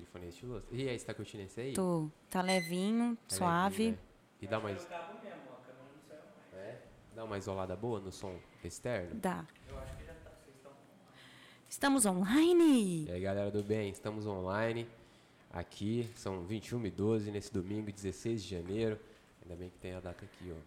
aquele 0.00 0.06
fone 0.06 0.28
estiloso. 0.28 0.66
E 0.72 0.88
aí, 0.88 0.98
você 0.98 1.04
tá 1.04 1.14
curtindo 1.14 1.42
esse 1.44 1.60
aí? 1.60 1.72
Tô. 1.74 2.10
Tá 2.28 2.40
levinho, 2.40 3.16
É 3.30 3.34
suave. 3.34 3.76
levinho, 3.84 3.92
né? 3.92 3.98
E 4.40 4.46
dá 4.46 4.58
mais, 4.60 4.88
É 6.54 6.78
dá 7.14 7.24
uma 7.24 7.36
isolada 7.36 7.76
boa 7.76 8.00
no 8.00 8.10
som 8.10 8.38
externo? 8.64 9.14
Dá. 9.16 9.44
Eu 9.68 9.78
acho 9.78 9.96
que 9.96 10.04
já 10.04 10.14
tá, 10.14 10.30
vocês 10.42 10.56
estão... 10.56 10.72
Estamos 11.68 12.06
online. 12.06 13.06
E 13.06 13.12
aí, 13.12 13.20
galera 13.20 13.50
do 13.50 13.62
bem, 13.62 13.90
estamos 13.90 14.26
online 14.26 14.88
aqui, 15.52 16.08
são 16.14 16.42
21 16.44 16.86
e 16.86 16.90
12 16.90 17.30
nesse 17.30 17.52
domingo, 17.52 17.92
16 17.92 18.42
de 18.42 18.48
janeiro. 18.50 18.98
Ainda 19.42 19.56
bem 19.56 19.68
que 19.70 19.78
tem 19.78 19.92
a 19.94 20.00
data 20.00 20.24
aqui, 20.24 20.52
ó. 20.52 20.60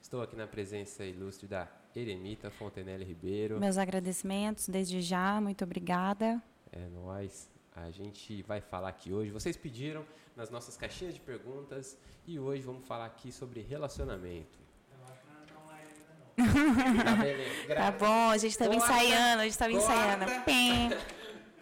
Estou 0.00 0.22
aqui 0.22 0.36
na 0.36 0.46
presença 0.46 1.04
ilustre 1.04 1.48
da 1.48 1.68
Eremita 1.94 2.50
Fontenelle 2.50 3.04
Ribeiro. 3.04 3.58
Meus 3.58 3.76
agradecimentos 3.76 4.68
desde 4.68 5.00
já, 5.00 5.40
muito 5.40 5.64
obrigada. 5.64 6.40
É 6.70 6.86
nóis. 6.88 7.55
A 7.76 7.90
gente 7.90 8.42
vai 8.42 8.60
falar 8.60 8.88
aqui 8.88 9.12
hoje. 9.12 9.30
Vocês 9.30 9.56
pediram 9.56 10.04
nas 10.34 10.50
nossas 10.50 10.76
caixinhas 10.76 11.14
de 11.14 11.20
perguntas 11.20 11.96
e 12.26 12.38
hoje 12.38 12.62
vamos 12.62 12.86
falar 12.86 13.04
aqui 13.06 13.30
sobre 13.30 13.60
relacionamento. 13.60 14.58
Eu 14.90 15.04
acho 15.04 15.20
que 15.20 15.28
não 15.28 15.46
tá 15.46 15.62
online 15.62 15.88
ainda 15.92 16.94
não. 16.96 17.04
Tá 17.04 17.22
beleza? 17.22 17.74
Tá 17.74 17.90
bom, 17.92 18.30
a 18.30 18.38
gente 18.38 18.56
tava 18.58 18.70
Corta, 18.74 18.92
ensaiando, 18.92 19.42
a 19.42 19.44
gente 19.44 19.58
tava 19.58 19.72
corta. 19.72 19.92
ensaiando. 19.92 20.44
Pim. 20.44 20.90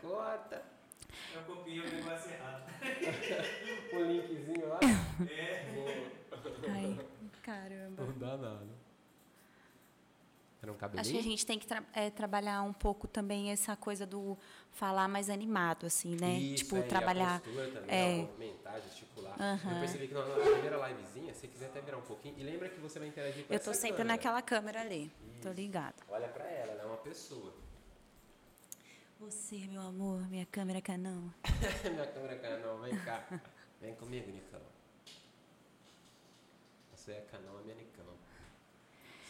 Corta 0.00 0.62
Eu 1.34 1.42
copiei 1.42 1.80
o 1.80 1.90
negócio 1.94 2.30
errado. 2.30 2.62
o 3.92 3.98
linkzinho 4.04 4.68
lá. 4.68 4.80
É. 5.28 5.64
Ai, 6.70 6.98
caramba. 7.42 8.04
Não 8.04 8.18
dá 8.18 8.36
nada. 8.36 8.83
Era 10.64 10.72
um 10.72 10.76
cabelinho? 10.76 11.00
Acho 11.02 11.12
que 11.12 11.18
a 11.18 11.30
gente 11.30 11.44
tem 11.44 11.58
que 11.58 11.66
tra- 11.66 11.84
é, 11.92 12.08
trabalhar 12.08 12.62
um 12.62 12.72
pouco 12.72 13.06
também 13.06 13.50
essa 13.50 13.76
coisa 13.76 14.06
do 14.06 14.36
falar 14.72 15.06
mais 15.08 15.28
animado, 15.28 15.84
assim, 15.84 16.16
né? 16.18 16.38
Isso, 16.38 16.64
tipo, 16.64 16.76
é, 16.76 16.80
a 16.80 16.82
trabalhar. 16.84 17.40
postura 17.42 17.68
também, 17.68 17.94
é. 17.94 18.16
movimentar, 18.22 18.80
gesticular. 18.80 19.34
Aham. 19.38 19.74
Eu 19.74 19.80
percebi 19.80 20.08
que 20.08 20.14
na, 20.14 20.22
primeira 20.22 20.88
livezinha, 20.88 21.34
se 21.34 21.40
você 21.40 21.48
quiser 21.48 21.66
até 21.66 21.82
virar 21.82 21.98
um 21.98 22.02
pouquinho, 22.02 22.34
e 22.38 22.42
lembra 22.42 22.70
que 22.70 22.80
você 22.80 22.98
vai 22.98 23.08
interagir 23.08 23.44
com 23.44 23.52
Eu 23.52 23.60
tô 23.60 23.70
essa 23.72 23.80
sempre 23.82 23.98
câmera. 23.98 24.16
naquela 24.16 24.40
câmera 24.40 24.80
ali. 24.80 25.12
Tô 25.42 25.50
ligada. 25.50 25.96
Olha 26.08 26.28
pra 26.28 26.44
ela, 26.46 26.72
ela 26.72 26.82
é 26.82 26.86
uma 26.86 26.96
pessoa. 26.96 27.52
Você, 29.20 29.58
meu 29.68 29.82
amor, 29.82 30.26
minha 30.30 30.46
câmera 30.46 30.80
Canon. 30.80 31.28
Minha 31.84 32.06
câmera 32.06 32.38
Canon, 32.38 32.80
vem 32.80 32.96
cá. 33.04 33.22
Vem 33.82 33.94
comigo, 33.96 34.30
Nicão. 34.30 34.60
Você 36.94 37.12
é 37.12 37.20
Canon, 37.30 37.58
a 37.58 37.62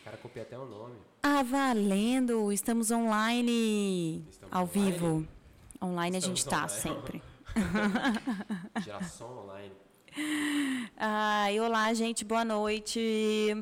caras 0.04 0.20
copiam 0.20 0.42
até 0.42 0.58
o 0.58 0.66
nome. 0.66 0.96
Ah, 1.22 1.42
valendo! 1.42 2.52
Estamos 2.52 2.90
online. 2.90 4.22
Estamos 4.30 4.54
ao 4.54 4.64
online? 4.64 4.90
vivo. 4.92 5.28
Online 5.82 6.16
a 6.18 6.20
gente 6.20 6.38
Estamos 6.38 6.72
tá 6.82 6.88
online. 6.88 7.02
sempre. 7.02 7.22
Geração 8.84 9.38
online. 9.44 9.72
Ai, 10.96 11.58
olá, 11.58 11.92
gente, 11.94 12.22
boa 12.24 12.44
noite. 12.44 13.00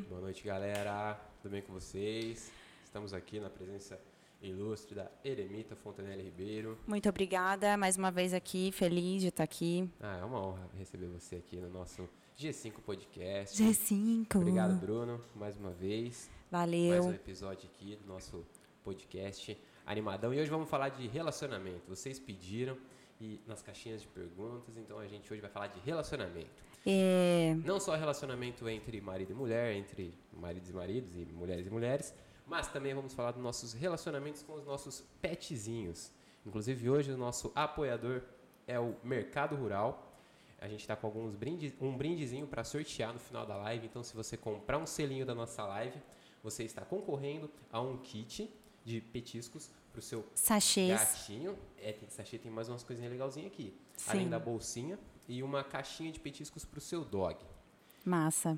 Boa 0.09 0.21
noite, 0.21 0.43
galera. 0.43 1.19
Tudo 1.41 1.53
bem 1.53 1.63
com 1.63 1.73
vocês? 1.73 2.51
Estamos 2.85 3.15
aqui 3.15 3.39
na 3.39 3.49
presença 3.49 3.99
ilustre 4.43 4.97
da 4.97 5.09
Eremita 5.25 5.77
Fontanelli 5.77 6.25
Ribeiro. 6.25 6.77
Muito 6.87 7.09
obrigada 7.09 7.77
mais 7.77 7.97
uma 7.97 8.11
vez 8.11 8.35
aqui, 8.35 8.73
feliz 8.73 9.23
de 9.23 9.29
estar 9.29 9.45
aqui. 9.45 9.89
Ah, 10.01 10.19
é 10.21 10.25
uma 10.25 10.45
honra 10.45 10.69
receber 10.77 11.07
você 11.07 11.37
aqui 11.37 11.57
no 11.57 11.71
nosso 11.71 12.09
G5 12.39 12.73
Podcast. 12.85 13.63
G5. 13.63 14.37
Obrigado, 14.37 14.75
Bruno, 14.81 15.21
mais 15.35 15.57
uma 15.57 15.71
vez. 15.71 16.31
Mais 16.51 16.69
um 16.69 17.03
Valeu. 17.03 17.15
episódio 17.15 17.69
aqui 17.73 17.97
do 17.97 18.07
nosso 18.07 18.45
podcast 18.83 19.57
animadão. 19.87 20.33
E 20.35 20.41
hoje 20.41 20.51
vamos 20.51 20.69
falar 20.69 20.89
de 20.89 21.07
relacionamento. 21.07 21.83
Vocês 21.89 22.19
pediram 22.19 22.77
e 23.21 23.41
nas 23.47 23.63
caixinhas 23.63 24.03
de 24.03 24.09
perguntas, 24.09 24.77
então 24.77 24.99
a 24.99 25.07
gente 25.07 25.33
hoje 25.33 25.41
vai 25.41 25.51
falar 25.51 25.69
de 25.69 25.79
relacionamento. 25.81 26.51
É, 26.85 27.55
Não 27.65 27.79
só 27.79 27.95
relacionamento 27.95 28.69
entre 28.69 29.01
marido 29.01 29.31
e 29.31 29.35
mulher, 29.35 29.77
entre 29.77 30.13
maridos 30.33 30.71
e 30.71 30.73
maridos 30.73 31.15
e 31.15 31.25
mulheres 31.33 31.67
e 31.67 31.71
mulheres, 31.71 32.15
mas 32.45 32.67
também 32.67 32.93
vamos 32.93 33.15
falar 33.15 33.31
dos 33.31 33.43
nossos 33.43 33.73
relacionamentos 33.73 34.43
com 34.43 34.55
os 34.55 34.65
nossos 34.65 35.05
petzinhos. 35.21 36.11
Inclusive 36.45 36.91
hoje 36.91 37.13
o 37.13 37.17
nosso 37.17 37.53
apoiador 37.55 38.23
é 38.67 38.81
o 38.81 38.97
Mercado 39.05 39.55
Rural. 39.55 40.12
A 40.63 40.69
gente 40.69 40.81
está 40.81 40.95
com 40.95 41.09
alguns 41.09 41.35
brindes, 41.35 41.75
um 41.81 41.97
brindezinho 41.97 42.47
para 42.47 42.63
sortear 42.63 43.13
no 43.13 43.19
final 43.19 43.45
da 43.45 43.57
live. 43.57 43.85
Então, 43.85 44.01
se 44.05 44.15
você 44.15 44.37
comprar 44.37 44.79
um 44.79 44.87
selinho 44.87 45.27
da 45.27 45.35
nossa 45.35 45.65
live, 45.67 46.01
você 46.41 46.63
está 46.63 46.83
concorrendo 46.83 47.51
a 47.73 47.81
um 47.81 47.97
kit 47.97 48.49
de 48.85 49.01
petiscos 49.01 49.69
para 49.91 49.99
o 49.99 50.03
seu 50.03 50.25
sachês. 50.37 50.89
gatinho. 50.89 51.59
É, 51.77 51.93
tem 51.93 52.09
sachê, 52.09 52.39
tem 52.39 52.49
mais 52.51 52.69
umas 52.69 52.85
coisinhas 52.85 53.11
legalzinhas 53.11 53.49
aqui. 53.49 53.77
Sim. 53.97 54.11
Além 54.11 54.31
da 54.31 54.39
bolsinha 54.39 55.01
e 55.27 55.43
uma 55.43 55.65
caixinha 55.65 56.13
de 56.13 56.21
petiscos 56.21 56.65
para 56.65 56.79
o 56.79 56.81
seu 56.81 57.05
dog. 57.05 57.45
Massa. 58.05 58.57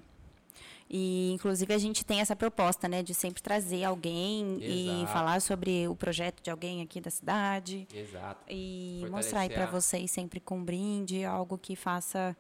E, 0.89 1.33
inclusive, 1.33 1.73
a 1.73 1.79
gente 1.79 2.05
tem 2.05 2.21
essa 2.21 2.37
proposta, 2.37 2.89
né, 2.89 3.03
de 3.03 3.15
sempre 3.15 3.43
trazer 3.43 3.85
alguém 3.85 4.59
e 4.61 4.89
Exato. 4.91 5.13
falar 5.13 5.41
sobre 5.41 5.89
o 5.89 5.97
projeto 5.97 6.43
de 6.43 6.51
alguém 6.51 6.83
aqui 6.83 7.01
da 7.01 7.11
cidade. 7.11 7.89
Exato. 7.93 8.45
E 8.49 8.99
Fortalecer 9.01 9.11
mostrar 9.11 9.41
aí 9.41 9.49
para 9.49 9.67
vocês 9.67 10.11
sempre 10.11 10.41
com 10.41 10.59
um 10.59 10.65
brinde, 10.65 11.25
algo 11.25 11.57
que 11.57 11.75
faça 11.75 12.37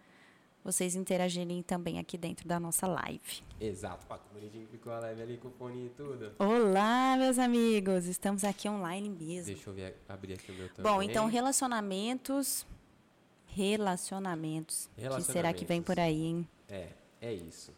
vocês 0.64 0.94
interagirem 0.94 1.62
também 1.62 1.98
aqui 1.98 2.16
dentro 2.16 2.48
da 2.48 2.58
nossa 2.58 2.86
live. 2.86 3.42
Exato. 3.60 4.06
Ó, 4.08 4.16
que 4.16 4.32
bonitinho 4.32 4.66
ficou 4.66 4.92
a 4.92 4.98
live 5.00 5.22
ali 5.22 5.36
com 5.36 5.48
o 5.48 5.50
fone 5.50 5.86
e 5.86 5.88
tudo. 5.90 6.32
Olá, 6.38 7.16
meus 7.18 7.38
amigos! 7.38 8.06
Estamos 8.06 8.44
aqui 8.44 8.66
online 8.66 9.10
mesmo. 9.10 9.52
Deixa 9.52 9.68
eu 9.68 9.74
ver, 9.74 9.96
abrir 10.08 10.32
aqui 10.32 10.50
o 10.50 10.54
meu 10.54 10.68
também. 10.70 10.90
Bom, 10.90 11.02
então 11.02 11.26
relacionamentos. 11.26 12.66
Relacionamentos. 13.46 14.88
O 14.96 15.16
que 15.16 15.22
será 15.22 15.52
que 15.52 15.66
vem 15.66 15.82
por 15.82 16.00
aí, 16.00 16.22
hein? 16.24 16.48
É, 16.68 16.88
é 17.20 17.32
isso. 17.32 17.70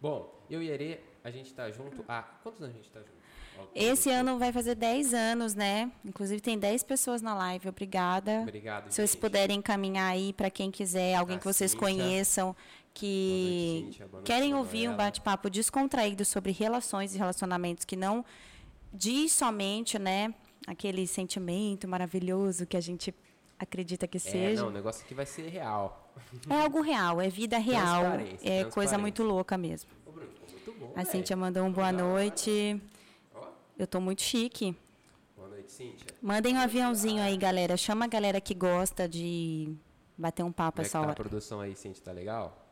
Bom, 0.00 0.32
eu 0.50 0.62
e 0.62 0.68
Erê, 0.68 1.00
a 1.24 1.30
gente 1.30 1.52
tá 1.54 1.70
junto 1.70 2.04
há... 2.08 2.22
Quantos 2.42 2.62
anos 2.62 2.74
a 2.74 2.78
gente 2.78 2.90
tá 2.90 3.00
junto? 3.00 3.16
Esse 3.74 4.10
ano 4.10 4.38
vai 4.38 4.52
fazer 4.52 4.74
10 4.74 5.14
anos, 5.14 5.54
né? 5.54 5.90
Inclusive 6.04 6.40
tem 6.40 6.58
10 6.58 6.82
pessoas 6.82 7.22
na 7.22 7.34
live. 7.34 7.68
Obrigada. 7.68 8.40
Obrigado, 8.42 8.90
Se 8.90 8.96
vocês 8.96 9.14
puderem 9.14 9.58
encaminhar 9.58 10.12
aí 10.12 10.32
para 10.32 10.50
quem 10.50 10.70
quiser, 10.70 11.14
alguém 11.14 11.36
A 11.36 11.38
que 11.38 11.44
vocês 11.44 11.70
Cíntia. 11.70 11.86
conheçam, 11.86 12.54
que 12.92 13.80
noite, 13.84 13.98
Cíntia. 13.98 14.22
Querem 14.24 14.54
ouvir 14.54 14.88
um 14.90 14.96
bate-papo 14.96 15.48
descontraído 15.48 16.24
sobre 16.24 16.52
relações 16.52 17.14
e 17.14 17.18
relacionamentos 17.18 17.84
que 17.84 17.96
não 17.96 18.24
diz 18.92 19.32
somente, 19.32 19.98
né, 19.98 20.34
aquele 20.66 21.06
sentimento 21.06 21.88
maravilhoso 21.88 22.66
que 22.66 22.76
a 22.76 22.80
gente 22.80 23.14
acredita 23.58 24.06
que 24.06 24.16
É, 24.16 24.20
seja. 24.20 24.62
não, 24.62 24.68
o 24.68 24.72
negócio 24.72 25.04
aqui 25.04 25.14
vai 25.14 25.26
ser 25.26 25.48
real. 25.48 26.12
É 26.48 26.54
algo 26.62 26.80
real, 26.80 27.20
é 27.20 27.28
vida 27.28 27.58
real, 27.58 28.02
Transparência, 28.02 28.48
é 28.48 28.50
coisa 28.64 28.70
transparência. 28.72 28.98
muito 28.98 29.22
louca 29.22 29.56
mesmo. 29.58 29.90
Ô, 30.06 30.10
Bruno, 30.12 30.30
muito 30.50 30.72
bom, 30.78 30.92
A. 30.96 31.04
Cíntia 31.04 31.36
mandou 31.36 31.64
um 31.64 31.72
boa 31.72 31.92
noite. 31.92 32.80
Ó, 33.34 33.46
Eu 33.78 33.86
tô 33.86 34.00
muito 34.00 34.22
chique. 34.22 34.76
boa 35.36 35.48
noite, 35.48 35.72
Cíntia. 35.72 36.06
Mandem 36.22 36.54
um 36.56 36.60
aviãozinho 36.60 37.22
aí, 37.22 37.36
galera. 37.36 37.76
Chama 37.76 38.04
a 38.06 38.08
galera 38.08 38.40
que 38.40 38.54
gosta 38.54 39.08
de 39.08 39.74
bater 40.16 40.42
um 40.42 40.52
papo 40.52 40.76
Como 40.76 40.84
é 40.84 40.86
essa 40.86 40.98
tá 40.98 41.04
a 41.04 41.06
hora. 41.08 41.14
produção 41.14 41.60
aí, 41.60 41.74
Cíntia? 41.76 42.02
Tá 42.04 42.12
legal? 42.12 42.62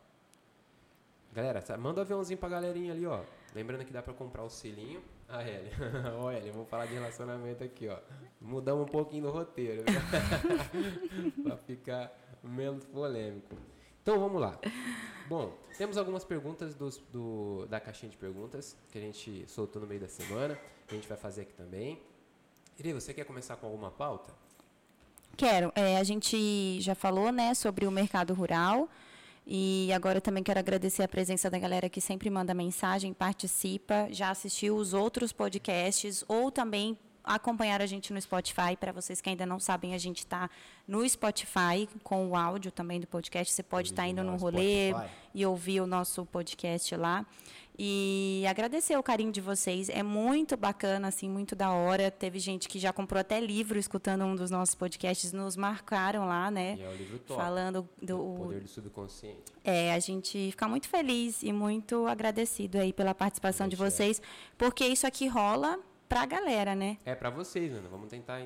Galera, 1.33 1.61
manda 1.77 1.99
um 1.99 2.03
aviãozinho 2.03 2.37
pra 2.39 2.47
galerinha 2.49 2.93
ali, 2.93 3.05
ó. 3.05 3.21
Lembrando 3.53 3.83
que 3.85 3.91
dá 3.91 4.01
pra 4.01 4.13
comprar 4.13 4.43
o 4.43 4.49
selinho. 4.49 5.01
Ah, 5.27 5.41
Hélio. 5.41 5.71
Ó, 6.21 6.31
Hélio, 6.31 6.53
vamos 6.53 6.69
falar 6.69 6.85
de 6.85 6.93
relacionamento 6.93 7.63
aqui, 7.63 7.87
ó. 7.87 7.97
Mudamos 8.39 8.83
um 8.87 8.91
pouquinho 8.91 9.23
do 9.23 9.31
roteiro, 9.31 9.83
viu? 9.83 11.41
pra 11.43 11.57
ficar 11.57 12.11
menos 12.43 12.85
polêmico. 12.85 13.55
Então, 14.01 14.19
vamos 14.19 14.39
lá. 14.39 14.59
Bom, 15.27 15.51
temos 15.77 15.97
algumas 15.97 16.23
perguntas 16.23 16.75
dos- 16.75 16.99
do, 17.11 17.65
da 17.67 17.79
caixinha 17.79 18.11
de 18.11 18.17
perguntas 18.17 18.77
que 18.91 18.99
a 18.99 19.01
gente 19.01 19.45
soltou 19.47 19.81
no 19.81 19.87
meio 19.87 19.99
da 19.99 20.07
semana. 20.07 20.57
A 20.87 20.93
gente 20.93 21.07
vai 21.07 21.17
fazer 21.17 21.41
aqui 21.41 21.53
também. 21.53 21.99
Iri, 22.77 22.93
você 22.93 23.11
quer 23.13 23.23
começar 23.25 23.55
com 23.55 23.65
alguma 23.65 23.89
pauta? 23.89 24.31
Quero. 25.35 25.71
É, 25.75 25.97
a 25.97 26.03
gente 26.03 26.79
já 26.81 26.93
falou, 26.93 27.31
né, 27.31 27.55
sobre 27.55 27.87
o 27.87 27.91
mercado 27.91 28.33
rural. 28.35 28.87
E 29.47 29.91
agora 29.93 30.17
eu 30.17 30.21
também 30.21 30.43
quero 30.43 30.59
agradecer 30.59 31.03
a 31.03 31.07
presença 31.07 31.49
da 31.49 31.59
galera 31.59 31.87
que 31.87 32.01
sempre 32.01 32.29
manda 32.29 32.53
mensagem, 32.53 33.13
participa, 33.13 34.07
já 34.09 34.31
assistiu 34.31 34.75
os 34.75 34.93
outros 34.93 35.31
podcasts 35.31 36.23
ou 36.27 36.51
também 36.51 36.97
acompanhar 37.23 37.81
a 37.81 37.85
gente 37.85 38.13
no 38.13 38.21
Spotify. 38.21 38.75
Para 38.79 38.91
vocês 38.91 39.19
que 39.19 39.29
ainda 39.29 39.45
não 39.45 39.59
sabem, 39.59 39.93
a 39.93 39.97
gente 39.97 40.19
está 40.19 40.49
no 40.87 41.07
Spotify 41.07 41.87
com 42.03 42.29
o 42.29 42.35
áudio 42.35 42.71
também 42.71 42.99
do 42.99 43.07
podcast. 43.07 43.53
Você 43.53 43.63
pode 43.63 43.91
estar 43.91 44.07
indo 44.07 44.19
Original 44.19 44.35
no 44.35 44.41
rolê 44.41 44.91
Spotify. 44.91 45.11
e 45.33 45.45
ouvir 45.45 45.81
o 45.81 45.87
nosso 45.87 46.25
podcast 46.25 46.95
lá. 46.95 47.25
E 47.77 48.45
agradecer 48.47 48.97
o 48.97 49.03
carinho 49.03 49.31
de 49.31 49.41
vocês. 49.41 49.89
É 49.89 50.01
muito 50.01 50.55
bacana, 50.55 51.09
assim, 51.09 51.29
muito 51.29 51.55
da 51.55 51.71
hora. 51.71 52.09
Teve 52.09 52.39
gente 52.39 52.69
que 52.69 52.79
já 52.79 52.93
comprou 52.93 53.19
até 53.19 53.39
livro 53.39 53.77
escutando 53.77 54.23
um 54.23 54.35
dos 54.35 54.49
nossos 54.49 54.75
podcasts, 54.75 55.33
nos 55.33 55.57
marcaram 55.57 56.25
lá, 56.25 56.49
né? 56.49 56.75
E 56.77 56.83
é 56.83 56.89
o 56.89 56.93
livro 56.93 57.19
top. 57.19 57.41
Falando 57.41 57.89
O 58.01 58.05
do. 58.05 58.35
poder 58.37 58.61
do 58.61 58.67
subconsciente. 58.67 59.53
É, 59.63 59.93
a 59.93 59.99
gente 59.99 60.51
fica 60.51 60.67
muito 60.67 60.87
feliz 60.87 61.43
e 61.43 61.51
muito 61.51 62.07
agradecido 62.07 62.77
aí 62.77 62.93
pela 62.93 63.13
participação 63.13 63.67
de 63.67 63.75
é. 63.75 63.77
vocês, 63.77 64.21
porque 64.57 64.85
isso 64.85 65.05
aqui 65.05 65.27
rola 65.27 65.79
pra 66.07 66.25
galera, 66.25 66.75
né? 66.75 66.97
É 67.03 67.13
pra 67.13 67.29
vocês, 67.29 67.71
mano. 67.71 67.89
Vamos 67.89 68.09
tentar 68.09 68.39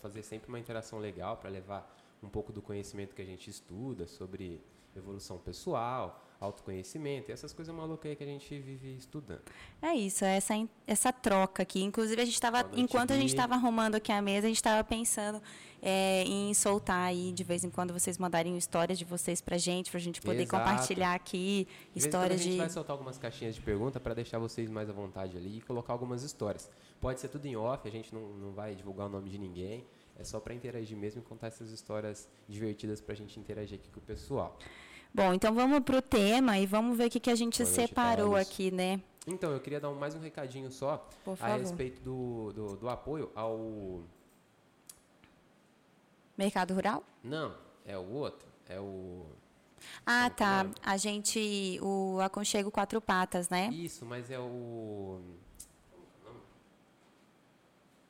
fazer 0.00 0.22
sempre 0.22 0.48
uma 0.48 0.58
interação 0.58 0.98
legal 0.98 1.36
pra 1.36 1.50
levar 1.50 1.96
um 2.22 2.28
pouco 2.28 2.52
do 2.52 2.62
conhecimento 2.62 3.14
que 3.14 3.22
a 3.22 3.24
gente 3.24 3.48
estuda 3.50 4.06
sobre 4.06 4.60
evolução 4.94 5.38
pessoal, 5.38 6.24
autoconhecimento, 6.40 7.30
e 7.30 7.32
essas 7.32 7.52
coisas 7.52 7.74
malucas 7.74 8.10
aí 8.10 8.16
que 8.16 8.22
a 8.22 8.26
gente 8.26 8.58
vive 8.60 8.96
estudando. 8.96 9.42
É 9.82 9.94
isso, 9.94 10.24
é 10.24 10.36
essa, 10.36 10.54
essa 10.86 11.12
troca 11.12 11.62
aqui. 11.62 11.82
Inclusive, 11.82 12.20
a 12.20 12.24
gente 12.24 12.34
estava, 12.34 12.68
enquanto 12.74 13.12
a 13.12 13.16
gente 13.16 13.30
estava 13.30 13.54
arrumando 13.54 13.96
aqui 13.96 14.12
a 14.12 14.22
mesa, 14.22 14.46
a 14.46 14.50
gente 14.50 14.56
estava 14.56 14.84
pensando 14.84 15.42
é, 15.82 16.22
em 16.24 16.54
soltar 16.54 17.08
aí, 17.08 17.32
de 17.32 17.42
vez 17.42 17.64
em 17.64 17.70
quando, 17.70 17.92
vocês 17.92 18.18
mandarem 18.18 18.56
histórias 18.56 18.98
de 18.98 19.04
vocês 19.04 19.40
pra 19.40 19.58
gente, 19.58 19.90
pra 19.90 19.98
gente 19.98 20.20
poder 20.20 20.42
Exato. 20.42 20.64
compartilhar 20.64 21.14
aqui 21.14 21.66
De 21.92 21.98
histórias 21.98 22.40
a 22.40 22.42
gente 22.42 22.52
de. 22.52 22.58
vai 22.58 22.70
soltar 22.70 22.92
algumas 22.92 23.18
caixinhas 23.18 23.54
de 23.54 23.60
pergunta 23.60 23.98
para 23.98 24.14
deixar 24.14 24.38
vocês 24.38 24.70
mais 24.70 24.88
à 24.88 24.92
vontade 24.92 25.36
ali 25.36 25.58
e 25.58 25.60
colocar 25.60 25.92
algumas 25.92 26.22
histórias. 26.22 26.70
Pode 27.00 27.20
ser 27.20 27.28
tudo 27.28 27.46
em 27.46 27.56
off, 27.56 27.86
a 27.86 27.90
gente 27.90 28.14
não, 28.14 28.28
não 28.34 28.52
vai 28.52 28.74
divulgar 28.74 29.06
o 29.06 29.10
nome 29.10 29.28
de 29.28 29.38
ninguém. 29.38 29.84
É 30.16 30.24
só 30.24 30.40
para 30.40 30.52
interagir 30.52 30.96
mesmo 30.96 31.20
e 31.20 31.24
contar 31.24 31.46
essas 31.46 31.70
histórias 31.70 32.28
divertidas 32.48 33.00
para 33.00 33.12
a 33.12 33.16
gente 33.16 33.38
interagir 33.38 33.78
aqui 33.78 33.88
com 33.88 34.00
o 34.00 34.02
pessoal. 34.02 34.58
Bom, 35.14 35.34
então 35.34 35.54
vamos 35.54 35.80
pro 35.80 36.00
tema 36.00 36.58
e 36.58 36.66
vamos 36.66 36.96
ver 36.96 37.06
o 37.06 37.10
que, 37.10 37.18
que 37.20 37.30
a 37.30 37.34
gente 37.34 37.62
Boa 37.62 37.74
noite, 37.74 37.88
separou 37.88 38.32
Thales. 38.32 38.48
aqui, 38.48 38.70
né? 38.70 39.00
Então, 39.26 39.52
eu 39.52 39.60
queria 39.60 39.78
dar 39.80 39.90
mais 39.90 40.14
um 40.14 40.20
recadinho 40.20 40.70
só 40.70 41.06
a 41.40 41.56
respeito 41.56 42.00
do, 42.00 42.52
do, 42.52 42.76
do 42.76 42.88
apoio 42.88 43.30
ao. 43.34 44.02
Mercado 46.36 46.72
Rural? 46.72 47.04
Não, 47.22 47.54
é 47.84 47.98
o 47.98 48.10
outro. 48.10 48.48
É 48.66 48.80
o. 48.80 49.26
Ah, 50.06 50.24
é 50.24 50.26
o 50.28 50.30
tá. 50.30 50.66
A 50.82 50.96
gente. 50.96 51.78
O 51.82 52.20
Aconchego 52.20 52.70
Quatro 52.70 53.00
Patas, 53.00 53.48
né? 53.50 53.68
Isso, 53.72 54.06
mas 54.06 54.30
é 54.30 54.38
o. 54.38 55.20
É 55.92 55.96
o 55.96 56.24
nome? 56.24 56.40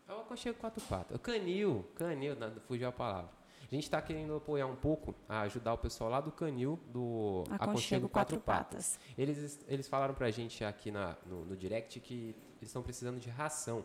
É 0.08 0.12
o 0.12 0.20
Aconchego 0.20 0.58
Quatro 0.58 0.84
Patas. 0.84 1.16
O 1.16 1.20
Canil. 1.20 1.84
Canil, 1.96 2.36
fugiu 2.66 2.88
a 2.88 2.92
palavra. 2.92 3.37
A 3.70 3.74
gente 3.74 3.84
está 3.84 4.00
querendo 4.00 4.34
apoiar 4.34 4.66
um 4.66 4.76
pouco, 4.76 5.14
a 5.28 5.42
ajudar 5.42 5.74
o 5.74 5.78
pessoal 5.78 6.08
lá 6.08 6.22
do 6.22 6.32
Canil, 6.32 6.78
do 6.86 7.44
Aconchego 7.50 8.08
Quatro 8.08 8.40
Patas. 8.40 8.98
Eles, 9.16 9.60
eles 9.68 9.86
falaram 9.86 10.14
pra 10.14 10.30
gente 10.30 10.64
aqui 10.64 10.90
na, 10.90 11.16
no, 11.26 11.44
no 11.44 11.54
direct 11.54 12.00
que 12.00 12.34
eles 12.56 12.70
estão 12.70 12.82
precisando 12.82 13.20
de 13.20 13.28
ração. 13.28 13.84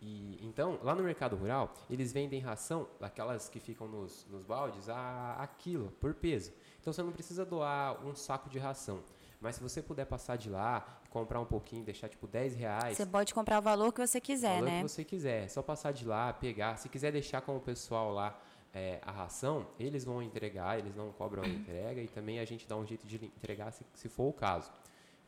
E, 0.00 0.38
então, 0.42 0.80
lá 0.82 0.94
no 0.94 1.02
mercado 1.02 1.36
rural, 1.36 1.74
eles 1.90 2.10
vendem 2.10 2.40
ração, 2.40 2.88
aquelas 3.00 3.50
que 3.50 3.60
ficam 3.60 3.86
nos, 3.86 4.26
nos 4.30 4.42
baldes, 4.42 4.88
a, 4.88 5.36
a 5.38 5.46
quilo, 5.46 5.92
por 6.00 6.14
peso. 6.14 6.50
Então, 6.80 6.90
você 6.90 7.02
não 7.02 7.12
precisa 7.12 7.44
doar 7.44 8.04
um 8.04 8.14
saco 8.14 8.48
de 8.48 8.58
ração. 8.58 9.00
Mas 9.42 9.56
se 9.56 9.62
você 9.62 9.82
puder 9.82 10.06
passar 10.06 10.36
de 10.36 10.48
lá, 10.48 11.00
comprar 11.10 11.38
um 11.40 11.44
pouquinho, 11.44 11.84
deixar 11.84 12.08
tipo 12.08 12.26
10 12.26 12.54
reais, 12.54 12.96
Você 12.96 13.04
pode 13.04 13.34
comprar 13.34 13.58
o 13.58 13.62
valor 13.62 13.92
que 13.92 14.04
você 14.04 14.18
o 14.18 14.20
quiser, 14.22 14.54
valor 14.54 14.64
né? 14.70 14.82
que 14.82 14.88
você 14.88 15.04
quiser. 15.04 15.44
É 15.44 15.48
só 15.48 15.60
passar 15.60 15.92
de 15.92 16.06
lá, 16.06 16.32
pegar. 16.32 16.76
Se 16.76 16.88
quiser 16.88 17.12
deixar 17.12 17.40
com 17.42 17.56
o 17.56 17.60
pessoal 17.60 18.12
lá 18.12 18.40
é, 18.74 19.00
a 19.02 19.10
ração, 19.10 19.66
eles 19.78 20.04
vão 20.04 20.22
entregar, 20.22 20.78
eles 20.78 20.94
não 20.94 21.12
cobram 21.12 21.42
a 21.42 21.48
entrega 21.48 22.00
e 22.00 22.08
também 22.08 22.38
a 22.38 22.44
gente 22.44 22.66
dá 22.66 22.76
um 22.76 22.86
jeito 22.86 23.06
de 23.06 23.16
entregar 23.16 23.70
se, 23.72 23.84
se 23.94 24.08
for 24.08 24.28
o 24.28 24.32
caso. 24.32 24.72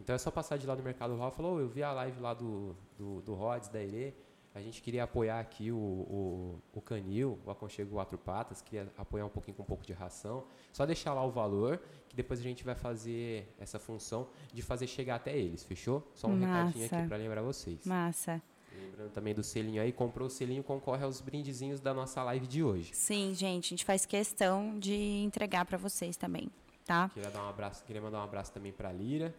Então 0.01 0.15
é 0.15 0.19
só 0.19 0.31
passar 0.31 0.57
de 0.57 0.67
lá 0.67 0.75
no 0.75 0.83
Mercado 0.83 1.13
Rural 1.13 1.29
e 1.29 1.33
falar, 1.33 1.49
"Ô, 1.51 1.61
eu 1.61 1.69
vi 1.69 1.83
a 1.83 1.93
live 1.93 2.21
lá 2.21 2.35
do, 2.35 2.75
do, 2.99 3.21
do 3.23 3.35
Rods, 3.35 3.69
da 3.69 3.83
Irê, 3.83 4.15
a 4.55 4.61
gente 4.61 4.81
queria 4.81 5.03
apoiar 5.03 5.41
aqui 5.41 5.73
o, 5.73 5.77
o, 5.77 6.63
o 6.73 6.81
Canil, 6.81 7.41
o 7.45 7.51
Aconchego 7.51 7.91
Quatro 7.91 8.17
Patas, 8.17 8.63
queria 8.63 8.89
apoiar 8.97 9.27
um 9.27 9.29
pouquinho 9.29 9.57
com 9.57 9.65
um 9.65 9.67
pouco 9.67 9.85
de 9.85 9.93
ração. 9.93 10.45
Só 10.73 10.87
deixar 10.87 11.13
lá 11.13 11.25
o 11.25 11.31
valor, 11.31 11.83
que 12.09 12.15
depois 12.15 12.39
a 12.39 12.43
gente 12.45 12.63
vai 12.63 12.77
fazer 12.77 13.53
essa 13.59 13.81
função 13.81 14.29
de 14.53 14.63
fazer 14.63 14.87
chegar 14.87 15.17
até 15.17 15.37
eles, 15.37 15.65
fechou? 15.65 16.09
Só 16.15 16.29
um 16.29 16.39
recadinho 16.39 16.85
Massa. 16.85 16.99
aqui 16.99 17.09
para 17.09 17.17
lembrar 17.17 17.43
vocês. 17.43 17.85
Massa. 17.85 18.41
Lembrando 18.85 19.11
também 19.11 19.35
do 19.35 19.43
selinho 19.43 19.81
aí, 19.81 19.93
comprou 19.93 20.29
o 20.29 20.31
selinho, 20.31 20.63
concorre 20.63 21.05
aos 21.05 21.21
brindezinhos 21.21 21.81
da 21.81 21.95
nossa 21.95 22.23
live 22.23 22.47
de 22.47 22.63
hoje. 22.63 22.95
Sim, 22.95 23.35
gente, 23.35 23.67
a 23.67 23.71
gente 23.71 23.85
faz 23.85 24.05
questão 24.05 24.79
de 24.79 24.95
entregar 24.95 25.65
para 25.65 25.79
vocês 25.79 26.17
também, 26.17 26.51
tá? 26.85 27.09
Queria 27.15 27.31
dar 27.31 27.45
um 27.45 27.49
abraço, 27.49 27.83
queria 27.85 28.03
mandar 28.03 28.21
um 28.21 28.25
abraço 28.25 28.53
também 28.53 28.73
pra 28.73 28.93
Lira, 28.93 29.35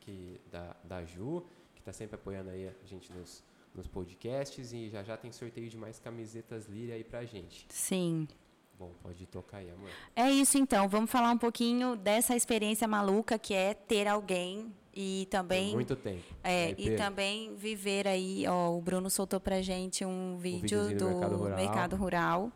que 0.00 0.40
da, 0.50 0.76
da 0.84 1.04
Ju, 1.04 1.42
que 1.74 1.82
tá 1.82 1.92
sempre 1.92 2.16
apoiando 2.16 2.50
aí 2.50 2.68
a 2.68 2.86
gente 2.86 3.12
nos, 3.12 3.42
nos 3.74 3.86
podcasts 3.86 4.72
e 4.72 4.90
já 4.90 5.02
já 5.02 5.16
tem 5.16 5.32
sorteio 5.32 5.68
de 5.68 5.76
mais 5.76 5.98
camisetas 5.98 6.66
Lira 6.66 6.94
aí 6.94 7.04
pra 7.04 7.24
gente. 7.24 7.66
Sim. 7.70 8.28
Bom, 8.78 8.92
pode 9.02 9.26
tocar 9.26 9.58
aí, 9.58 9.70
amor. 9.70 9.88
É 10.14 10.30
isso 10.30 10.56
então, 10.56 10.88
vamos 10.88 11.10
falar 11.10 11.30
um 11.32 11.38
pouquinho 11.38 11.96
dessa 11.96 12.36
experiência 12.36 12.86
maluca 12.86 13.38
que 13.38 13.52
é 13.52 13.74
ter 13.74 14.06
alguém 14.06 14.72
e 14.94 15.26
Tem 15.30 15.40
também 15.40 15.72
muito 15.74 15.96
tempo. 15.96 16.22
é, 16.44 16.74
e 16.78 16.96
também 16.96 17.54
viver 17.56 18.06
aí, 18.06 18.46
ó, 18.46 18.70
o 18.70 18.80
Bruno 18.80 19.10
soltou 19.10 19.40
pra 19.40 19.60
gente 19.62 20.04
um 20.04 20.36
vídeo 20.38 20.60
videozinho 20.84 20.98
do 20.98 21.04
do 21.08 21.10
Mercado 21.18 21.36
Rural. 21.36 21.56
Mercado 21.58 21.96
Rural. 21.96 22.52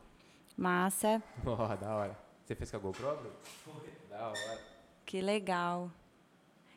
Massa, 0.57 1.23
Ó, 1.45 1.75
da 1.77 1.95
hora. 1.97 2.19
Você 2.45 2.55
fez 2.55 2.71
com 2.71 2.77
a 2.77 2.81
GoPro, 2.81 3.17
Bruno? 3.17 3.83
Da 4.11 4.29
hora. 4.29 4.61
que 5.07 5.21
legal. 5.23 5.91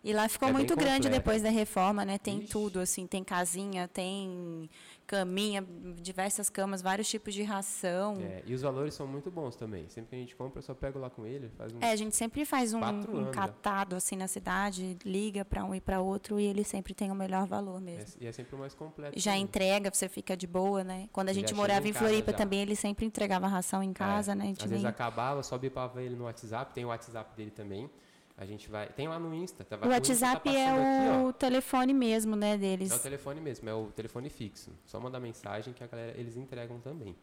E 0.03 0.13
lá 0.13 0.29
ficou 0.29 0.47
É 0.49 0.51
muito 0.51 0.75
grande 0.75 1.07
completo. 1.07 1.17
depois 1.17 1.41
da 1.41 1.49
reforma, 1.49 2.05
né? 2.05 2.17
Tem 2.19 2.37
Ixi. 2.39 2.47
tudo, 2.51 2.79
assim, 2.79 3.05
tem 3.07 3.23
casinha, 3.23 3.87
tem 3.87 4.69
caminha, 5.05 5.65
diversas 6.01 6.49
camas, 6.49 6.81
vários 6.81 7.07
tipos 7.09 7.33
de 7.33 7.43
ração. 7.43 8.17
É, 8.19 8.43
e 8.45 8.53
os 8.53 8.61
valores 8.61 8.93
são 8.93 9.05
muito 9.07 9.29
bons 9.31 9.55
também. 9.55 9.87
Sempre 9.89 10.09
que 10.09 10.15
a 10.15 10.19
gente 10.19 10.35
compra, 10.35 10.59
eu 10.59 10.63
só 10.63 10.73
pego 10.73 10.97
lá 10.99 11.09
com 11.09 11.25
ele, 11.25 11.49
faz 11.57 11.71
um 11.73 11.79
É, 11.79 11.91
a 11.91 11.95
gente 11.95 12.15
sempre 12.15 12.43
faz 12.45 12.73
um, 12.73 12.79
um 12.83 13.31
catado 13.31 13.95
assim 13.95 14.15
na 14.15 14.27
cidade, 14.27 14.97
liga 15.05 15.45
para 15.45 15.63
um 15.63 15.73
e 15.75 15.79
para 15.81 16.01
outro 16.01 16.39
e 16.39 16.45
ele 16.45 16.63
sempre 16.63 16.93
tem 16.93 17.11
o 17.11 17.15
melhor 17.15 17.45
valor 17.47 17.77
é, 17.77 17.85
mesmo. 17.85 18.21
e 18.21 18.27
é 18.27 18.31
sempre 18.31 18.55
o 18.55 18.59
mais 18.59 18.73
completo. 18.73 19.19
Já 19.19 19.31
também. 19.31 19.43
entrega, 19.43 19.91
você 19.93 20.09
fica 20.09 20.35
de 20.35 20.47
boa, 20.47 20.83
né? 20.83 21.07
Quando 21.11 21.29
a 21.29 21.33
gente 21.33 21.53
morava 21.53 21.85
em 21.87 21.91
em 21.91 21.93
Floripa 21.93 22.31
já. 22.31 22.37
também, 22.37 22.61
ele 22.61 22.75
sempre 22.75 23.05
entregava 23.05 23.47
ração 23.47 23.81
em 23.83 23.93
casa, 23.93 24.31
É, 24.31 24.35
né? 24.35 24.53
Às 24.57 24.57
vezes 24.69 24.83
nem- 24.83 24.85
acabava, 24.89 25.41
só 25.43 25.57
bipava 25.57 26.01
ele 26.01 26.15
no 26.15 26.25
WhatsApp, 26.25 26.73
tem 26.73 26.83
o 26.83 26.89
WhatsApp 26.89 27.35
dele 27.35 27.51
também. 27.51 27.89
A 28.37 28.45
gente 28.45 28.69
vai. 28.69 28.87
Tem 28.89 29.07
lá 29.07 29.17
no 29.17 29.33
Insta. 29.33 29.63
Tá, 29.63 29.77
O 29.77 29.87
WhatsApp 29.89 30.49
é 30.49 31.23
o 31.23 31.31
telefone 31.31 31.93
mesmo, 31.93 32.35
né, 32.35 32.57
deles. 32.57 32.91
É 32.91 32.95
o 32.95 32.99
telefone 32.99 33.39
mesmo, 33.39 33.69
é 33.69 33.73
o 33.73 33.85
telefone 33.87 34.29
fixo. 34.29 34.71
Só 34.85 34.99
mandar 34.99 35.19
mensagem 35.21 35.73
que 35.73 35.83
a 35.83 35.87
galera, 35.87 36.19
eles 36.19 36.35
entregam 36.35 36.79
também. 36.79 37.15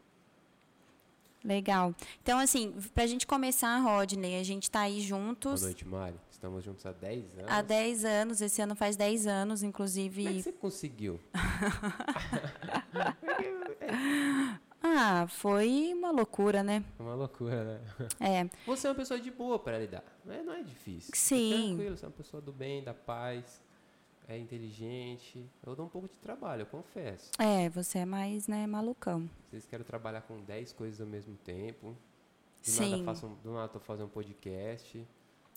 Legal. 1.45 1.95
Então, 2.23 2.39
assim, 2.39 2.73
pra 2.95 3.05
gente 3.07 3.27
começar, 3.27 3.77
Rodney, 3.79 4.39
a 4.39 4.45
gente 4.45 4.71
tá 4.71 4.81
aí 4.83 4.95
Boa 4.95 5.03
juntos 5.07 5.63
noite, 5.63 5.87
Mari. 5.87 6.15
Estamos 6.31 6.65
juntos 6.65 6.87
há 6.87 6.93
10 6.93 7.39
anos. 7.39 7.51
há 7.51 7.63
10 7.63 8.05
anos, 8.05 8.41
esse 8.41 8.63
ano 8.63 8.75
faz 8.75 8.97
10 8.97 9.27
anos, 9.27 9.61
Como 9.61 9.69
é 9.69 9.71
que 9.73 9.77
inclusive. 9.77 10.43
você 10.43 10.53
conseguiu? 10.53 11.21
Ah, 14.83 15.27
foi 15.29 15.93
uma 15.95 16.11
loucura, 16.11 16.63
né? 16.63 16.85
Uma 16.99 17.15
loucura, 17.15 17.65
né? 17.65 17.81
É. 18.21 18.51
Você 18.67 18.87
é 18.87 18.91
uma 18.91 18.97
pessoa 18.97 19.21
de 19.21 19.31
boa 19.31 19.59
para 19.59 19.79
lidar. 19.79 20.03
Não 20.25 20.35
é, 20.35 20.43
não 20.43 20.53
é 20.53 20.63
difícil. 20.63 21.13
Sim. 21.15 21.53
É 21.53 21.67
tranquilo, 21.69 21.97
você 21.97 22.05
é 22.05 22.09
uma 22.09 22.15
pessoa 22.15 22.41
do 22.43 22.53
bem, 22.53 22.83
da 22.83 22.93
paz, 22.93 23.63
é 24.29 24.37
inteligente. 24.37 25.49
Eu 25.65 25.77
dou 25.77 25.87
um 25.87 25.89
pouco 25.89 26.09
de 26.09 26.15
trabalho, 26.17 26.63
eu 26.63 26.67
confesso. 26.67 27.31
É, 27.39 27.69
você 27.69 27.99
é 27.99 28.05
mais, 28.05 28.49
né, 28.49 28.67
malucão. 28.67 29.29
Vocês 29.51 29.67
querem 29.67 29.85
trabalhar 29.85 30.23
com 30.23 30.41
10 30.41 30.73
coisas 30.73 31.01
ao 31.01 31.07
mesmo 31.07 31.37
tempo. 31.45 31.97
Do 32.65 32.71
Sim. 32.71 32.91
nada 32.91 33.05
faço 33.05 33.27
um, 33.27 33.35
do 33.37 33.53
nada 33.53 33.69
tô 33.69 33.81
fazendo 33.81 34.07
um 34.07 34.11
podcast. 34.11 35.07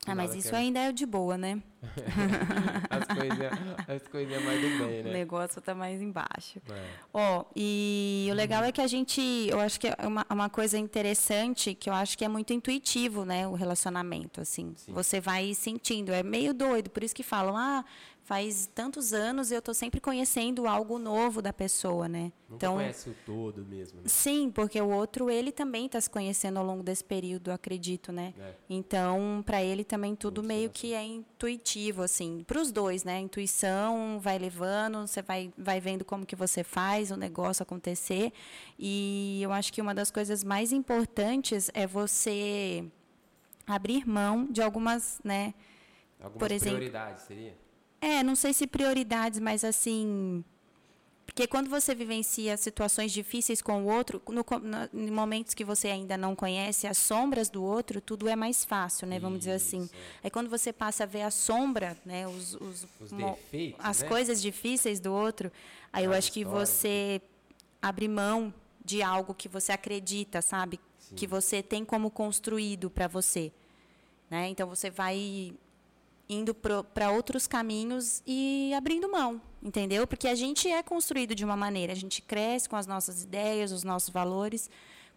Ah, 0.07 0.15
mas 0.15 0.35
isso 0.35 0.55
ainda 0.55 0.79
é 0.79 0.91
de 0.91 1.05
boa, 1.05 1.37
né? 1.37 1.61
As 2.89 3.05
coisinhas 3.05 3.53
as 3.87 4.07
coisinhas 4.07 4.43
mais 4.43 4.61
do 4.61 4.67
bem, 4.85 5.01
O 5.01 5.03
né? 5.03 5.13
negócio 5.13 5.61
tá 5.61 5.75
mais 5.75 6.01
embaixo. 6.01 6.59
É. 6.69 6.83
Ó, 7.13 7.45
e 7.55 8.27
o 8.31 8.33
legal 8.33 8.63
é 8.63 8.71
que 8.71 8.81
a 8.81 8.87
gente, 8.87 9.21
eu 9.49 9.59
acho 9.59 9.79
que 9.79 9.87
é 9.87 9.95
uma, 10.01 10.25
uma 10.29 10.49
coisa 10.49 10.77
interessante, 10.77 11.73
que 11.75 11.89
eu 11.89 11.93
acho 11.93 12.17
que 12.17 12.25
é 12.25 12.27
muito 12.27 12.53
intuitivo, 12.53 13.23
né, 13.25 13.47
o 13.47 13.53
relacionamento, 13.53 14.41
assim. 14.41 14.73
Sim. 14.75 14.93
Você 14.93 15.19
vai 15.19 15.53
sentindo, 15.53 16.11
é 16.11 16.23
meio 16.23 16.53
doido, 16.53 16.89
por 16.89 17.03
isso 17.03 17.13
que 17.13 17.23
falam, 17.23 17.55
ah, 17.55 17.83
faz 18.25 18.67
tantos 18.73 19.13
anos 19.13 19.51
eu 19.51 19.61
tô 19.61 19.71
sempre 19.71 20.01
conhecendo 20.01 20.67
algo 20.67 20.97
novo 20.97 21.43
da 21.43 21.53
pessoa, 21.53 22.09
né? 22.09 22.31
Nunca 22.49 22.65
então, 22.65 22.73
conhece 22.73 23.09
o 23.11 23.15
todo 23.23 23.63
mesmo, 23.63 24.01
né? 24.01 24.07
sim, 24.07 24.49
porque 24.49 24.81
o 24.81 24.89
outro, 24.89 25.29
ele 25.29 25.51
também 25.51 25.85
está 25.85 26.01
se 26.01 26.09
conhecendo 26.09 26.57
ao 26.57 26.65
longo 26.65 26.81
desse 26.81 27.03
período, 27.03 27.51
acredito, 27.51 28.11
né? 28.11 28.33
É. 28.39 28.53
Então, 28.67 29.43
para 29.45 29.63
ele 29.63 29.83
também 29.83 30.15
tudo 30.15 30.41
Muito 30.41 30.47
meio 30.47 30.69
que 30.71 30.95
é 30.95 31.03
intuitivo, 31.03 32.01
assim, 32.01 32.43
para 32.47 32.59
os 32.59 32.71
dois, 32.71 33.03
né? 33.03 33.17
A 33.17 33.19
intuição 33.19 34.19
vai 34.19 34.39
levando, 34.39 35.05
você 35.07 35.21
vai, 35.21 35.53
vai 35.55 35.79
vendo 35.79 36.03
como 36.03 36.25
que 36.25 36.35
você 36.35 36.63
faz 36.63 37.11
o 37.11 37.15
negócio 37.15 37.61
acontecer. 37.61 38.33
E 38.79 39.39
eu 39.43 39.53
acho 39.53 39.71
que 39.71 39.79
uma 39.79 39.93
das 39.93 40.09
coisas 40.09 40.43
mais 40.43 40.71
importantes 40.71 41.69
é 41.75 41.85
você 41.85 42.83
abrir 43.67 44.07
mão 44.07 44.47
de 44.49 44.63
algumas, 44.63 45.21
né? 45.23 45.53
Algumas 46.19 46.39
Por 46.39 46.51
exemplo- 46.51 46.77
prioridades, 46.77 47.23
seria? 47.23 47.64
É, 48.07 48.21
não 48.23 48.35
sei 48.35 48.53
se 48.53 48.67
prioridades, 48.67 49.39
mas 49.39 49.63
assim. 49.63 50.43
Porque 51.25 51.47
quando 51.47 51.69
você 51.69 51.95
vivencia 51.95 52.55
situações 52.55 53.11
difíceis 53.11 53.61
com 53.61 53.83
o 53.83 53.87
outro, 53.91 54.21
no, 54.29 54.45
na- 54.61 54.87
em 54.93 55.09
momentos 55.09 55.55
que 55.55 55.65
você 55.65 55.87
ainda 55.87 56.15
não 56.15 56.35
conhece 56.35 56.85
as 56.85 56.99
sombras 56.99 57.49
do 57.49 57.63
outro, 57.63 57.99
tudo 57.99 58.27
é 58.29 58.35
mais 58.35 58.63
fácil, 58.63 59.07
né? 59.07 59.19
Vamos 59.19 59.39
dizer 59.39 59.53
assim. 59.53 59.81
Isso, 59.85 59.95
é. 59.95 60.25
Aí 60.25 60.29
quando 60.29 60.49
você 60.49 60.71
passa 60.71 61.03
a 61.03 61.07
ver 61.07 61.23
a 61.23 61.31
sombra, 61.31 61.97
né? 62.05 62.27
Os, 62.27 62.53
os, 62.53 62.87
Os 63.01 63.11
defeitos, 63.11 63.79
as 63.83 64.01
né? 64.03 64.07
coisas 64.07 64.39
difíceis 64.41 64.99
do 64.99 65.11
outro, 65.11 65.51
aí 65.91 66.05
eu 66.05 66.11
As 66.11 66.19
acho 66.19 66.31
que 66.31 66.45
você 66.45 67.19
abre 67.81 68.07
mão 68.07 68.53
de 68.83 69.01
algo 69.01 69.33
que 69.33 69.49
você 69.49 69.71
acredita, 69.71 70.41
sabe? 70.41 70.79
que 71.15 71.27
você 71.27 71.61
tem 71.63 71.85
como 71.85 72.09
construído 72.11 72.89
para 72.89 73.07
você. 73.07 73.51
Né? 74.29 74.49
Então 74.49 74.67
você 74.67 74.89
vai 74.89 75.53
indo 76.27 76.53
para 76.53 77.11
outros 77.11 77.47
caminhos 77.47 78.21
e 78.25 78.73
abrindo 78.75 79.09
mão, 79.11 79.41
entendeu? 79.61 80.07
Porque 80.07 80.27
a 80.27 80.35
gente 80.35 80.67
é 80.67 80.81
construído 80.81 81.35
de 81.35 81.45
uma 81.45 81.55
maneira, 81.55 81.93
a 81.93 81.95
gente 81.95 82.21
cresce 82.21 82.67
com 82.67 82.75
as 82.75 82.87
nossas 82.87 83.23
ideias, 83.23 83.71
os 83.71 83.83
nossos 83.83 84.09
valores, 84.09 84.69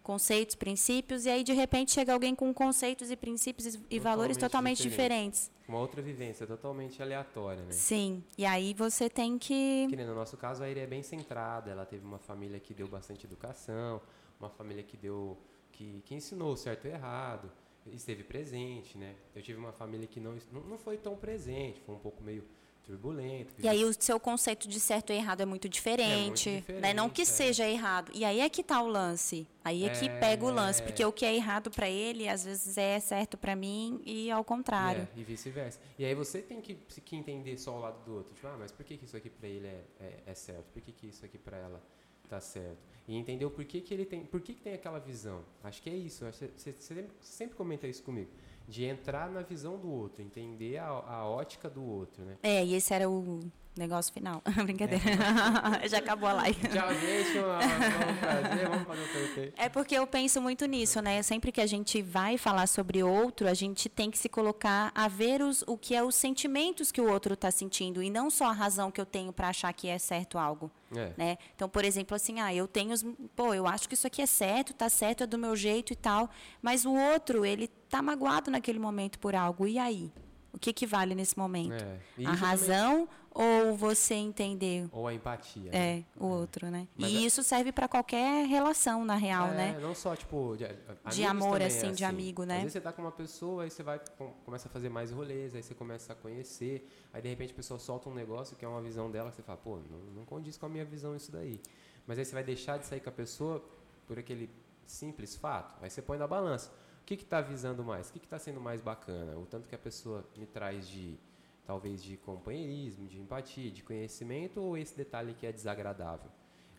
conceitos, 0.03 0.55
princípios, 0.55 1.25
e 1.25 1.29
aí 1.29 1.43
de 1.43 1.53
repente 1.53 1.91
chega 1.91 2.13
alguém 2.13 2.33
com 2.33 2.53
conceitos 2.53 3.11
e 3.11 3.15
princípios 3.15 3.75
e, 3.75 3.79
e 3.89 3.99
valores 3.99 4.37
totalmente 4.37 4.81
diferentes. 4.81 5.51
Uma 5.67 5.79
outra 5.79 6.01
vivência 6.01 6.47
totalmente 6.47 7.01
aleatória, 7.01 7.63
né? 7.63 7.71
Sim, 7.71 8.23
e 8.37 8.45
aí 8.45 8.73
você 8.73 9.07
tem 9.07 9.37
que. 9.37 9.87
Que 9.87 9.95
no 9.95 10.15
nosso 10.15 10.35
caso, 10.35 10.63
a 10.63 10.69
Iri 10.69 10.79
é 10.79 10.87
bem 10.87 11.03
centrada, 11.03 11.69
ela 11.69 11.85
teve 11.85 12.03
uma 12.03 12.17
família 12.17 12.59
que 12.59 12.73
deu 12.73 12.87
bastante 12.87 13.25
educação, 13.25 14.01
uma 14.39 14.49
família 14.49 14.83
que 14.83 14.97
deu. 14.97 15.37
que, 15.71 16.01
que 16.05 16.15
ensinou 16.15 16.55
certo 16.57 16.87
e 16.87 16.91
errado, 16.91 17.51
esteve 17.95 18.23
presente, 18.23 18.97
né? 18.97 19.15
Eu 19.35 19.41
tive 19.41 19.59
uma 19.59 19.71
família 19.71 20.07
que 20.07 20.19
não, 20.19 20.35
não 20.51 20.77
foi 20.77 20.97
tão 20.97 21.15
presente, 21.15 21.81
foi 21.81 21.95
um 21.95 21.99
pouco 21.99 22.23
meio 22.23 22.43
turbulento. 22.89 23.53
E 23.59 23.67
aí 23.67 23.85
o 23.85 23.93
seu 23.93 24.19
conceito 24.19 24.67
de 24.67 24.79
certo 24.79 25.13
e 25.13 25.15
errado 25.15 25.41
é 25.41 25.45
muito 25.45 25.69
diferente, 25.69 26.63
né? 26.81 26.91
Não 26.91 27.07
que 27.07 27.21
diferente, 27.21 27.21
é. 27.21 27.25
seja 27.25 27.67
errado. 27.69 28.11
E 28.15 28.25
aí 28.25 28.39
é 28.39 28.49
que 28.49 28.63
tá 28.63 28.81
o 28.81 28.87
lance. 28.87 29.47
Aí 29.63 29.85
é 29.85 29.89
que 29.89 30.07
É. 30.07 30.19
pega 30.19 30.43
o 30.43 30.49
lance, 30.49 30.81
porque 30.81 31.05
o 31.05 31.11
que 31.11 31.23
é 31.23 31.35
errado 31.35 31.69
para 31.69 31.87
ele 31.87 32.27
às 32.27 32.43
vezes 32.43 32.77
é 32.77 32.99
certo 32.99 33.37
para 33.37 33.55
mim 33.55 34.01
e 34.03 34.31
ao 34.31 34.43
contrário. 34.43 35.07
É, 35.15 35.19
e 35.19 35.23
vice-versa. 35.23 35.79
E 35.99 36.05
aí 36.05 36.15
você 36.15 36.41
tem 36.41 36.59
que, 36.61 36.73
que 36.75 37.15
entender 37.15 37.57
só 37.59 37.77
o 37.77 37.79
lado 37.79 38.03
do 38.03 38.15
outro. 38.15 38.33
Tipo, 38.33 38.47
ah, 38.47 38.57
mas 38.57 38.71
por 38.71 38.83
que, 38.83 38.97
que 38.97 39.05
isso 39.05 39.15
aqui 39.15 39.29
pra 39.29 39.47
ele 39.47 39.67
é, 39.67 39.83
é, 39.99 40.23
é 40.25 40.33
certo? 40.33 40.65
Por 40.73 40.81
que, 40.81 40.91
que 40.91 41.07
isso 41.07 41.23
aqui 41.23 41.37
pra 41.37 41.57
ela 41.57 41.81
tá 42.27 42.39
certo? 42.39 42.77
E 43.09 43.15
entender 43.15 43.43
o 43.43 43.49
porquê 43.49 43.81
que 43.81 43.91
ele 43.91 44.05
tem. 44.05 44.23
Por 44.23 44.39
que, 44.39 44.53
tem 44.53 44.71
aquela 44.71 44.99
visão? 44.99 45.43
Acho 45.63 45.81
que 45.81 45.89
é 45.89 45.95
isso. 45.95 46.23
Você 46.25 46.51
sempre, 46.79 47.09
sempre 47.19 47.55
comenta 47.55 47.87
isso 47.87 48.03
comigo. 48.03 48.29
De 48.67 48.83
entrar 48.83 49.31
na 49.31 49.41
visão 49.41 49.79
do 49.79 49.89
outro, 49.89 50.21
entender 50.21 50.77
a, 50.77 50.89
a 50.89 51.27
ótica 51.27 51.67
do 51.67 51.83
outro, 51.83 52.23
né? 52.23 52.37
É, 52.43 52.63
e 52.63 52.75
esse 52.75 52.93
era 52.93 53.09
o 53.09 53.39
negócio 53.79 54.13
final. 54.13 54.43
Brincadeira. 54.63 55.03
Já 55.87 55.97
acabou 55.97 56.29
a 56.29 56.33
live. 56.33 56.59
Tchau, 56.67 56.89
gente. 56.93 57.39
Um 57.39 58.17
prazer. 58.17 58.69
Vamos 58.69 58.87
fazer 58.87 59.01
o 59.01 59.25
sorteio. 59.25 59.53
É 59.57 59.69
porque 59.69 59.95
eu 59.95 60.05
penso 60.05 60.41
muito 60.41 60.65
nisso, 60.65 61.01
né? 61.01 61.21
Sempre 61.23 61.51
que 61.51 61.61
a 61.61 61.65
gente 61.65 62.01
vai 62.01 62.37
falar 62.37 62.67
sobre 62.67 63.01
outro, 63.01 63.47
a 63.47 63.53
gente 63.53 63.89
tem 63.89 64.11
que 64.11 64.17
se 64.17 64.29
colocar 64.29 64.91
a 64.93 65.07
ver 65.07 65.41
os, 65.41 65.63
o 65.65 65.77
que 65.77 65.95
é 65.95 66.03
os 66.03 66.15
sentimentos 66.15 66.91
que 66.91 67.01
o 67.01 67.09
outro 67.09 67.33
está 67.33 67.49
sentindo 67.49 68.03
e 68.03 68.09
não 68.09 68.29
só 68.29 68.45
a 68.45 68.53
razão 68.53 68.91
que 68.91 68.99
eu 68.99 69.05
tenho 69.05 69.33
para 69.33 69.49
achar 69.49 69.73
que 69.73 69.87
é 69.87 69.97
certo 69.97 70.37
algo. 70.37 70.69
É. 70.95 71.13
Né? 71.15 71.37
Então, 71.55 71.69
por 71.69 71.85
exemplo, 71.85 72.15
assim, 72.15 72.39
ah, 72.39 72.53
eu 72.53 72.67
tenho, 72.67 72.91
os, 72.91 73.05
pô, 73.35 73.53
eu 73.53 73.67
acho 73.67 73.87
que 73.87 73.93
isso 73.93 74.07
aqui 74.07 74.21
é 74.21 74.25
certo, 74.25 74.73
tá 74.73 74.89
certo, 74.89 75.23
é 75.23 75.27
do 75.27 75.37
meu 75.37 75.55
jeito 75.55 75.93
e 75.93 75.95
tal, 75.95 76.29
mas 76.61 76.85
o 76.85 76.93
outro, 76.93 77.45
ele 77.45 77.67
tá 77.89 78.01
magoado 78.01 78.51
naquele 78.51 78.79
momento 78.79 79.19
por 79.19 79.35
algo. 79.35 79.67
E 79.67 79.77
aí? 79.77 80.11
O 80.53 80.57
que 80.57 80.73
que 80.73 80.85
vale 80.87 81.13
nesse 81.15 81.37
momento? 81.37 81.73
É. 81.73 81.77
A 81.77 81.97
isso 81.97 81.99
também- 82.15 82.35
razão 82.35 83.09
ou 83.31 83.75
você 83.77 84.15
entender 84.15 84.89
Ou 84.91 85.07
a 85.07 85.13
empatia. 85.13 85.71
né? 85.71 85.99
é, 85.99 86.03
o 86.19 86.25
outro, 86.25 86.67
né? 86.71 86.87
Mas 86.97 87.11
e 87.11 87.17
é- 87.17 87.19
isso 87.21 87.43
serve 87.43 87.71
para 87.71 87.87
qualquer 87.87 88.47
relação, 88.47 89.05
na 89.05 89.15
real, 89.15 89.47
é, 89.49 89.53
né? 89.55 89.79
Não 89.79 89.93
só, 89.93 90.15
tipo, 90.15 90.55
de, 90.57 90.65
amigos 90.65 91.19
amor, 91.45 91.61
é 91.61 91.65
assim, 91.67 91.91
de 91.93 92.03
amigo, 92.03 92.43
né? 92.43 92.55
Às 92.55 92.59
vezes 92.61 92.73
você 92.73 92.81
tá 92.81 92.91
com 92.91 93.03
uma 93.03 93.11
pessoa, 93.11 93.63
aí 93.63 93.69
você 93.69 93.83
vai, 93.83 93.99
com- 94.17 94.33
começa 94.43 94.67
a 94.67 94.71
fazer 94.71 94.89
mais 94.89 95.11
rolês, 95.11 95.53
aí 95.53 95.61
você 95.61 95.75
começa 95.75 96.11
a 96.13 96.15
conhecer, 96.15 96.89
aí 97.13 97.21
de 97.21 97.29
repente 97.29 97.53
a 97.53 97.55
pessoa 97.55 97.79
solta 97.79 98.09
um 98.09 98.13
negócio 98.15 98.57
que 98.57 98.65
é 98.65 98.67
uma 98.67 98.81
visão 98.81 99.09
dela, 99.11 99.29
que 99.29 99.35
você 99.35 99.43
fala, 99.43 99.59
pô, 99.63 99.77
não, 99.89 99.99
não 100.15 100.25
condiz 100.25 100.57
com 100.57 100.65
a 100.65 100.69
minha 100.69 100.83
visão 100.83 101.15
isso 101.15 101.31
daí. 101.31 101.61
Mas 102.07 102.17
aí 102.17 102.25
você 102.25 102.33
vai 102.33 102.43
deixar 102.43 102.77
de 102.79 102.87
sair 102.87 102.99
com 102.99 103.09
a 103.09 103.13
pessoa 103.13 103.63
por 104.07 104.17
aquele 104.17 104.49
simples 104.87 105.35
fato. 105.35 105.75
Aí 105.83 105.89
você 105.89 106.01
põe 106.01 106.17
na 106.17 106.27
balança. 106.27 106.71
O 107.09 107.11
que 107.11 107.17
que 107.17 107.25
tá 107.25 107.41
visando 107.41 107.83
mais? 107.83 108.07
O 108.07 108.13
que 108.13 108.19
que 108.19 108.27
tá 108.27 108.37
sendo 108.37 108.61
mais 108.61 108.81
bacana? 108.81 109.35
O 109.35 109.43
tanto 109.43 109.67
que 109.67 109.73
a 109.73 109.79
pessoa 109.79 110.23
me 110.37 110.45
traz 110.45 110.87
de, 110.87 111.17
talvez, 111.65 112.03
de 112.03 112.17
companheirismo, 112.17 113.07
de 113.07 113.19
empatia, 113.19 113.71
de 113.71 113.81
conhecimento, 113.81 114.61
ou 114.61 114.77
esse 114.77 114.95
detalhe 114.95 115.33
que 115.33 115.47
é 115.47 115.51
desagradável? 115.51 116.29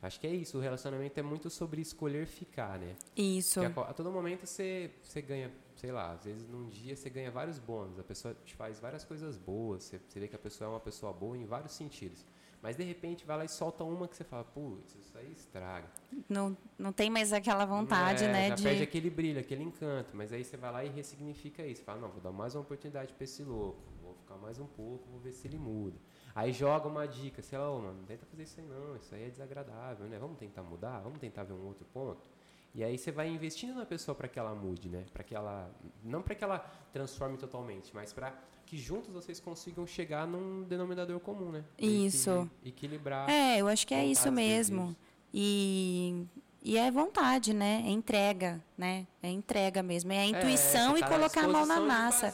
Acho 0.00 0.20
que 0.20 0.28
é 0.28 0.30
isso, 0.30 0.56
o 0.56 0.60
relacionamento 0.60 1.18
é 1.18 1.22
muito 1.24 1.50
sobre 1.50 1.80
escolher 1.80 2.28
ficar, 2.28 2.78
né? 2.78 2.94
Isso. 3.16 3.58
Que 3.58 3.66
a, 3.66 3.82
a 3.82 3.92
todo 3.92 4.08
momento 4.12 4.46
você, 4.46 4.92
você 5.02 5.20
ganha, 5.20 5.50
sei 5.74 5.90
lá, 5.90 6.12
às 6.12 6.24
vezes 6.24 6.46
num 6.48 6.68
dia 6.68 6.94
você 6.94 7.10
ganha 7.10 7.32
vários 7.32 7.58
bônus, 7.58 7.98
a 7.98 8.04
pessoa 8.04 8.32
te 8.44 8.54
faz 8.54 8.78
várias 8.78 9.04
coisas 9.04 9.36
boas, 9.36 9.82
você, 9.82 9.98
você 9.98 10.20
vê 10.20 10.28
que 10.28 10.36
a 10.36 10.38
pessoa 10.38 10.68
é 10.68 10.70
uma 10.70 10.78
pessoa 10.78 11.12
boa 11.12 11.36
em 11.36 11.44
vários 11.44 11.72
sentidos. 11.72 12.24
Mas 12.62 12.76
de 12.76 12.82
repente 12.82 13.24
vai 13.24 13.38
lá 13.38 13.44
e 13.44 13.48
solta 13.48 13.84
uma 13.84 14.06
que 14.06 14.14
você 14.14 14.24
fala, 14.24 14.44
putz, 14.44 14.94
isso 14.94 15.16
aí 15.16 15.32
estraga. 15.32 15.88
Não, 16.28 16.56
não 16.78 16.92
tem 16.92 17.08
mais 17.08 17.32
aquela 17.32 17.64
vontade, 17.64 18.24
É, 18.24 18.28
né? 18.32 18.48
Já 18.50 18.54
de... 18.54 18.62
perde 18.62 18.82
aquele 18.82 19.08
brilho, 19.08 19.40
aquele 19.40 19.62
encanto. 19.62 20.14
Mas 20.14 20.32
aí 20.32 20.44
você 20.44 20.56
vai 20.58 20.70
lá 20.70 20.84
e 20.84 20.88
ressignifica 20.88 21.66
isso. 21.66 21.82
Fala, 21.82 22.00
não, 22.00 22.10
vou 22.10 22.20
dar 22.20 22.32
mais 22.32 22.54
uma 22.54 22.60
oportunidade 22.60 23.14
pra 23.14 23.24
esse 23.24 23.42
louco. 23.42 23.80
Vou 24.02 24.14
ficar 24.14 24.36
mais 24.36 24.58
um 24.58 24.66
pouco, 24.66 25.08
vou 25.10 25.20
ver 25.20 25.32
se 25.32 25.46
ele 25.48 25.58
muda. 25.58 25.98
Aí 26.34 26.52
joga 26.52 26.86
uma 26.86 27.06
dica, 27.08 27.40
sei 27.42 27.58
lá, 27.58 27.70
ô, 27.70 27.78
mano, 27.80 27.98
não 27.98 28.04
tenta 28.04 28.26
fazer 28.26 28.42
isso 28.42 28.60
aí 28.60 28.66
não, 28.66 28.96
isso 28.96 29.14
aí 29.14 29.24
é 29.24 29.30
desagradável, 29.30 30.06
né? 30.06 30.18
Vamos 30.18 30.36
tentar 30.38 30.62
mudar, 30.62 31.00
vamos 31.00 31.18
tentar 31.18 31.44
ver 31.44 31.54
um 31.54 31.66
outro 31.66 31.86
ponto. 31.92 32.28
E 32.74 32.84
aí 32.84 32.96
você 32.96 33.10
vai 33.10 33.28
investindo 33.28 33.74
na 33.74 33.84
pessoa 33.84 34.14
para 34.14 34.28
que 34.28 34.38
ela 34.38 34.54
mude, 34.54 34.88
né? 34.88 35.04
Para 35.12 35.24
que 35.24 35.34
ela 35.34 35.70
não 36.04 36.22
para 36.22 36.34
que 36.34 36.44
ela 36.44 36.58
transforme 36.92 37.36
totalmente, 37.36 37.92
mas 37.94 38.12
para 38.12 38.32
que 38.70 38.78
juntos 38.78 39.12
vocês 39.12 39.40
consigam 39.40 39.84
chegar 39.84 40.28
num 40.28 40.62
denominador 40.62 41.18
comum, 41.18 41.50
né? 41.50 41.64
E 41.76 42.06
Isso. 42.06 42.30
equili- 42.30 42.50
Equilibrar. 42.66 43.28
É, 43.28 43.58
eu 43.60 43.66
acho 43.66 43.84
que 43.84 43.92
é 43.92 44.06
isso 44.06 44.30
mesmo. 44.30 44.94
E, 45.34 46.24
e 46.62 46.78
é 46.78 46.88
vontade, 46.88 47.52
né? 47.52 47.82
É 47.84 47.90
entrega, 47.90 48.62
né? 48.78 49.08
É 49.20 49.28
entrega 49.28 49.82
mesmo. 49.82 50.12
É 50.12 50.20
a 50.20 50.24
intuição 50.26 50.92
você 50.92 50.98
e 50.98 51.00
tá 51.00 51.08
na 51.10 51.16
colocar 51.16 51.44
a 51.44 51.48
mão 51.48 51.66
na 51.66 51.80
massa. 51.80 52.32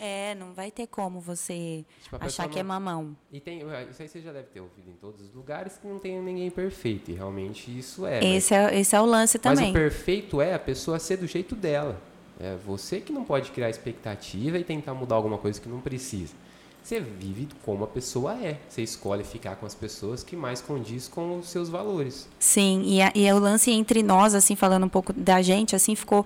É, 0.00 0.34
não 0.34 0.52
vai 0.52 0.72
ter 0.72 0.88
como 0.88 1.20
você 1.20 1.84
Tipo, 2.02 2.16
achar 2.20 2.48
que 2.48 2.58
é 2.58 2.64
mamão. 2.64 3.16
E 3.32 3.38
tem, 3.38 3.60
isso 3.88 4.02
aí 4.02 4.08
você 4.08 4.20
já 4.20 4.32
deve 4.32 4.48
ter 4.48 4.60
ouvido 4.60 4.90
em 4.90 4.94
todos 4.94 5.22
os 5.22 5.32
lugares 5.32 5.78
que 5.78 5.86
não 5.86 6.00
tem 6.00 6.20
ninguém 6.20 6.50
perfeito. 6.50 7.12
E 7.12 7.14
realmente 7.14 7.70
isso 7.78 8.04
é. 8.04 8.20
mas- 8.20 8.24
Esse 8.34 8.54
é, 8.54 8.76
esse 8.80 8.96
é 8.96 9.00
o 9.00 9.06
lance 9.06 9.38
mas, 9.44 9.56
também. 9.56 9.70
o 9.70 9.72
perfeito 9.72 10.40
é 10.40 10.52
a 10.52 10.58
pessoa 10.58 10.98
ser 10.98 11.16
do 11.18 11.28
jeito 11.28 11.54
dela. 11.54 12.02
É 12.38 12.54
você 12.66 13.00
que 13.00 13.12
não 13.12 13.24
pode 13.24 13.50
criar 13.50 13.70
expectativa 13.70 14.58
e 14.58 14.64
tentar 14.64 14.94
mudar 14.94 15.16
alguma 15.16 15.38
coisa 15.38 15.60
que 15.60 15.68
não 15.68 15.80
precisa. 15.80 16.34
Você 16.82 17.00
vive 17.00 17.48
como 17.64 17.82
a 17.82 17.86
pessoa 17.86 18.34
é. 18.34 18.58
Você 18.68 18.82
escolhe 18.82 19.24
ficar 19.24 19.56
com 19.56 19.66
as 19.66 19.74
pessoas 19.74 20.22
que 20.22 20.36
mais 20.36 20.60
condiz 20.60 21.08
com 21.08 21.38
os 21.38 21.48
seus 21.48 21.68
valores. 21.68 22.28
Sim, 22.38 22.82
e, 22.84 23.02
a- 23.02 23.10
e 23.14 23.32
o 23.32 23.38
lance 23.38 23.70
entre 23.72 24.02
nós, 24.02 24.34
assim, 24.34 24.54
falando 24.54 24.84
um 24.84 24.88
pouco 24.88 25.12
da 25.12 25.42
gente, 25.42 25.74
assim, 25.74 25.96
ficou 25.96 26.24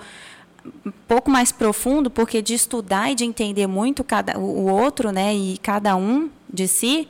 um 0.85 0.90
pouco 1.09 1.31
mais 1.31 1.50
profundo, 1.50 2.11
porque 2.11 2.43
de 2.43 2.52
estudar 2.52 3.11
e 3.11 3.14
de 3.14 3.25
entender 3.25 3.67
muito 3.67 4.05
cada, 4.05 4.38
o 4.38 4.67
outro, 4.71 5.11
né, 5.11 5.35
e 5.35 5.57
cada 5.59 5.97
um 5.97 6.29
de 6.52 6.69
si, 6.69 7.09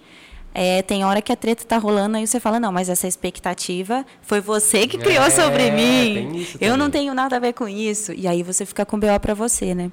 é, 0.54 0.82
tem 0.82 1.04
hora 1.04 1.22
que 1.22 1.30
a 1.32 1.36
treta 1.36 1.64
tá 1.64 1.78
rolando, 1.78 2.16
aí 2.16 2.26
você 2.26 2.40
fala, 2.40 2.58
não, 2.58 2.72
mas 2.72 2.88
essa 2.88 3.06
expectativa 3.06 4.04
foi 4.22 4.40
você 4.40 4.86
que 4.86 4.98
criou 4.98 5.24
É, 5.24 5.30
sobre 5.30 5.70
mim. 5.70 6.46
Eu 6.60 6.76
não 6.76 6.90
tenho 6.90 7.14
nada 7.14 7.36
a 7.36 7.38
ver 7.38 7.52
com 7.52 7.68
isso. 7.68 8.12
E 8.12 8.26
aí 8.26 8.42
você 8.42 8.66
fica 8.66 8.84
com 8.84 8.98
BO 8.98 9.20
para 9.20 9.34
você, 9.34 9.74
né? 9.74 9.90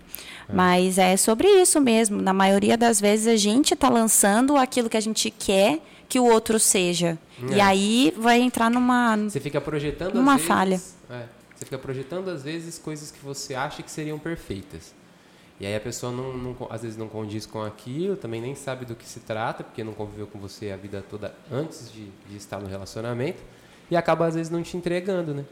É. 0.50 0.54
Mas 0.54 0.98
é 0.98 1.16
sobre 1.18 1.48
isso 1.48 1.80
mesmo. 1.80 2.22
Na 2.22 2.34
maioria 2.34 2.76
das 2.78 3.00
vezes 3.00 3.28
a 3.28 3.36
gente 3.36 3.76
tá 3.76 3.90
lançando 3.90 4.58
aquilo 4.58 4.90
que 4.90 4.98
a 4.98 5.02
gente 5.02 5.30
quer 5.30 5.80
que 6.10 6.20
o 6.20 6.24
outro 6.26 6.60
seja. 6.60 7.18
E 7.52 7.60
É. 7.60 7.62
aí 7.64 8.14
vai 8.18 8.40
entrar 8.42 8.70
numa 8.72 9.16
Você 9.18 9.40
fica 9.40 9.60
projetando 9.62 10.16
Uma 10.16 10.32
às 10.34 10.38
vezes, 10.38 10.48
falha. 10.48 10.82
é, 11.12 11.24
você 11.56 11.66
fica 11.66 11.78
projetando 11.78 12.30
às 12.30 12.44
vezes 12.44 12.80
coisas 12.80 13.12
que 13.12 13.20
você 13.24 13.54
acha 13.54 13.84
que 13.84 13.92
seriam 13.92 14.18
perfeitas. 14.18 14.96
E 15.60 15.66
aí 15.66 15.76
a 15.76 15.80
pessoa 15.80 16.12
não, 16.12 16.38
não 16.38 16.56
às 16.70 16.84
vezes 16.84 16.96
não 16.98 17.08
condiz 17.08 17.46
com 17.46 17.62
aquilo, 17.64 18.16
também 18.16 18.40
nem 18.40 18.54
sabe 18.54 18.86
do 18.86 18.96
que 18.96 19.06
se 19.08 19.20
trata, 19.22 19.64
porque 19.64 19.84
não 19.84 19.94
conviveu 19.94 20.28
com 20.28 20.38
você 20.38 20.72
a 20.72 20.78
vida 20.78 21.04
toda 21.10 21.34
antes 21.52 21.92
de, 21.92 22.08
de 22.30 22.38
estar 22.38 22.60
no 22.60 22.68
relacionamento. 22.68 23.42
E 23.90 23.96
acaba 23.98 24.28
às 24.28 24.36
vezes 24.36 24.52
não 24.52 24.62
te 24.62 24.78
entregando, 24.78 25.34
né? 25.34 25.46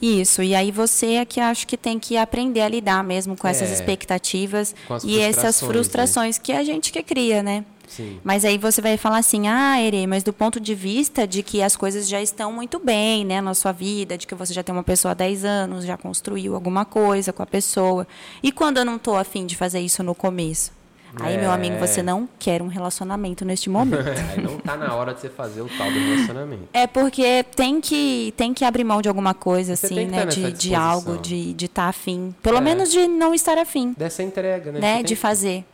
Isso, 0.00 0.42
e 0.42 0.54
aí 0.54 0.70
você 0.72 1.14
é 1.14 1.24
que 1.24 1.38
acho 1.38 1.66
que 1.66 1.76
tem 1.76 1.98
que 1.98 2.16
aprender 2.16 2.60
a 2.62 2.68
lidar 2.68 3.04
mesmo 3.04 3.36
com 3.36 3.46
essas 3.46 3.70
É. 3.70 3.74
expectativas 3.74 4.74
Com 4.88 4.98
e 5.04 5.20
essas 5.20 5.60
frustrações, 5.60 5.62
né? 5.62 5.68
frustrações 5.68 6.38
que 6.38 6.52
a 6.52 6.64
gente 6.64 6.90
que 6.90 7.02
cria, 7.02 7.42
né? 7.42 7.64
Sim. 7.96 8.18
Mas 8.24 8.44
aí 8.44 8.56
você 8.58 8.80
vai 8.80 8.96
falar 8.96 9.18
assim, 9.18 9.48
ah, 9.48 9.80
Ere, 9.80 10.06
mas 10.06 10.22
do 10.22 10.32
ponto 10.32 10.58
de 10.58 10.74
vista 10.74 11.26
de 11.26 11.42
que 11.42 11.62
as 11.62 11.76
coisas 11.76 12.08
já 12.08 12.20
estão 12.22 12.52
muito 12.52 12.78
bem, 12.78 13.24
né, 13.24 13.40
na 13.40 13.52
sua 13.54 13.72
vida, 13.72 14.16
de 14.16 14.26
que 14.26 14.34
você 14.34 14.52
já 14.54 14.62
tem 14.62 14.74
uma 14.74 14.82
pessoa 14.82 15.12
há 15.12 15.14
10 15.14 15.44
anos, 15.44 15.84
já 15.84 15.96
construiu 15.96 16.54
alguma 16.54 16.84
coisa 16.84 17.32
com 17.32 17.42
a 17.42 17.46
pessoa. 17.46 18.06
E 18.42 18.50
quando 18.50 18.78
eu 18.78 18.84
não 18.84 18.96
estou 18.96 19.16
afim 19.16 19.44
de 19.44 19.56
fazer 19.56 19.80
isso 19.80 20.02
no 20.02 20.14
começo? 20.14 20.72
Aí, 21.20 21.36
meu 21.36 21.50
amigo, 21.52 21.74
É. 21.74 21.78
você 21.78 22.02
não 22.02 22.26
quer 22.38 22.62
um 22.62 22.68
relacionamento 22.68 23.44
neste 23.44 23.68
momento. 23.68 24.00
aí 24.34 24.42
não 24.42 24.56
tá 24.56 24.78
na 24.78 24.94
hora 24.94 25.12
de 25.12 25.20
você 25.20 25.28
fazer 25.28 25.60
o 25.60 25.68
tal 25.76 25.86
do 25.92 25.98
relacionamento. 25.98 26.62
É 26.72 26.86
porque 26.86 27.44
tem 27.54 27.82
que, 27.82 28.32
tem 28.34 28.54
que 28.54 28.64
abrir 28.64 28.82
mão 28.82 29.02
de 29.02 29.10
alguma 29.10 29.34
coisa, 29.34 29.76
Você 29.76 29.84
assim, 29.86 30.06
né? 30.06 30.20
tá 30.20 30.24
De, 30.24 30.50
de 30.52 30.74
algo, 30.74 31.18
de 31.18 31.52
de 31.52 31.66
estar 31.66 31.88
afim. 31.88 32.34
Pelo 32.42 32.56
É. 32.56 32.60
menos 32.62 32.90
de 32.90 33.06
não 33.08 33.34
estar 33.34 33.58
afim, 33.58 33.92
Dessa 33.94 34.22
entrega, 34.22 34.72
né? 34.72 34.80
né? 34.80 35.02
De 35.02 35.08
que- 35.14 35.16
fazer. 35.16 35.66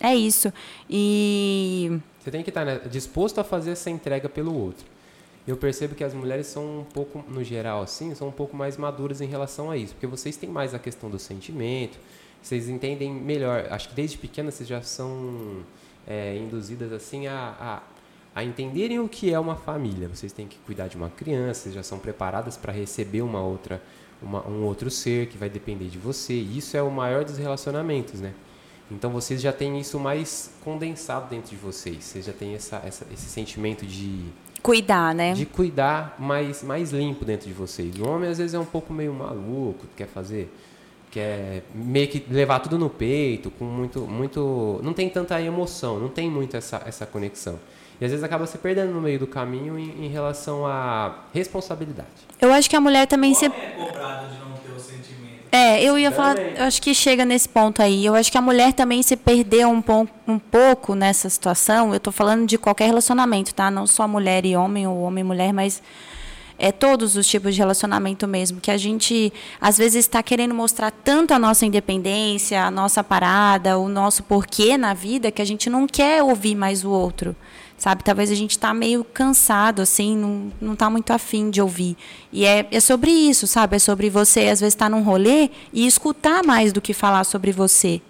É 0.00 0.14
isso. 0.14 0.52
E 0.88 2.00
Você 2.20 2.30
tem 2.30 2.42
que 2.42 2.50
estar 2.50 2.64
né, 2.64 2.80
disposto 2.90 3.38
a 3.40 3.44
fazer 3.44 3.72
essa 3.72 3.90
entrega 3.90 4.28
pelo 4.28 4.54
outro. 4.54 4.84
eu 5.46 5.56
percebo 5.56 5.94
que 5.94 6.02
as 6.02 6.14
mulheres 6.14 6.46
são 6.46 6.80
um 6.80 6.84
pouco, 6.84 7.24
no 7.28 7.44
geral, 7.44 7.82
assim, 7.82 8.14
são 8.14 8.28
um 8.28 8.32
pouco 8.32 8.56
mais 8.56 8.76
maduras 8.76 9.20
em 9.20 9.26
relação 9.26 9.70
a 9.70 9.76
isso, 9.76 9.94
porque 9.94 10.06
vocês 10.06 10.36
têm 10.36 10.48
mais 10.48 10.74
a 10.74 10.78
questão 10.78 11.10
do 11.10 11.18
sentimento, 11.18 11.98
vocês 12.42 12.68
entendem 12.68 13.12
melhor. 13.12 13.66
Acho 13.70 13.88
que 13.90 13.94
desde 13.94 14.18
pequena 14.18 14.50
vocês 14.50 14.68
já 14.68 14.82
são 14.82 15.64
é, 16.06 16.36
induzidas 16.36 16.92
assim 16.92 17.26
a, 17.26 17.82
a, 18.34 18.40
a 18.40 18.44
entenderem 18.44 18.98
o 19.00 19.08
que 19.08 19.32
é 19.32 19.38
uma 19.38 19.56
família. 19.56 20.08
Vocês 20.08 20.32
têm 20.32 20.46
que 20.46 20.58
cuidar 20.66 20.88
de 20.88 20.96
uma 20.96 21.10
criança, 21.10 21.62
vocês 21.62 21.74
já 21.74 21.82
são 21.82 21.98
preparadas 21.98 22.56
para 22.56 22.72
receber 22.72 23.22
uma 23.22 23.40
outra, 23.40 23.82
uma, 24.22 24.46
um 24.48 24.64
outro 24.64 24.90
ser 24.90 25.28
que 25.28 25.38
vai 25.38 25.48
depender 25.48 25.86
de 25.86 25.98
você. 25.98 26.34
E 26.34 26.58
isso 26.58 26.76
é 26.76 26.82
o 26.82 26.90
maior 26.90 27.24
dos 27.24 27.38
relacionamentos, 27.38 28.20
né? 28.20 28.34
Então 28.90 29.10
vocês 29.10 29.40
já 29.40 29.52
têm 29.52 29.78
isso 29.78 29.98
mais 29.98 30.50
condensado 30.62 31.28
dentro 31.28 31.50
de 31.50 31.56
vocês. 31.56 32.04
Vocês 32.04 32.24
já 32.24 32.32
têm 32.32 32.54
essa, 32.54 32.82
essa, 32.84 33.06
esse 33.12 33.28
sentimento 33.28 33.86
de 33.86 34.26
Cuidar, 34.64 35.14
né? 35.14 35.34
de 35.34 35.44
cuidar 35.44 36.16
mais, 36.18 36.62
mais 36.62 36.90
limpo 36.90 37.22
dentro 37.22 37.46
de 37.46 37.52
vocês. 37.52 37.98
O 37.98 38.08
homem 38.08 38.30
às 38.30 38.38
vezes 38.38 38.54
é 38.54 38.58
um 38.58 38.64
pouco 38.64 38.94
meio 38.94 39.12
maluco, 39.12 39.86
quer 39.94 40.06
fazer, 40.06 40.50
quer 41.10 41.64
meio 41.74 42.08
que 42.08 42.24
levar 42.30 42.60
tudo 42.60 42.78
no 42.78 42.88
peito, 42.88 43.50
com 43.50 43.66
muito, 43.66 44.00
muito, 44.06 44.80
não 44.82 44.94
tem 44.94 45.10
tanta 45.10 45.38
emoção, 45.38 46.00
não 46.00 46.08
tem 46.08 46.30
muito 46.30 46.56
essa, 46.56 46.82
essa 46.86 47.04
conexão. 47.04 47.60
E 48.00 48.06
às 48.06 48.10
vezes 48.10 48.24
acaba 48.24 48.46
se 48.46 48.56
perdendo 48.56 48.90
no 48.94 49.02
meio 49.02 49.18
do 49.18 49.26
caminho 49.26 49.78
em, 49.78 50.06
em 50.06 50.08
relação 50.08 50.66
à 50.66 51.24
responsabilidade. 51.34 52.08
Eu 52.40 52.50
acho 52.50 52.68
que 52.70 52.74
a 52.74 52.80
mulher 52.80 53.06
também 53.06 53.34
se 53.34 53.46
O 53.46 53.52
homem 53.52 53.64
é 53.66 53.70
cobrado 53.72 54.28
de 54.28 54.38
não. 54.38 54.63
É, 55.56 55.80
eu 55.80 55.96
ia 55.96 56.10
falar, 56.10 56.36
eu 56.36 56.64
acho 56.64 56.82
que 56.82 56.92
chega 56.92 57.24
nesse 57.24 57.48
ponto 57.48 57.80
aí. 57.80 58.04
Eu 58.04 58.16
acho 58.16 58.32
que 58.32 58.36
a 58.36 58.42
mulher 58.42 58.72
também 58.72 59.00
se 59.04 59.14
perdeu 59.16 59.68
um, 59.68 59.80
pon- 59.80 60.08
um 60.26 60.36
pouco 60.36 60.96
nessa 60.96 61.30
situação. 61.30 61.90
Eu 61.90 61.98
estou 61.98 62.12
falando 62.12 62.44
de 62.44 62.58
qualquer 62.58 62.86
relacionamento, 62.86 63.54
tá? 63.54 63.70
Não 63.70 63.86
só 63.86 64.08
mulher 64.08 64.44
e 64.44 64.56
homem, 64.56 64.84
ou 64.84 65.02
homem 65.02 65.22
e 65.22 65.24
mulher, 65.24 65.52
mas 65.52 65.80
é 66.58 66.72
todos 66.72 67.14
os 67.16 67.24
tipos 67.28 67.54
de 67.54 67.60
relacionamento 67.60 68.26
mesmo. 68.26 68.60
Que 68.60 68.68
a 68.72 68.76
gente, 68.76 69.32
às 69.60 69.78
vezes, 69.78 70.06
está 70.06 70.24
querendo 70.24 70.52
mostrar 70.52 70.90
tanto 70.90 71.32
a 71.32 71.38
nossa 71.38 71.64
independência, 71.64 72.60
a 72.60 72.68
nossa 72.68 73.04
parada, 73.04 73.78
o 73.78 73.88
nosso 73.88 74.24
porquê 74.24 74.76
na 74.76 74.92
vida, 74.92 75.30
que 75.30 75.40
a 75.40 75.44
gente 75.44 75.70
não 75.70 75.86
quer 75.86 76.20
ouvir 76.20 76.56
mais 76.56 76.84
o 76.84 76.90
outro. 76.90 77.36
Sabe? 77.84 78.02
Talvez 78.02 78.30
a 78.30 78.34
gente 78.34 78.52
está 78.52 78.72
meio 78.72 79.04
cansado, 79.04 79.82
assim, 79.82 80.16
não, 80.16 80.50
não 80.58 80.74
tá 80.74 80.88
muito 80.88 81.10
afim 81.10 81.50
de 81.50 81.60
ouvir. 81.60 81.98
E 82.32 82.46
é, 82.46 82.66
é 82.70 82.80
sobre 82.80 83.10
isso, 83.10 83.46
sabe? 83.46 83.76
É 83.76 83.78
sobre 83.78 84.08
você, 84.08 84.48
às 84.48 84.60
vezes, 84.60 84.72
estar 84.72 84.88
num 84.88 85.02
rolê 85.02 85.50
e 85.70 85.86
escutar 85.86 86.42
mais 86.42 86.72
do 86.72 86.80
que 86.80 86.94
falar 86.94 87.24
sobre 87.24 87.52
você, 87.52 88.00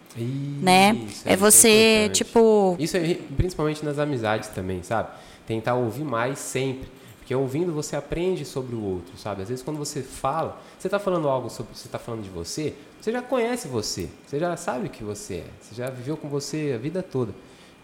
né? 0.62 0.95
Isso, 0.95 1.28
É 1.28 1.33
isso 1.33 1.40
você, 1.40 2.09
tipo... 2.12 2.76
Isso 2.78 2.97
é 2.97 3.19
principalmente 3.37 3.85
nas 3.85 3.99
amizades 3.99 4.49
também, 4.50 4.81
sabe? 4.85 5.09
Tentar 5.45 5.75
ouvir 5.75 6.04
mais 6.04 6.38
sempre. 6.38 6.88
Porque 7.19 7.35
ouvindo 7.35 7.73
você 7.73 7.97
aprende 7.97 8.45
sobre 8.45 8.76
o 8.76 8.81
outro, 8.81 9.19
sabe? 9.19 9.43
Às 9.43 9.49
vezes 9.49 9.64
quando 9.64 9.78
você 9.78 10.02
fala, 10.02 10.62
você 10.78 10.87
está 10.87 11.00
falando 11.00 11.28
algo 11.28 11.50
sobre, 11.50 11.76
você 11.76 11.88
está 11.88 11.99
falando 11.99 12.23
de 12.23 12.31
você, 12.31 12.75
você 13.00 13.11
já 13.11 13.21
conhece 13.23 13.66
você, 13.66 14.09
você 14.25 14.38
já 14.38 14.57
sabe 14.57 14.87
o 14.87 14.90
que 14.90 15.02
você 15.02 15.35
é, 15.35 15.47
você 15.61 15.75
já 15.75 15.90
viveu 15.90 16.16
com 16.16 16.28
você 16.28 16.75
a 16.76 16.78
vida 16.78 17.02
toda. 17.02 17.35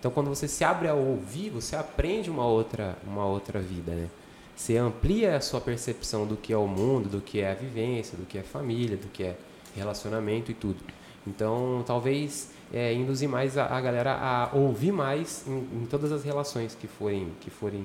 Então 0.01 0.11
quando 0.11 0.29
você 0.29 0.49
se 0.49 0.65
abre 0.65 0.89
a 0.89 0.95
ouvir, 0.95 1.51
você 1.51 1.77
aprende 1.77 2.31
uma 2.31 2.47
outra, 2.47 2.97
uma 3.07 3.27
outra 3.27 3.61
vida, 3.61 3.93
né? 3.93 4.09
Você 4.57 4.77
amplia 4.77 5.37
a 5.37 5.41
sua 5.41 5.61
percepção 5.61 6.27
do 6.27 6.37
que 6.37 6.53
é 6.53 6.57
o 6.57 6.67
mundo, 6.67 7.09
do 7.09 7.21
que 7.21 7.41
é 7.41 7.53
a 7.53 7.55
vivência, 7.55 8.17
do 8.19 8.27
que 8.27 8.37
é 8.37 8.43
família, 8.43 8.97
do 8.97 9.07
que 9.09 9.23
é 9.23 9.37
relacionamento 9.77 10.51
e 10.51 10.55
tudo. 10.55 10.79
Então, 11.27 11.85
talvez 11.87 12.51
é, 12.73 12.93
induzir 12.93 13.29
mais 13.29 13.57
a, 13.57 13.67
a 13.67 13.81
galera 13.81 14.15
a 14.15 14.55
ouvir 14.55 14.93
mais 14.93 15.45
em, 15.47 15.83
em 15.83 15.87
todas 15.87 16.13
as 16.13 16.25
relações 16.25 16.77
que 16.79 16.87
forem, 16.87 17.29
que 17.41 17.51
forem 17.51 17.85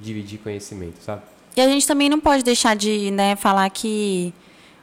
dividir 0.00 0.38
conhecimento, 0.38 1.02
sabe? 1.02 1.22
E 1.56 1.60
a 1.60 1.68
gente 1.68 1.86
também 1.86 2.08
não 2.08 2.18
pode 2.18 2.42
deixar 2.42 2.74
de 2.74 3.10
né, 3.10 3.36
falar 3.36 3.68
que 3.70 4.32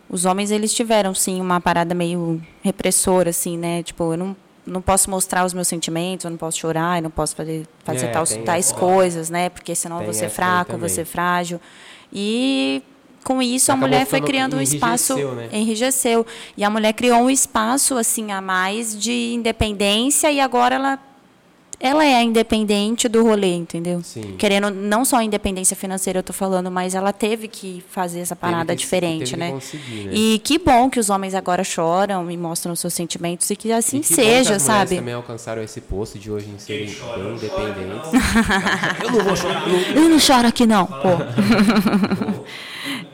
os 0.10 0.26
homens 0.26 0.52
eles 0.52 0.74
tiveram 0.74 1.14
sim 1.14 1.42
uma 1.42 1.60
parada 1.60 1.94
meio 1.94 2.42
repressora 2.62 3.30
assim, 3.30 3.58
né? 3.58 3.84
Tipo, 3.84 4.14
eu 4.14 4.18
não, 4.18 4.36
não 4.66 4.82
posso 4.82 5.10
mostrar 5.10 5.46
os 5.46 5.54
meus 5.54 5.68
sentimentos, 5.68 6.26
eu 6.26 6.32
não 6.32 6.38
posso 6.38 6.58
chorar, 6.60 6.98
eu 7.00 7.04
não 7.04 7.10
posso 7.10 7.36
fazer, 7.36 7.66
fazer 7.84 8.06
É, 8.06 8.10
tais, 8.10 8.30
tem 8.30 8.44
tais 8.44 8.66
essa- 8.68 8.76
coisas, 8.80 9.30
né? 9.30 9.50
Porque 9.50 9.74
senão 9.76 10.00
eu 10.00 10.06
vou 10.06 10.14
ser 10.14 10.30
fraco, 10.30 10.72
eu 10.72 10.78
vou 10.78 10.88
também. 10.88 10.90
ser 10.96 11.06
frágil. 11.06 11.60
E 12.14 12.82
com 13.24 13.42
isso 13.42 13.72
a 13.72 13.74
Acabou 13.74 13.90
mulher 13.90 14.06
foi 14.06 14.22
criando 14.22 14.56
um 14.56 14.62
espaço 14.62 15.16
né? 15.18 15.50
enrijeceu 15.52 16.26
e 16.56 16.64
a 16.64 16.70
mulher 16.70 16.94
criou 16.94 17.20
um 17.20 17.30
espaço 17.30 17.98
assim 17.98 18.32
a 18.32 18.40
mais 18.42 18.98
de 18.98 19.34
independência 19.34 20.32
e 20.32 20.40
agora 20.40 20.76
ela 20.76 21.00
ela 21.80 22.04
é 22.06 22.16
a 22.16 22.24
independente 22.24 23.08
do 23.08 23.24
rolê, 23.24 23.56
entendeu? 23.56 24.02
Sim. 24.04 24.36
Querendo 24.38 24.70
não 24.70 25.06
só 25.06 25.18
a 25.18 25.24
independência 25.24 25.76
financeira 25.76 26.20
eu 26.20 26.24
tô 26.24 26.34
falando, 26.34 26.70
mas 26.70 26.94
ela 26.96 27.14
teve 27.14 27.48
que 27.48 27.84
fazer 27.90 28.20
essa 28.20 28.36
parada 28.36 28.66
Teve 28.68 28.78
que- 28.78 28.84
diferente, 28.84 29.20
teve 29.20 29.32
que 29.32 29.38
né? 29.38 29.52
né? 30.06 30.12
E 30.14 30.40
que 30.44 30.58
bom 30.60 30.90
que 30.90 31.00
os 31.00 31.10
homens 31.10 31.34
agora 31.34 31.64
choram 31.64 32.30
e 32.30 32.38
mostram 32.38 32.76
seus 32.76 32.94
sentimentos 32.94 33.50
e 33.50 33.56
que 33.56 33.72
assim 33.72 33.98
E 33.98 34.02
que 34.02 34.10
bom 34.10 34.16
que 34.16 34.22
seja, 34.22 34.40
as 34.40 34.48
mulheres 34.48 34.64
sabe? 34.64 34.96
também 34.98 35.14
alcançaram 35.14 35.64
esse 35.64 35.80
posto 35.82 36.20
de 36.20 36.30
hoje 36.30 36.50
em 36.50 36.60
serem 36.60 36.94
chora, 36.94 37.20
independentes. 37.22 38.12
não. 38.12 38.20
Eu 39.06 39.12
não 39.12 39.24
vou 39.24 39.36
chorar, 39.36 39.68
não. 39.68 39.80
Eu 40.04 40.10
não 40.10 40.20
choro 40.20 40.48
aqui 40.48 40.66
não, 40.66 40.86
pô. 40.86 41.10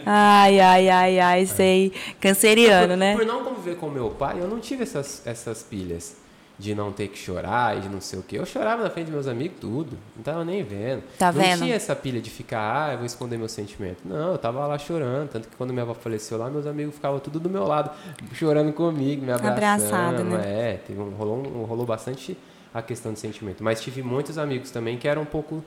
ai, 0.05 0.59
ai, 0.59 0.89
ai, 0.89 1.19
ai, 1.19 1.45
sei. 1.45 1.91
Canceriano, 2.19 2.89
por, 2.89 2.97
né? 2.97 3.15
Por 3.15 3.25
não 3.25 3.43
conviver 3.43 3.75
com 3.77 3.89
meu 3.89 4.09
pai, 4.11 4.37
eu 4.39 4.47
não 4.47 4.59
tive 4.59 4.83
essas, 4.83 5.21
essas 5.25 5.63
pilhas 5.63 6.15
de 6.57 6.73
não 6.73 6.91
ter 6.91 7.09
que 7.09 7.17
chorar 7.17 7.77
e 7.77 7.81
de 7.81 7.89
não 7.89 7.99
sei 7.99 8.19
o 8.19 8.23
quê. 8.23 8.37
Eu 8.39 8.45
chorava 8.45 8.83
na 8.83 8.89
frente 8.89 9.05
dos 9.07 9.13
meus 9.13 9.27
amigos, 9.27 9.57
tudo. 9.59 9.97
Não 10.15 10.23
tava 10.23 10.45
nem 10.45 10.63
vendo. 10.63 11.03
Tá 11.17 11.31
não 11.31 11.41
vendo? 11.41 11.59
tinha 11.63 11.75
essa 11.75 11.95
pilha 11.95 12.21
de 12.21 12.29
ficar, 12.29 12.87
ah, 12.87 12.91
eu 12.93 12.97
vou 12.97 13.05
esconder 13.05 13.37
meu 13.37 13.49
sentimento. 13.49 13.99
Não, 14.05 14.31
eu 14.31 14.37
tava 14.37 14.65
lá 14.65 14.77
chorando. 14.77 15.29
Tanto 15.29 15.47
que 15.49 15.55
quando 15.57 15.71
minha 15.71 15.83
avó 15.83 15.93
faleceu 15.93 16.37
lá, 16.37 16.49
meus 16.49 16.65
amigos 16.65 16.95
ficavam 16.95 17.19
tudo 17.19 17.39
do 17.39 17.49
meu 17.49 17.65
lado, 17.65 17.91
chorando 18.33 18.71
comigo, 18.71 19.25
me 19.25 19.31
abraçando. 19.31 19.51
Abraçado, 19.53 20.23
né? 20.23 20.43
É, 20.45 20.73
teve 20.87 20.99
um, 20.99 21.09
rolou, 21.11 21.37
um- 21.45 21.63
rolou 21.65 21.85
bastante 21.85 22.37
a 22.73 22.81
questão 22.81 23.11
de 23.13 23.19
sentimento. 23.19 23.63
Mas 23.63 23.81
tive 23.81 24.01
muitos 24.01 24.37
amigos 24.37 24.71
também 24.71 24.97
que 24.97 25.07
eram 25.07 25.23
um 25.23 25.25
pouco 25.25 25.63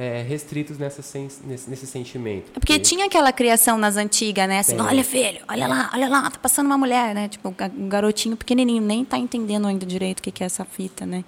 é, 0.00 0.22
restritos 0.22 0.78
nessa 0.78 1.02
sen- 1.02 1.28
nesse, 1.44 1.68
nesse 1.68 1.84
sentimento. 1.86 2.52
É 2.54 2.60
porque 2.60 2.78
tinha 2.78 3.06
aquela 3.06 3.32
criação 3.32 3.76
nas 3.76 3.96
antigas, 3.96 4.46
né? 4.48 4.60
Assim, 4.60 4.76
Tem. 4.76 4.86
olha, 4.86 5.02
filho, 5.02 5.40
olha 5.48 5.66
lá, 5.66 5.90
olha 5.92 6.08
lá, 6.08 6.30
tá 6.30 6.38
passando 6.40 6.66
uma 6.66 6.78
mulher, 6.78 7.12
né? 7.16 7.28
Tipo, 7.28 7.52
um 7.76 7.88
garotinho 7.88 8.36
pequenininho, 8.36 8.80
nem 8.80 9.04
tá 9.04 9.18
entendendo 9.18 9.66
ainda 9.66 9.84
direito 9.84 10.20
o 10.20 10.22
que 10.22 10.30
que 10.30 10.44
é 10.44 10.46
essa 10.46 10.64
fita, 10.64 11.04
né? 11.04 11.24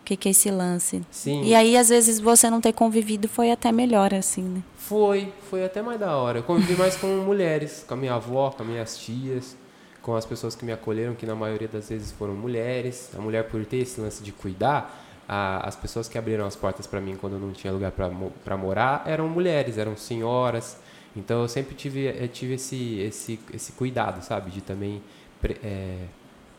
O 0.00 0.04
que 0.04 0.16
que 0.16 0.28
é 0.28 0.30
esse 0.30 0.48
lance. 0.48 1.02
Sim. 1.10 1.42
E 1.42 1.54
aí, 1.56 1.76
às 1.76 1.88
vezes, 1.88 2.20
você 2.20 2.48
não 2.48 2.60
ter 2.60 2.72
convivido 2.72 3.26
foi 3.28 3.50
até 3.50 3.72
melhor, 3.72 4.14
assim, 4.14 4.42
né? 4.42 4.62
Foi, 4.76 5.32
foi 5.50 5.64
até 5.64 5.82
mais 5.82 5.98
da 5.98 6.16
hora. 6.16 6.38
Eu 6.38 6.42
convivi 6.44 6.74
mais 6.76 6.94
com 6.96 7.08
mulheres, 7.26 7.84
com 7.86 7.94
a 7.94 7.96
minha 7.96 8.14
avó, 8.14 8.48
com 8.50 8.62
as 8.62 8.68
minhas 8.68 8.96
tias, 8.96 9.56
com 10.00 10.14
as 10.14 10.24
pessoas 10.24 10.54
que 10.54 10.64
me 10.64 10.70
acolheram, 10.72 11.14
que 11.16 11.26
na 11.26 11.34
maioria 11.34 11.66
das 11.68 11.88
vezes 11.88 12.12
foram 12.12 12.34
mulheres. 12.34 13.10
A 13.18 13.20
mulher, 13.20 13.48
por 13.48 13.66
ter 13.66 13.78
esse 13.78 14.00
lance 14.00 14.22
de 14.22 14.30
cuidar, 14.32 15.06
a- 15.28 15.66
as 15.68 15.76
pessoas 15.76 16.08
que 16.08 16.16
abriram 16.16 16.46
as 16.46 16.56
portas 16.56 16.86
para 16.86 17.00
mim 17.00 17.16
quando 17.20 17.38
não 17.38 17.52
tinha 17.52 17.72
lugar 17.72 17.92
para 17.92 18.56
morar 18.56 19.02
eram 19.06 19.28
mulheres, 19.28 19.76
eram 19.78 19.96
senhoras. 19.96 20.78
Então 21.14 21.42
eu 21.42 21.48
sempre 21.48 21.74
tive, 21.74 22.06
eu 22.06 22.28
tive 22.28 22.54
esse, 22.54 23.00
esse, 23.00 23.38
esse 23.52 23.72
cuidado, 23.72 24.22
sabe? 24.24 24.50
De 24.50 24.60
também 24.60 25.02
pre- 25.40 25.58
é, 25.62 26.04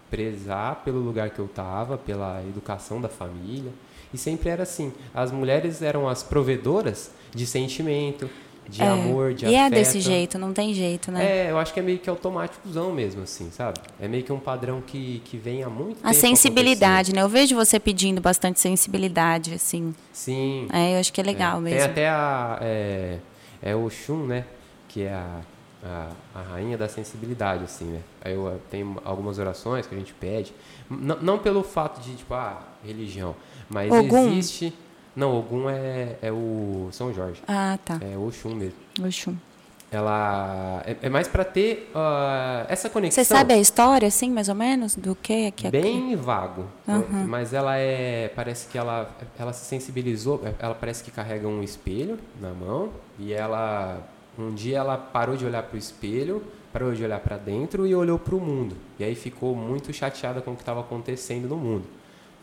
prezar 0.09 0.81
pelo 0.83 0.99
lugar 0.99 1.29
que 1.29 1.39
eu 1.39 1.45
estava, 1.45 1.97
pela 1.97 2.41
educação 2.41 2.99
da 2.99 3.09
família. 3.09 3.71
E 4.13 4.17
sempre 4.17 4.49
era 4.49 4.63
assim. 4.63 4.91
As 5.13 5.31
mulheres 5.31 5.81
eram 5.81 6.07
as 6.09 6.23
provedoras 6.23 7.11
de 7.33 7.45
sentimento, 7.45 8.27
de 8.69 8.81
É, 8.83 8.87
amor, 8.87 9.33
de 9.33 9.45
e 9.45 9.55
afeto. 9.55 9.65
é 9.65 9.69
desse 9.69 9.99
jeito, 9.99 10.37
não 10.37 10.53
tem 10.53 10.73
jeito, 10.73 11.11
né? 11.11 11.47
É, 11.47 11.51
eu 11.51 11.57
acho 11.57 11.73
que 11.73 11.79
é 11.79 11.83
meio 11.83 11.97
que 11.99 12.09
automáticozão 12.09 12.91
mesmo, 12.93 13.23
assim, 13.23 13.49
sabe? 13.51 13.79
É 13.99 14.07
meio 14.07 14.23
que 14.23 14.31
um 14.31 14.39
padrão 14.39 14.81
que, 14.81 15.21
que 15.25 15.37
vem 15.37 15.63
há 15.63 15.69
muito 15.69 15.95
tempo. 15.97 16.07
A 16.07 16.13
sensibilidade, 16.13 17.13
né? 17.13 17.21
Eu 17.21 17.29
vejo 17.29 17.55
você 17.55 17.79
pedindo 17.79 18.21
bastante 18.21 18.59
sensibilidade, 18.59 19.53
assim. 19.53 19.93
Sim. 20.13 20.67
É, 20.71 20.95
eu 20.95 20.99
acho 20.99 21.11
que 21.11 21.19
é 21.19 21.23
legal 21.23 21.57
É, 21.57 21.61
mesmo. 21.61 21.79
Tem 21.79 21.87
até 21.89 22.09
a. 22.09 22.59
É, 22.61 23.17
é 23.61 23.75
o 23.75 23.89
Shun, 23.89 24.25
né? 24.27 24.45
Que 24.87 25.03
é 25.03 25.13
a, 25.13 25.39
a, 25.83 26.09
a 26.35 26.41
rainha 26.41 26.77
da 26.77 26.87
sensibilidade, 26.87 27.63
assim, 27.63 27.85
né? 27.85 28.01
Aí 28.21 28.33
eu 28.33 28.59
tenho 28.69 28.97
algumas 29.03 29.39
orações 29.39 29.87
que 29.87 29.95
a 29.95 29.97
gente 29.97 30.13
pede. 30.13 30.53
N- 30.89 31.17
não 31.21 31.37
pelo 31.39 31.63
fato 31.63 32.01
de, 32.01 32.15
tipo, 32.15 32.33
ah, 32.33 32.61
religião. 32.85 33.35
Mas 33.69 33.91
Ogum? 33.91 34.29
existe. 34.29 34.73
Não, 35.19 35.37
Ogum 35.37 35.69
é, 35.69 36.15
é 36.21 36.31
o 36.31 36.87
São 36.93 37.13
Jorge. 37.13 37.41
Ah, 37.45 37.77
tá. 37.83 37.99
É 38.01 38.17
o 38.17 38.31
Shun 38.31 38.55
mesmo. 38.55 38.77
Oxum. 39.05 39.35
Ela. 39.91 40.81
É, 40.85 40.95
é 41.01 41.09
mais 41.09 41.27
pra 41.27 41.43
ter 41.43 41.91
ah, 41.93 42.65
essa 42.69 42.89
conexão. 42.89 43.21
Você 43.21 43.27
sabe 43.27 43.53
a 43.53 43.57
história, 43.57 44.07
assim, 44.07 44.31
mais 44.31 44.47
ou 44.47 44.55
menos, 44.55 44.95
do 44.95 45.15
que 45.15 45.51
que 45.51 45.67
é 45.67 45.71
bem 45.71 46.15
vago, 46.15 46.67
Aham. 46.87 47.25
mas 47.27 47.53
ela 47.53 47.75
é, 47.75 48.29
parece 48.29 48.67
que 48.67 48.77
ela, 48.77 49.13
ela 49.37 49.51
se 49.51 49.65
sensibilizou, 49.65 50.41
ela 50.57 50.73
parece 50.73 51.03
que 51.03 51.11
carrega 51.11 51.47
um 51.49 51.61
espelho 51.61 52.17
na 52.39 52.51
mão 52.51 52.89
e 53.17 53.33
ela, 53.33 54.01
um 54.37 54.53
dia 54.53 54.77
ela 54.77 54.95
parou 54.95 55.35
de 55.35 55.45
olhar 55.45 55.63
para 55.63 55.75
o 55.75 55.79
espelho, 55.79 56.41
parou 56.71 56.93
de 56.93 57.03
olhar 57.03 57.19
para 57.19 57.35
dentro 57.35 57.85
e 57.85 57.93
olhou 57.93 58.17
para 58.17 58.35
o 58.35 58.39
mundo 58.39 58.77
e 58.97 59.03
aí 59.03 59.15
ficou 59.15 59.53
muito 59.53 59.91
chateada 59.91 60.39
com 60.39 60.51
o 60.51 60.55
que 60.55 60.61
estava 60.61 60.79
acontecendo 60.79 61.49
no 61.49 61.57
mundo, 61.57 61.83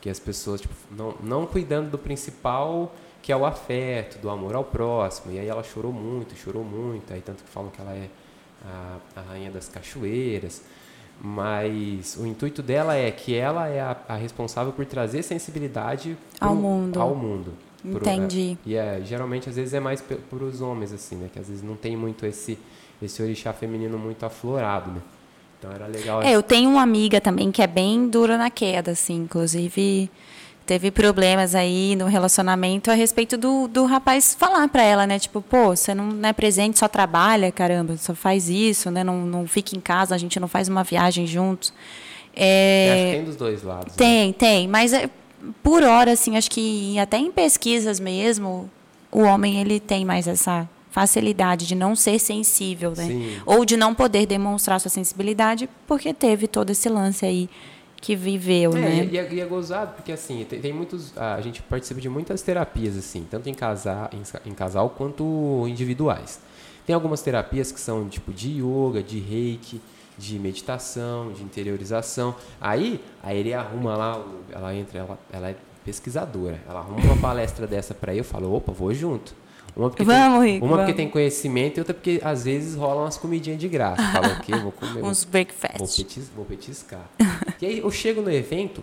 que 0.01 0.09
as 0.11 0.19
pessoas 0.19 0.61
tipo, 0.61 0.75
não, 0.91 1.15
não 1.23 1.47
cuidando 1.47 1.91
do 1.91 1.99
principal 1.99 2.95
que 3.23 3.33
é 3.33 3.37
o 3.37 3.45
afeto, 3.45 4.19
do 4.21 4.31
amor 4.31 4.55
ao 4.55 4.63
próximo. 4.63 5.33
E 5.33 5.39
aí 5.41 5.49
ela 5.49 5.63
chorou 5.65 5.93
muito, 5.93 6.37
chorou 6.37 6.63
muito. 6.63 7.13
Aí 7.13 7.21
tanto 7.21 7.43
que 7.43 7.51
falam 7.51 7.71
que 7.71 7.81
ela 7.81 7.93
é 7.93 8.09
a, 8.65 8.99
a 9.17 9.21
rainha 9.23 9.51
das 9.51 9.69
cachoeiras. 9.69 10.63
Mas 11.21 12.17
o 12.21 12.27
intuito 12.27 12.63
dela 12.63 12.95
é 12.95 13.11
que 13.11 13.35
ela 13.35 13.69
é 13.69 13.81
a, 13.81 13.97
a 14.09 14.15
responsável 14.17 14.73
por 14.73 14.85
trazer 14.87 15.23
sensibilidade 15.23 16.17
Ao 16.41 16.51
pro- 16.53 16.61
mundo. 16.63 17.01
Ao 17.01 17.15
mundo. 17.15 17.53
Pro- 17.83 17.97
Entendi. 17.99 18.57
e 18.67 18.77
é, 18.77 19.01
geralmente, 19.05 19.49
às 19.49 19.57
vezes, 19.57 19.73
é 19.75 19.81
mais 19.81 20.01
para 20.01 20.45
os 20.45 20.61
homens, 20.61 20.93
assim, 20.93 21.17
né? 21.17 21.31
Que 21.33 21.39
às 21.39 21.49
vezes 21.49 21.63
não 21.63 21.75
tem 21.77 21.97
muito 21.97 22.25
esse, 22.27 22.59
esse 23.03 23.23
orixá 23.23 23.53
feminino 23.53 23.99
muito 23.99 24.25
aflorado, 24.27 24.91
né? 24.91 25.01
Então 25.59 25.71
era 25.73 25.87
legal. 25.87 26.23
É, 26.23 26.33
eu 26.33 26.42
tenho 26.42 26.71
uma 26.71 26.83
amiga 26.83 27.21
também 27.21 27.51
que 27.51 27.62
é 27.62 27.66
bem 27.66 28.09
dura 28.09 28.37
na 28.37 28.51
queda, 28.51 28.92
assim, 28.92 29.14
inclusive 29.14 30.11
teve 30.66 30.90
problemas 30.90 31.55
aí 31.55 31.95
no 31.95 32.07
relacionamento 32.07 32.90
a 32.90 32.95
respeito 32.95 33.38
do, 33.38 33.69
do 33.69 33.85
rapaz 33.85 34.35
falar 34.35 34.66
pra 34.69 34.83
ela, 34.83 35.07
né? 35.07 35.16
Tipo, 35.16 35.40
pô, 35.40 35.77
você 35.77 35.95
não, 35.95 36.07
não 36.07 36.29
é 36.29 36.33
presente, 36.33 36.79
só 36.79 36.88
trabalha, 36.88 37.53
caramba, 37.53 37.97
só 37.97 38.14
faz 38.14 38.49
isso, 38.49 38.90
né? 38.90 39.05
Não, 39.05 39.25
não 39.25 39.47
fica 39.47 39.77
em 39.77 39.81
casa, 39.81 40.14
a 40.14 40.19
gente 40.19 40.40
não 40.40 40.49
faz 40.49 40.69
uma 40.69 40.83
viagem 40.83 41.25
juntos. 41.25 41.73
É, 42.35 42.90
Acho 42.92 43.05
que 43.05 43.16
tem 43.16 43.25
dos 43.25 43.37
dois 43.37 43.62
lados. 43.62 43.87
né? 43.87 43.92
tem, 43.97 44.33
tem, 44.33 44.69
mas 44.69 44.92
é, 44.92 45.09
por 45.62 45.85
hora, 45.85 46.12
assim, 46.12 46.37
acho 46.37 46.51
que 46.51 46.99
até 46.99 47.16
em 47.16 47.31
pesquisas 47.31 48.01
mesmo, 48.01 48.69
o 49.12 49.21
homem 49.23 49.61
ele 49.61 49.79
tem 49.79 50.05
mais 50.05 50.27
essa 50.27 50.69
facilidade 50.97 51.67
de 51.67 51.75
não 51.75 51.95
ser 51.95 52.19
sensível, 52.19 52.95
né? 52.97 53.07
Sim. 53.07 53.37
Ou 53.45 53.67
de 53.67 53.77
não 53.77 53.95
poder 53.95 54.25
demonstrar 54.25 54.81
sua 54.81 54.91
sensibilidade 54.91 55.69
porque 55.87 56.15
teve 56.15 56.49
todo 56.49 56.71
esse 56.71 56.89
lance 56.89 57.27
aí 57.27 57.51
que 58.01 58.17
viveu, 58.17 58.75
É, 58.75 58.81
né? 58.81 59.09
e, 59.13 59.19
é, 59.19 59.35
e 59.35 59.41
é 59.41 59.45
gozado, 59.45 59.93
porque 59.93 60.11
assim, 60.11 60.47
tem, 60.49 60.59
tem 60.59 60.73
muitos. 60.73 61.13
A 61.19 61.39
gente 61.43 61.61
participa 61.61 62.01
de 62.01 62.09
muitas 62.09 62.41
terapias, 62.41 62.97
assim, 62.97 63.27
tanto 63.31 63.47
em, 63.47 63.53
casa, 63.53 64.09
em, 64.11 64.51
em 64.51 64.55
casal 64.55 64.89
quanto 64.89 65.67
individuais. 65.69 66.41
Tem 66.87 66.95
algumas 66.95 67.21
terapias 67.21 67.71
que 67.71 67.79
são 67.79 68.09
tipo 68.09 68.33
de 68.33 68.63
yoga, 68.63 69.03
de 69.03 69.19
reiki, 69.19 69.83
de 70.17 70.39
meditação, 70.39 71.31
de 71.31 71.43
interiorização. 71.43 72.35
Aí, 72.59 73.03
aí 73.23 73.37
ele 73.37 73.53
arruma 73.53 73.95
lá, 73.99 74.25
ela 74.51 74.75
entra, 74.75 75.01
ela, 75.01 75.19
ela 75.31 75.51
é 75.51 75.57
pesquisadora. 75.85 76.59
Ela 76.67 76.79
arruma 76.79 77.01
uma 77.01 77.17
palestra 77.19 77.67
dessa 77.67 77.93
pra 77.93 78.15
eu, 78.15 78.19
eu 78.19 78.25
falo, 78.25 78.55
opa, 78.55 78.73
vou 78.73 78.95
junto. 78.95 79.35
Uma 79.77 79.91
porque, 79.91 80.05
Vamos, 80.05 80.41
tem, 80.45 80.53
Rico, 80.55 80.65
uma 80.65 80.77
porque 80.77 80.83
vamos. 80.93 80.97
tem 80.97 81.09
conhecimento 81.11 81.77
e 81.77 81.81
outra 81.81 81.93
porque 81.93 82.19
às 82.25 82.45
vezes 82.45 82.75
rolam 82.75 83.05
umas 83.05 83.19
comidinhas 83.19 83.59
de 83.59 83.69
graça. 83.69 84.03
Fala 84.11 84.29
o 84.29 84.41
quê? 84.41 84.57
Vou 84.57 84.73
comer. 84.73 85.01
vou 85.03 85.11
Uns 85.11 85.23
Vou, 85.25 85.33
breakfast. 85.33 85.97
petis, 85.99 86.31
vou 86.35 86.45
petiscar. 86.47 87.05
e 87.61 87.67
aí 87.67 87.79
eu 87.81 87.91
chego 87.91 88.23
no 88.23 88.33
evento, 88.33 88.83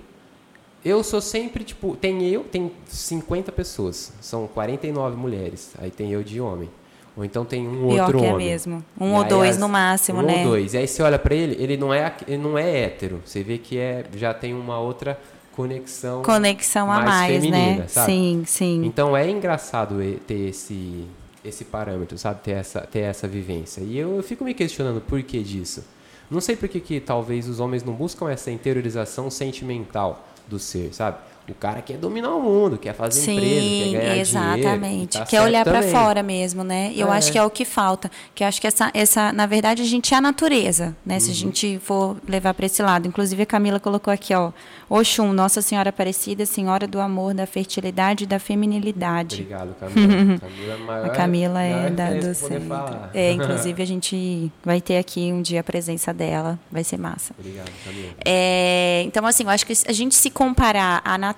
eu 0.86 1.03
sou 1.03 1.19
sempre, 1.19 1.63
tipo, 1.63 1.95
tem 1.95 2.27
eu, 2.27 2.43
tem 2.43 2.71
50 2.88 3.51
pessoas. 3.51 4.13
São 4.21 4.45
49 4.47 5.15
mulheres. 5.17 5.73
Aí 5.79 5.89
tem 5.89 6.12
eu 6.12 6.21
de 6.23 6.39
homem. 6.39 6.69
Ou 7.15 7.23
então 7.23 7.45
tem 7.45 7.67
um 7.67 7.89
Pior 7.89 8.06
outro 8.06 8.19
que 8.19 8.25
é 8.25 8.34
homem. 8.34 8.47
mesmo. 8.47 8.84
Um 8.99 9.13
E 9.15 9.17
ou 9.17 9.23
dois 9.23 9.51
as- 9.51 9.58
no 9.60 9.69
máximo, 9.69 10.19
um 10.19 10.23
né? 10.23 10.38
ou 10.43 10.49
dois. 10.51 10.73
E 10.73 10.77
aí 10.77 10.88
você 10.88 11.01
olha 11.03 11.17
pra 11.19 11.34
ele, 11.34 11.56
ele 11.62 11.77
não 11.77 11.93
é, 11.93 12.13
ele 12.27 12.38
não 12.41 12.58
é 12.58 12.84
hétero. 12.84 13.21
Você 13.25 13.43
vê 13.43 13.58
que 13.60 13.77
é, 13.77 14.06
já 14.15 14.34
tem 14.34 14.53
uma 14.53 14.79
outra 14.79 15.19
conexão. 15.55 16.21
Conexão 16.23 16.91
a 16.91 16.95
mais 16.95 17.05
mais, 17.05 17.33
feminina, 17.33 17.81
né? 17.81 17.87
sabe? 17.87 18.11
Sim, 18.11 18.43
sim. 18.45 18.85
Então 18.85 19.15
é 19.15 19.29
engraçado 19.29 19.95
ter 20.27 20.49
esse, 20.49 21.05
esse 21.43 21.63
parâmetro, 21.65 22.17
sabe? 22.17 22.41
Ter 22.41 22.51
essa, 22.51 22.81
ter 22.81 22.99
essa 22.99 23.27
vivência. 23.27 23.81
E 23.81 23.97
eu, 23.97 24.15
eu 24.17 24.23
fico 24.23 24.43
me 24.43 24.53
questionando 24.53 25.01
por 25.01 25.21
que 25.23 25.41
disso. 25.41 25.83
Não 26.29 26.41
sei 26.41 26.55
por 26.55 26.67
que, 26.67 26.79
que 26.79 26.99
talvez 26.99 27.47
os 27.47 27.59
homens 27.59 27.83
não 27.83 27.93
buscam 27.93 28.29
essa 28.29 28.49
interiorização 28.49 29.29
sentimental 29.29 30.25
do 30.47 30.57
ser, 30.57 30.93
sabe? 30.93 31.17
O 31.49 31.53
cara 31.53 31.82
quer 31.82 31.97
dominar 31.97 32.34
o 32.36 32.41
mundo, 32.41 32.77
quer 32.77 32.93
fazer 32.93 33.19
Sim, 33.19 33.36
empresa, 33.36 33.51
quer 33.60 33.91
ganhar 33.91 33.99
dinheiro. 34.01 34.19
exatamente. 34.21 35.15
e 35.15 35.19
tá 35.19 35.25
quer 35.25 35.41
olhar 35.41 35.63
para 35.65 35.82
fora 35.84 36.23
mesmo, 36.23 36.63
né? 36.63 36.93
Eu 36.95 37.12
É. 37.12 37.17
acho 37.17 37.32
que 37.32 37.38
é 37.38 37.43
o 37.43 37.49
que 37.49 37.65
falta. 37.65 38.10
Que 38.34 38.43
eu 38.43 38.47
acho 38.47 38.62
que 38.62 38.67
essa, 38.67 38.89
essa, 38.93 39.34
na 39.34 39.45
verdade, 39.45 39.82
a 39.82 39.86
gente 39.86 40.13
é 40.13 40.17
a 40.17 40.21
natureza, 40.21 40.95
né? 41.06 41.15
Uhum. 41.15 41.19
Se 41.19 41.32
a 41.32 41.34
gente 41.34 41.79
for 41.84 42.15
levar 42.27 42.53
para 42.53 42.65
esse 42.65 42.82
lado. 42.82 43.08
Inclusive 43.08 43.43
a 43.43 43.45
Camila 43.45 43.79
colocou 43.79 44.13
aqui, 44.13 44.34
ó, 44.34 44.51
Oxum, 44.89 45.34
Nossa 45.34 45.62
Senhora 45.62 45.89
Aparecida, 45.89 46.45
Senhora 46.45 46.88
do 46.88 46.99
Amor, 47.01 47.34
da 47.34 47.45
fertilidade 47.45 48.23
e 48.23 48.27
da 48.27 48.39
feminilidade. 48.39 49.41
Obrigado, 49.41 49.75
Camila. 49.79 50.39
Camila 50.39 50.71
é 50.71 50.73
a 50.73 50.77
maior, 50.77 51.06
A 51.06 51.10
Camila 51.10 51.62
é 51.62 51.89
da 51.89 52.10
do 52.13 52.34
centro. 52.34 52.99
É, 53.13 53.32
inclusive 53.34 53.82
a 53.82 53.86
gente 53.86 54.51
vai 54.63 54.79
ter 54.79 54.97
aqui 54.97 55.32
um 55.34 55.41
dia 55.41 55.60
a 55.60 55.63
presença 55.63 56.13
dela, 56.13 56.58
vai 56.71 56.84
ser 56.84 56.97
massa. 56.97 57.34
Obrigado, 57.38 57.69
Camila. 57.84 58.13
É, 58.25 59.03
então, 59.06 59.25
assim, 59.25 59.43
eu 59.43 59.49
acho 59.49 59.65
que 59.65 59.73
a 59.88 59.91
gente 59.91 60.15
se 60.15 60.29
comparar 60.29 61.01
à 61.03 61.17
natureza, 61.17 61.33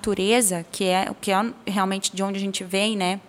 que 0.70 0.84
é 0.84 1.08
o 1.10 1.14
que 1.14 1.30
é 1.30 1.50
realmente 1.66 2.14
de 2.14 2.22
onde 2.22 2.36
a 2.36 2.40
gente 2.40 2.62
vem, 2.64 2.96
né? 2.96 3.20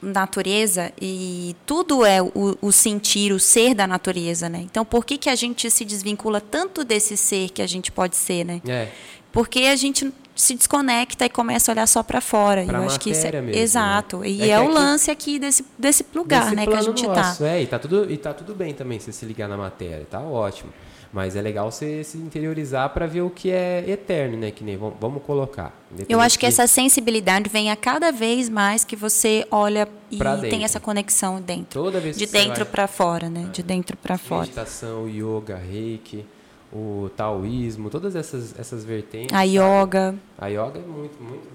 Natureza, 0.00 0.92
e 1.00 1.54
tudo 1.64 2.04
é 2.04 2.20
o, 2.20 2.58
o 2.60 2.72
sentir, 2.72 3.30
o 3.32 3.38
ser 3.38 3.72
da 3.72 3.86
natureza, 3.86 4.48
né? 4.48 4.58
Então, 4.64 4.84
por 4.84 5.04
que, 5.06 5.16
que 5.16 5.30
a 5.30 5.36
gente 5.36 5.70
se 5.70 5.84
desvincula 5.84 6.40
tanto 6.40 6.82
desse 6.84 7.16
ser 7.16 7.50
que 7.50 7.62
a 7.62 7.68
gente 7.68 7.92
pode 7.92 8.16
ser, 8.16 8.44
né? 8.44 8.60
É, 8.66 8.88
Porque 9.30 9.60
a 9.60 9.76
gente 9.76 10.12
se 10.34 10.56
desconecta 10.56 11.24
e 11.24 11.28
começa 11.28 11.70
a 11.70 11.72
olhar 11.74 11.86
só 11.86 12.02
para 12.02 12.20
fora. 12.20 12.64
Pra 12.64 12.78
eu 12.78 12.84
acho 12.84 12.98
que 12.98 13.10
isso 13.10 13.24
é 13.24 13.30
mesmo, 13.30 13.52
né? 13.52 13.58
exato. 13.58 14.24
E 14.24 14.42
É 14.42 14.48
é, 14.54 14.58
o 14.58 14.64
aqui- 14.64 14.72
lance 14.74 15.10
aqui 15.10 15.38
desse, 15.38 15.64
desse 15.78 16.04
lugar, 16.12 16.46
Nesse 16.46 16.56
né, 16.56 16.66
que 16.66 16.74
a 16.74 16.82
gente 16.82 17.06
tá. 17.06 17.14
nosso, 17.28 17.44
É, 17.44 17.62
e 17.62 17.66
tá, 17.68 17.78
tudo, 17.78 18.10
e 18.10 18.16
tá 18.16 18.34
tudo 18.34 18.54
bem 18.56 18.74
também 18.74 18.98
você 18.98 19.12
se 19.12 19.24
ligar 19.24 19.48
na 19.48 19.56
matéria, 19.56 20.04
tá 20.10 20.18
ótimo. 20.20 20.72
Mas 21.12 21.36
é 21.36 21.42
legal 21.42 21.70
você 21.70 22.02
se 22.02 22.16
interiorizar 22.16 22.88
para 22.90 23.06
ver 23.06 23.20
o 23.20 23.28
que 23.28 23.50
é 23.50 23.84
eterno, 23.86 24.38
né? 24.38 24.50
Que 24.50 24.64
nem 24.64 24.78
vamos, 24.78 25.22
colocar. 25.22 25.78
Eu 26.08 26.18
acho 26.20 26.38
que 26.38 26.46
de- 26.46 26.52
essa 26.52 26.66
sensibilidade 26.66 27.50
vem 27.50 27.70
a 27.70 27.76
cada 27.76 28.10
vez 28.10 28.48
mais 28.48 28.82
que 28.82 28.96
você 28.96 29.46
olha 29.50 29.86
e 30.10 30.18
tem 30.48 30.64
essa 30.64 30.80
conexão 30.80 31.38
dentro. 31.40 31.82
Toda 31.82 32.00
vez 32.00 32.16
De 32.16 32.26
que 32.26 32.32
dentro 32.32 32.64
vai- 32.64 32.72
para 32.72 32.86
fora, 32.86 33.28
né? 33.28 33.50
De 33.52 33.62
dentro 33.62 33.94
para 33.96 34.16
fora. 34.16 34.40
Meditação, 34.42 35.06
yoga, 35.06 35.56
reiki, 35.58 36.24
o 36.72 37.10
taoísmo, 37.14 37.90
todas 37.90 38.16
essas, 38.16 38.58
essas 38.58 38.82
vertentes. 38.82 39.36
A 39.36 39.42
yoga. 39.42 40.14
A 40.38 40.46
yoga 40.48 40.78
é 40.78 40.82
muito, 40.86 41.22
muito. 41.22 41.46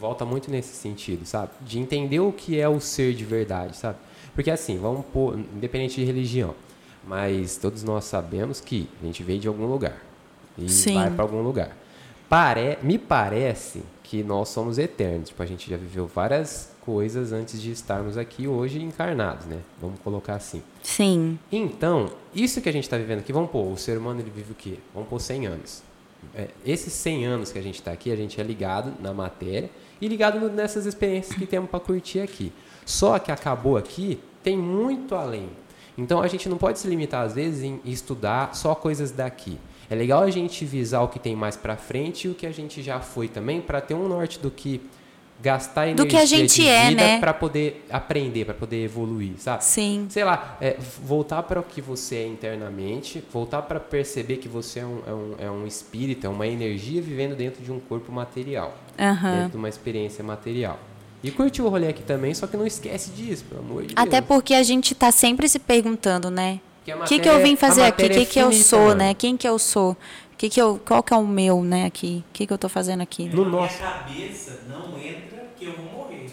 Volta 0.00 0.24
muito 0.24 0.48
nesse 0.52 0.74
sentido, 0.76 1.26
sabe? 1.26 1.50
De 1.60 1.80
entender 1.80 2.20
o 2.20 2.30
que 2.32 2.58
é 2.60 2.68
o 2.68 2.78
ser 2.80 3.12
de 3.12 3.24
verdade, 3.24 3.76
sabe? 3.76 3.98
Porque 4.36 4.50
assim, 4.52 4.78
vamos 4.78 5.04
pôr, 5.12 5.36
independente 5.36 5.96
de 5.96 6.04
religião, 6.04 6.54
mas 7.06 7.56
todos 7.56 7.82
nós 7.82 8.04
sabemos 8.04 8.60
que 8.60 8.88
a 9.02 9.06
gente 9.06 9.22
veio 9.22 9.40
de 9.40 9.48
algum 9.48 9.66
lugar 9.66 9.96
e 10.58 10.68
Sim. 10.68 10.94
vai 10.94 11.10
para 11.10 11.22
algum 11.22 11.42
lugar. 11.42 11.76
Pare, 12.28 12.78
me 12.82 12.96
parece 12.98 13.82
que 14.04 14.22
nós 14.22 14.48
somos 14.50 14.78
eternos. 14.78 15.28
Tipo, 15.30 15.42
a 15.42 15.46
gente 15.46 15.68
já 15.68 15.76
viveu 15.76 16.06
várias 16.06 16.70
coisas 16.82 17.32
antes 17.32 17.60
de 17.60 17.70
estarmos 17.72 18.16
aqui 18.16 18.46
hoje 18.46 18.80
encarnados, 18.82 19.46
né? 19.46 19.58
Vamos 19.80 19.98
colocar 20.00 20.34
assim. 20.34 20.62
Sim. 20.82 21.38
Então, 21.50 22.10
isso 22.34 22.60
que 22.60 22.68
a 22.68 22.72
gente 22.72 22.84
está 22.84 22.96
vivendo 22.96 23.18
aqui, 23.20 23.32
vamos 23.32 23.50
pôr, 23.50 23.66
o 23.72 23.76
ser 23.76 23.98
humano 23.98 24.20
ele 24.20 24.30
vive 24.30 24.52
o 24.52 24.54
quê? 24.54 24.78
Vamos 24.94 25.08
pôr 25.08 25.20
100 25.20 25.46
anos. 25.46 25.82
É, 26.34 26.48
esses 26.64 26.92
100 26.92 27.26
anos 27.26 27.50
que 27.52 27.58
a 27.58 27.62
gente 27.62 27.76
está 27.76 27.90
aqui, 27.92 28.12
a 28.12 28.16
gente 28.16 28.40
é 28.40 28.44
ligado 28.44 28.92
na 29.00 29.12
matéria 29.12 29.70
e 30.00 30.06
ligado 30.06 30.38
no- 30.38 30.48
nessas 30.50 30.86
experiências 30.86 31.36
que 31.36 31.46
temos 31.46 31.68
para 31.70 31.80
curtir 31.80 32.20
aqui. 32.20 32.52
Só 32.84 33.18
que 33.18 33.32
acabou 33.32 33.76
aqui, 33.76 34.20
tem 34.42 34.56
muito 34.56 35.14
além. 35.14 35.48
Então, 36.00 36.20
a 36.22 36.28
gente 36.28 36.48
não 36.48 36.56
pode 36.56 36.78
se 36.78 36.88
limitar, 36.88 37.24
às 37.24 37.34
vezes, 37.34 37.62
em 37.62 37.80
estudar 37.84 38.54
só 38.54 38.74
coisas 38.74 39.10
daqui. 39.10 39.58
É 39.88 39.94
legal 39.94 40.22
a 40.22 40.30
gente 40.30 40.64
visar 40.64 41.02
o 41.02 41.08
que 41.08 41.18
tem 41.18 41.34
mais 41.34 41.56
para 41.56 41.76
frente 41.76 42.28
e 42.28 42.30
o 42.30 42.34
que 42.34 42.46
a 42.46 42.52
gente 42.52 42.82
já 42.82 43.00
foi 43.00 43.28
também, 43.28 43.60
para 43.60 43.80
ter 43.80 43.94
um 43.94 44.08
norte 44.08 44.38
do 44.38 44.50
que 44.50 44.80
gastar 45.42 45.86
energia 45.86 46.04
Do 46.04 46.08
que 46.08 46.16
a 46.16 46.24
gente 46.24 46.54
de 46.62 46.68
é, 46.68 46.88
vida 46.88 47.02
né? 47.02 47.18
para 47.18 47.32
poder 47.32 47.86
aprender, 47.90 48.44
para 48.44 48.54
poder 48.54 48.84
evoluir, 48.84 49.32
sabe? 49.38 49.64
Sim. 49.64 50.06
sei 50.10 50.22
lá, 50.22 50.56
é, 50.60 50.76
voltar 51.02 51.42
para 51.42 51.60
o 51.60 51.62
que 51.62 51.80
você 51.80 52.16
é 52.16 52.26
internamente, 52.26 53.24
voltar 53.32 53.62
para 53.62 53.80
perceber 53.80 54.36
que 54.36 54.48
você 54.48 54.80
é 54.80 54.84
um, 54.84 55.00
é, 55.06 55.12
um, 55.12 55.34
é 55.46 55.50
um 55.50 55.66
espírito, 55.66 56.26
é 56.26 56.30
uma 56.30 56.46
energia 56.46 57.00
vivendo 57.00 57.34
dentro 57.34 57.62
de 57.62 57.72
um 57.72 57.80
corpo 57.80 58.12
material, 58.12 58.76
Aham. 58.98 59.34
dentro 59.34 59.50
de 59.52 59.56
uma 59.56 59.68
experiência 59.68 60.22
material. 60.22 60.78
E 61.22 61.30
curtir 61.30 61.60
o 61.62 61.68
rolê 61.68 61.88
aqui 61.88 62.02
também, 62.02 62.32
só 62.34 62.46
que 62.46 62.56
não 62.56 62.66
esquece 62.66 63.10
disso, 63.10 63.44
pelo 63.48 63.60
amor 63.60 63.84
de 63.86 63.92
Até 63.96 64.20
Deus. 64.20 64.24
porque 64.26 64.54
a 64.54 64.62
gente 64.62 64.94
tá 64.94 65.12
sempre 65.12 65.48
se 65.48 65.58
perguntando, 65.58 66.30
né? 66.30 66.60
O 66.88 67.04
que, 67.04 67.18
que 67.20 67.28
eu 67.28 67.40
vim 67.40 67.56
fazer 67.56 67.82
aqui? 67.82 68.06
O 68.06 68.10
que, 68.10 68.20
é 68.20 68.24
que 68.24 68.38
eu 68.38 68.52
sou, 68.52 68.80
mano. 68.86 68.94
né? 68.96 69.14
Quem 69.14 69.36
que 69.36 69.46
eu 69.46 69.58
sou? 69.58 69.92
O 69.92 70.36
que 70.38 70.48
que 70.48 70.60
eu, 70.60 70.80
qual 70.84 71.02
que 71.02 71.12
é 71.12 71.16
o 71.16 71.26
meu, 71.26 71.62
né, 71.62 71.84
aqui? 71.84 72.24
O 72.30 72.32
que, 72.32 72.46
que 72.46 72.52
eu 72.52 72.56
tô 72.58 72.68
fazendo 72.68 73.02
aqui? 73.02 73.28
No 73.28 73.44
na 73.44 73.50
nosso- 73.50 73.76
minha 73.78 73.90
cabeça 73.92 74.60
não 74.68 74.98
entra 74.98 75.44
que 75.58 75.66
eu 75.66 75.72
vou 75.74 75.84
morrer. 76.04 76.26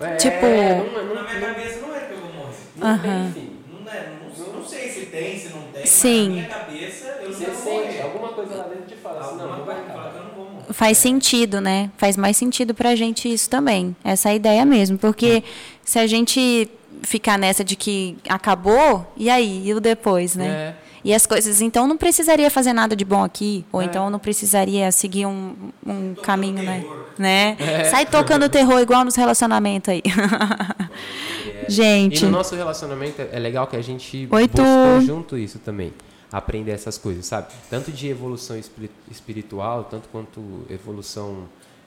É, 0.00 0.16
Tipo- 0.16 0.46
não, 0.46 1.04
não, 1.06 1.14
Na 1.14 1.22
minha 1.22 1.40
cabeça 1.54 1.80
não 1.80 1.94
é 1.94 2.00
que 2.00 2.12
eu 2.12 2.18
vou 2.18 2.32
morrer. 2.32 2.56
não 2.76 2.88
Aham. 2.88 3.32
tem 3.32 3.42
fim. 3.44 3.50
Não, 3.92 4.00
é, 4.00 4.08
não, 4.38 4.52
não 4.60 4.64
sei 4.68 4.88
se 4.88 5.06
tem, 5.06 5.38
se 5.38 5.48
não 5.50 5.62
tem. 5.72 5.84
Sim. 5.86 6.28
Na 6.28 6.34
minha 6.34 6.46
cabeça 6.46 7.18
eu 7.22 7.32
Você 7.32 7.44
sente 7.54 8.00
alguma 8.02 8.28
coisa 8.30 8.54
lá 8.54 8.64
dentro 8.64 8.84
te 8.86 8.94
fala 8.96 9.20
assim, 9.20 9.36
não, 9.36 9.42
Alguma 9.42 9.56
não 9.58 9.64
vai 9.64 9.76
acabar. 9.80 10.10
que 10.10 10.16
eu 10.18 10.22
não 10.24 10.30
vou 10.30 10.44
morrer. 10.50 10.72
Faz 10.72 10.98
sentido, 10.98 11.60
né? 11.60 11.90
Faz 11.96 12.16
mais 12.16 12.36
sentido 12.36 12.74
pra 12.74 12.94
gente 12.96 13.32
isso 13.32 13.48
também. 13.50 13.94
Essa 14.04 14.28
é 14.28 14.32
a 14.32 14.34
ideia 14.34 14.64
mesmo. 14.64 14.98
Porque 14.98 15.42
se 15.84 15.98
a 15.98 16.06
gente 16.06 16.68
ficar 17.02 17.36
nessa 17.38 17.64
de 17.64 17.74
que 17.76 18.16
acabou, 18.28 19.06
e 19.16 19.28
aí? 19.28 19.66
E 19.66 19.74
o 19.74 19.80
depois, 19.80 20.34
né? 20.36 20.46
É. 20.46 20.74
E 21.04 21.12
as 21.12 21.26
coisas, 21.26 21.60
então 21.60 21.88
não 21.88 21.96
precisaria 21.96 22.48
fazer 22.48 22.72
nada 22.72 22.94
de 22.94 23.04
bom 23.04 23.24
aqui, 23.24 23.64
ou 23.72 23.82
É. 23.82 23.86
então 23.86 24.08
não 24.08 24.20
precisaria 24.20 24.92
seguir 24.92 25.26
um, 25.26 25.52
um 25.84 26.14
caminho, 26.14 26.62
né? 26.62 26.84
né? 27.18 27.56
É. 27.58 27.84
Sai 27.84 28.06
tocando 28.06 28.48
terror 28.48 28.78
igual 28.80 29.04
nos 29.04 29.16
relacionamentos 29.16 29.88
aí. 29.88 30.00
E 31.68 31.72
Gente, 31.72 32.24
no 32.24 32.30
nosso 32.30 32.54
relacionamento 32.54 33.20
é 33.32 33.38
legal 33.38 33.66
que 33.66 33.76
a 33.76 33.82
gente 33.82 34.28
Oi, 34.30 34.46
buscou 34.48 34.64
Tu. 35.00 35.06
junto 35.06 35.38
isso 35.38 35.58
também. 35.58 35.92
Aprender 36.30 36.70
essas 36.72 36.96
coisas, 36.96 37.26
sabe? 37.26 37.48
Tanto 37.68 37.90
de 37.92 38.08
evolução 38.08 38.56
espiri- 38.58 38.90
espiritual, 39.10 39.84
tanto 39.84 40.08
quanto 40.10 40.40
evolução. 40.70 41.44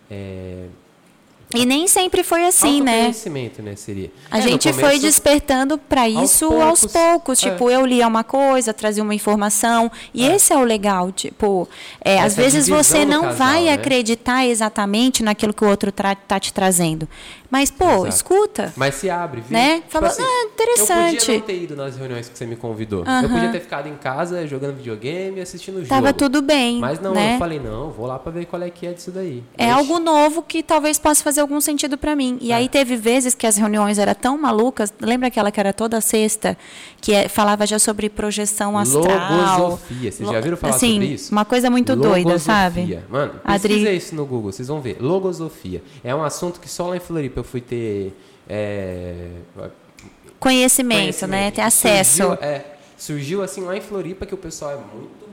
É, 0.10 0.66
e 1.54 1.64
nem 1.64 1.88
sempre 1.88 2.24
foi 2.24 2.44
assim, 2.46 2.82
né? 2.82 2.92
autoconhecimento, 3.06 3.62
né? 3.62 3.76
Seria. 3.76 4.12
A 4.32 4.40
É, 4.40 4.42
gente 4.42 4.72
foi 4.74 4.82
começo- 4.84 5.02
despertando 5.02 5.78
para 5.78 6.02
aos 6.02 6.32
isso 6.32 6.46
aos 6.46 6.82
poucos. 6.82 6.92
poucos. 6.92 7.44
É. 7.44 7.50
Tipo, 7.52 7.70
eu 7.70 7.86
lia 7.86 8.08
uma 8.08 8.24
coisa, 8.24 8.74
trazia 8.74 9.02
uma 9.04 9.14
informação. 9.14 9.92
E 10.14 10.26
É. 10.26 10.36
esse 10.36 10.52
é 10.52 10.58
o 10.58 10.64
legal. 10.64 11.12
Tipo, 11.12 11.70
é, 12.04 12.20
às 12.20 12.36
vezes 12.36 12.68
você 12.68 13.06
não 13.06 13.22
casal, 13.24 13.38
vai 13.38 13.64
né? 13.66 13.74
acreditar 13.74 14.46
exatamente 14.48 15.22
naquilo 15.24 15.54
que 15.54 15.64
o 15.64 15.70
outro 15.70 15.92
tra 15.92 16.16
tá 16.16 16.40
te 16.40 16.52
trazendo. 16.52 17.08
Mas, 17.56 17.72
pô, 17.72 17.86
Exato. 17.86 18.08
escuta. 18.10 18.74
Mas 18.76 18.96
se 18.96 19.10
abre, 19.10 19.39
viu? 19.39 19.58
Né? 19.58 19.76
Tipo 19.78 19.91
Falou, 19.91 20.10
assim, 20.10 20.22
ah, 20.22 20.26
Eu 20.26 20.50
podia 20.50 20.74
interessante. 20.74 21.32
não 21.32 21.39
ter 21.41 21.63
ido 21.63 21.76
nas 21.78 21.96
reuniões 21.96 22.28
que 22.28 22.38
você 22.38 22.46
me 22.46 22.58
convidou. 22.58 23.06
Eu 23.24 23.30
podia 23.30 23.50
ter 23.50 23.62
ficado 23.62 23.88
em 23.88 23.96
casa 23.96 24.46
jogando 24.46 24.76
videogame 24.76 25.38
e 25.38 25.41
assistindo 25.41 25.76
o 25.76 25.78
jogo. 25.78 25.88
Tava 25.88 26.12
tudo 26.12 26.41
bem. 26.41 26.80
Mas 26.80 27.00
não, 27.00 27.13
né? 27.13 27.36
eu 27.36 27.39
falei, 27.39 27.58
não, 27.62 27.91
vou 27.91 28.08
lá 28.08 28.20
pra 28.20 28.30
ver 28.30 28.44
qual 28.46 28.62
é 28.62 28.70
que 28.70 28.86
é 28.86 28.91
disso 28.91 29.10
daí. 29.10 29.41
É 29.58 29.63
Ixi, 29.70 29.74
algo 29.74 30.00
novo 30.00 30.41
que 30.44 30.62
talvez 30.62 31.00
possa 31.00 31.24
fazer 31.24 31.39
algum 31.39 31.62
sentido 31.62 31.98
para 31.98 32.13
mim. 32.13 32.38
E 32.41 32.52
É. 32.52 32.56
aí 32.56 32.68
teve 32.68 32.98
vezes 32.98 33.34
que 33.34 33.48
as 33.48 33.56
reuniões 33.56 33.98
eram 33.98 34.13
tão 34.13 34.38
malucas. 34.38 34.94
Lembra 35.00 35.30
aquela 35.30 35.50
que 35.50 35.60
era 35.62 35.72
toda 35.72 36.02
sexta, 36.02 36.58
que 37.00 37.13
é- 37.13 37.30
falava 37.30 37.65
já 37.65 37.80
sobre 37.80 38.10
projeção 38.10 38.78
astral? 38.78 39.06
Logosofia. 39.32 40.12
Vocês 40.12 40.30
já 40.30 40.41
viram 40.41 40.58
falar 40.58 40.76
assim, 40.76 40.91
sobre 40.96 41.06
isso? 41.08 41.32
uma 41.32 41.46
coisa 41.46 41.70
muito 41.70 41.96
doida, 41.96 42.38
sabe? 42.38 42.82
Logosofia. 42.82 43.06
Mano, 43.10 43.34
Adri- 43.46 43.70
pesquisa 43.76 43.91
isso 43.94 44.13
no 44.15 44.26
Google, 44.26 44.52
vocês 44.52 44.68
vão 44.68 44.82
ver. 44.82 44.98
Logosofia. 45.00 45.82
É 46.04 46.13
um 46.13 46.22
assunto 46.22 46.60
que 46.60 46.68
só 46.68 46.88
lá 46.88 46.98
em 46.98 47.00
Floripa 47.00 47.39
eu 47.39 47.44
fui 47.46 47.62
ter 47.62 48.14
é, 48.50 49.30
Conhecimento, 50.40 51.26
né? 51.28 51.46
Ter 51.46 51.56
que 51.56 51.62
acesso. 51.62 52.18
Surgiu, 52.18 52.34
é, 52.44 52.66
surgiu 52.98 53.44
assim 53.44 53.62
lá 53.62 53.76
em 53.76 53.82
Floripa 53.82 54.26
que 54.26 54.34
o 54.34 54.38
pessoal 54.38 54.72
é 54.72 54.76
muito 54.96 55.26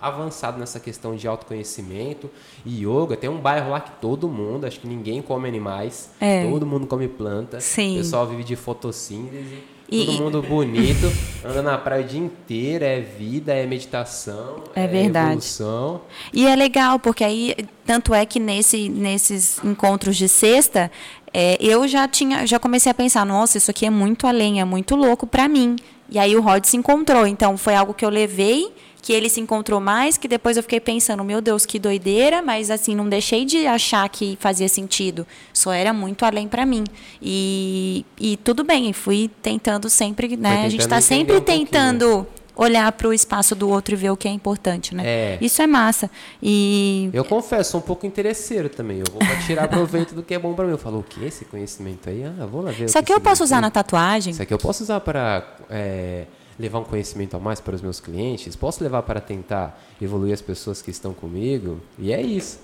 avançado 0.00 0.58
nessa 0.58 0.78
questão 0.78 1.16
de 1.16 1.26
autoconhecimento 1.26 2.30
e 2.64 2.84
yoga. 2.84 3.16
Tem 3.16 3.28
um 3.30 3.38
bairro 3.38 3.70
lá 3.70 3.80
que 3.80 3.90
todo 4.00 4.28
mundo, 4.28 4.64
acho 4.66 4.78
que 4.80 4.86
ninguém 4.86 5.20
come 5.22 5.48
animais, 5.48 6.10
É. 6.20 6.48
todo 6.48 6.66
mundo 6.66 6.86
come 6.86 7.08
planta. 7.08 7.60
Sim. 7.60 7.94
O 7.94 7.98
pessoal 7.98 8.26
vive 8.26 8.44
de 8.44 8.56
fotossíntese. 8.56 9.58
E- 9.90 10.04
todo 10.04 10.18
mundo 10.22 10.42
bonito, 10.42 11.10
anda 11.42 11.62
na 11.62 11.78
praia 11.78 12.04
o 12.04 12.06
dia 12.06 12.20
inteiro, 12.20 12.84
é 12.84 13.00
vida, 13.00 13.54
é 13.54 13.64
meditação, 13.66 14.62
É 14.74 14.86
verdade. 14.86 15.28
evolução. 15.28 16.02
E 16.30 16.46
é 16.46 16.54
legal, 16.54 16.98
porque 16.98 17.24
aí, 17.24 17.56
tanto 17.86 18.12
é 18.12 18.26
que 18.26 18.38
nesse, 18.38 18.90
nesses 18.90 19.58
encontros 19.64 20.14
de 20.18 20.28
sexta, 20.28 20.92
é, 21.32 21.56
eu 21.60 21.86
já 21.86 22.06
tinha, 22.08 22.46
já 22.46 22.58
comecei 22.58 22.90
a 22.90 22.94
pensar, 22.94 23.24
nossa, 23.24 23.58
isso 23.58 23.70
aqui 23.70 23.86
é 23.86 23.90
muito 23.90 24.26
além, 24.26 24.60
é 24.60 24.64
muito 24.64 24.96
louco 24.96 25.26
para 25.26 25.48
mim. 25.48 25.76
E 26.10 26.18
aí 26.18 26.34
o 26.34 26.40
Rod 26.40 26.64
se 26.64 26.76
encontrou. 26.76 27.26
Então 27.26 27.56
foi 27.56 27.74
algo 27.74 27.92
que 27.92 28.04
eu 28.04 28.08
levei, 28.08 28.72
que 29.02 29.12
ele 29.12 29.28
se 29.28 29.40
encontrou 29.40 29.80
mais, 29.80 30.16
que 30.16 30.26
depois 30.26 30.56
eu 30.56 30.62
fiquei 30.62 30.80
pensando, 30.80 31.22
meu 31.22 31.40
Deus, 31.40 31.66
que 31.66 31.78
doideira, 31.78 32.42
mas 32.42 32.70
assim, 32.70 32.94
não 32.94 33.08
deixei 33.08 33.44
de 33.44 33.66
achar 33.66 34.08
que 34.08 34.36
fazia 34.40 34.68
sentido. 34.68 35.26
Só 35.52 35.72
era 35.72 35.92
muito 35.92 36.24
além 36.24 36.48
para 36.48 36.64
mim. 36.64 36.84
E, 37.20 38.04
e 38.18 38.36
tudo 38.38 38.64
bem, 38.64 38.92
fui 38.92 39.30
tentando 39.42 39.88
sempre, 39.90 40.36
né? 40.36 40.64
a 40.64 40.68
gente 40.68 40.82
tentando 40.82 40.98
está 40.98 41.00
sempre 41.00 41.36
um 41.36 41.40
tentando 41.40 42.26
olhar 42.58 42.90
para 42.90 43.06
o 43.06 43.12
espaço 43.12 43.54
do 43.54 43.70
outro 43.70 43.94
e 43.94 43.96
ver 43.96 44.10
o 44.10 44.16
que 44.16 44.26
é 44.26 44.32
importante, 44.32 44.92
né? 44.92 45.04
É. 45.06 45.38
Isso 45.40 45.62
é 45.62 45.66
massa. 45.66 46.10
E 46.42 47.08
Eu 47.12 47.24
confesso, 47.24 47.70
sou 47.70 47.80
um 47.80 47.82
pouco 47.82 48.04
interesseiro 48.04 48.68
também. 48.68 48.98
Eu 48.98 49.06
vou 49.12 49.20
tirar 49.46 49.68
proveito 49.70 50.12
do 50.12 50.24
que 50.24 50.34
é 50.34 50.38
bom 50.38 50.52
pra 50.54 50.64
mim. 50.64 50.72
Eu 50.72 50.78
falo, 50.78 50.98
o 50.98 51.02
que 51.04 51.24
esse 51.24 51.44
conhecimento 51.44 52.10
aí? 52.10 52.24
Ah, 52.24 52.44
vou 52.46 52.60
lá 52.60 52.72
ver. 52.72 52.86
isso 52.86 52.98
aqui 52.98 53.12
eu 53.12 53.20
posso 53.20 53.44
usar 53.44 53.60
na 53.60 53.70
tatuagem? 53.70 54.32
Isso 54.32 54.42
aqui 54.42 54.52
eu 54.52 54.58
posso 54.58 54.82
usar 54.82 54.98
para 55.00 55.46
é, 55.70 56.26
levar 56.58 56.80
um 56.80 56.84
conhecimento 56.84 57.36
a 57.36 57.40
mais 57.40 57.60
para 57.60 57.76
os 57.76 57.80
meus 57.80 58.00
clientes. 58.00 58.56
Posso 58.56 58.82
levar 58.82 59.02
para 59.02 59.20
tentar 59.20 59.80
evoluir 60.02 60.34
as 60.34 60.42
pessoas 60.42 60.82
que 60.82 60.90
estão 60.90 61.14
comigo. 61.14 61.80
E 61.96 62.12
é 62.12 62.20
isso. 62.20 62.58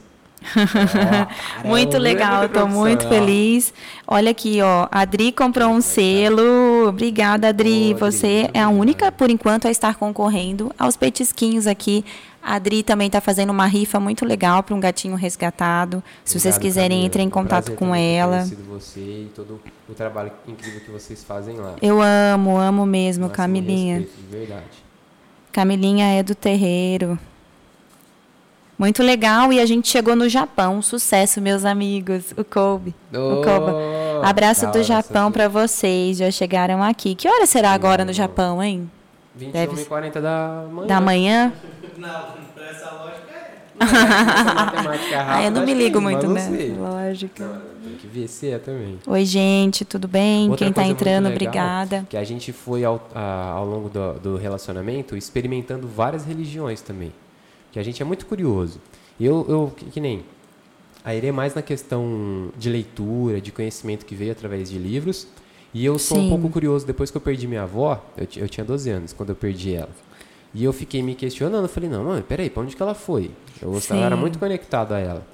Muito 1.65 1.99
legal, 1.99 2.49
tô 2.49 2.67
muito 2.67 3.09
feliz. 3.09 3.73
Olha 4.07 4.31
aqui, 4.31 4.61
ó, 4.61 4.87
a 4.91 5.01
Adri 5.01 5.33
comprou 5.33 5.71
um 5.71 5.81
selo. 5.81 6.89
Obrigada, 6.89 7.49
Adri. 7.49 7.95
Você 7.95 8.51
é 8.53 8.61
a 8.61 8.69
única, 8.69 9.11
por 9.11 9.31
enquanto, 9.31 9.67
a 9.67 9.71
estar 9.71 9.95
concorrendo 9.97 10.73
aos 10.79 10.97
petisquinhos 10.97 11.67
aqui. 11.67 12.05
A 12.43 12.57
Adri 12.57 12.83
também 12.83 13.07
está 13.07 13.23
fazendo 13.23 13.49
uma 13.51 13.65
rifa 13.67 13.99
muito 13.99 14.27
legal 14.27 14.63
para 14.63 14.75
um 14.75 14.81
gatinho 14.81 15.17
resgatado. 15.17 16.05
Se 16.23 16.39
vocês 16.39 16.59
quiserem, 16.59 17.05
entrem 17.07 17.25
em 17.25 17.29
É 17.29 17.31
contato 17.31 17.73
com 17.73 17.95
ela. 17.95 18.45
você 18.69 19.01
e 19.01 19.31
todo 19.35 19.61
o 19.89 19.95
trabalho 19.95 20.31
incrível 20.47 20.81
que 20.81 20.91
vocês 20.91 21.25
fazem 21.25 21.57
lá. 21.57 21.75
Eu 21.81 22.03
amo, 22.03 22.59
amo 22.59 22.85
mesmo, 22.85 23.31
Camilinha. 23.31 24.01
respeito, 24.01 24.21
de 24.31 24.37
verdade. 24.37 24.85
Camilinha 25.51 26.07
é 26.07 26.23
do 26.23 26.35
terreiro. 26.35 27.19
Muito 28.79 29.03
legal. 29.03 29.53
E 29.53 29.61
a 29.61 29.67
gente 29.67 29.89
chegou 29.89 30.17
no 30.17 30.29
Japão. 30.29 30.83
Sucesso, 30.83 31.41
meus 31.41 31.65
amigos. 31.65 32.33
O 32.37 32.45
Kobe. 32.45 32.95
O 33.13 33.43
Koba. 33.43 33.75
Oh, 33.75 34.25
Abraço 34.27 34.67
do 34.71 34.83
Japão 34.83 35.31
para 35.31 35.49
vocês. 35.49 36.19
Já 36.19 36.31
chegaram 36.31 36.83
aqui. 36.83 37.15
Que 37.15 37.29
hora 37.29 37.47
será 37.47 37.71
agora 37.73 38.05
no 38.05 38.13
Japão, 38.13 38.63
hein? 38.63 38.91
21 39.37 39.53
Deve 39.53 39.83
e 39.83 39.85
40 39.85 40.21
da 40.21 40.65
manhã. 40.71 40.87
Da 40.87 41.01
manhã? 41.01 41.53
Não, 41.99 42.25
pra 42.55 42.67
essa 42.71 42.91
lógica 42.93 43.33
é. 43.33 43.63
Essa 43.81 44.55
matemática 44.55 45.17
Ah, 45.19 45.21
eu 45.21 45.27
rápida, 45.27 45.51
não 45.51 45.67
me 45.67 45.75
ligo 45.75 45.99
é, 45.99 46.01
muito, 46.01 46.29
né? 46.29 46.75
Lógica. 46.79 47.45
Não, 47.45 47.61
tem 47.89 47.97
que 47.97 48.07
ver 48.07 48.29
se 48.29 48.51
é 48.51 48.59
também. 48.59 48.99
Oi, 49.07 49.25
gente, 49.25 49.85
tudo 49.85 50.07
bem? 50.09 50.49
Outra 50.51 50.65
Quem 50.67 50.73
tá 50.73 50.83
muito 50.83 50.93
entrando, 51.01 51.25
legal 51.25 51.35
obrigada. 51.35 52.07
Que 52.09 52.17
a 52.17 52.25
gente 52.25 52.53
foi 52.53 52.85
ao, 52.85 53.09
a- 53.15 53.51
ao 53.57 53.65
longo 53.67 53.89
do, 53.89 54.15
do 54.15 54.37
relacionamento 54.37 55.17
experimentando 55.17 55.87
várias 55.89 56.25
religiões 56.25 56.81
também. 56.81 57.13
Que 57.75 57.81
a 57.81 57.83
gente 57.83 58.01
é 58.01 58.05
muito 58.05 58.25
curioso. 58.27 58.81
Eu, 59.19 59.45
eu 59.49 59.73
que, 59.77 59.87
que 59.87 60.01
nem. 60.01 60.23
A 61.05 61.13
Irê 61.13 61.27
é 61.27 61.33
mais 61.33 61.57
na 61.57 61.61
questão 61.61 62.51
de 62.57 62.71
leitura, 62.71 63.41
de 63.41 63.51
conhecimento 63.51 64.07
que 64.07 64.15
veio 64.15 64.31
através 64.31 64.71
de 64.71 64.79
livros. 64.79 65.27
E 65.75 65.85
eu 65.85 65.99
sou 65.99 66.17
Sim. 66.19 66.27
um 66.27 66.29
pouco 66.31 66.49
curioso. 66.51 66.87
Depois 66.87 67.11
que 67.11 67.17
eu 67.17 67.21
perdi 67.21 67.49
minha 67.49 67.65
avó, 67.65 68.01
eu, 68.17 68.29
eu 68.37 68.49
tinha 68.49 68.65
12 68.65 68.89
anos 68.91 69.13
quando 69.13 69.31
eu 69.31 69.35
perdi 69.35 69.75
ela. 69.75 69.89
E 70.55 70.63
eu 70.63 70.73
fiquei 70.73 71.03
me 71.03 71.17
questionando. 71.17 71.65
Eu 71.65 71.69
falei, 71.69 71.91
não, 71.91 72.05
mãe, 72.05 72.23
peraí, 72.23 72.49
pra 72.49 72.63
onde 72.63 72.77
que 72.77 72.81
ela 72.83 72.95
foi? 72.95 73.33
Eu, 73.61 73.73
gostava- 73.73 74.01
eu 74.01 74.05
era 74.07 74.17
muito 74.17 74.39
conectado 74.39 74.93
a 74.93 75.01
ela. 75.01 75.27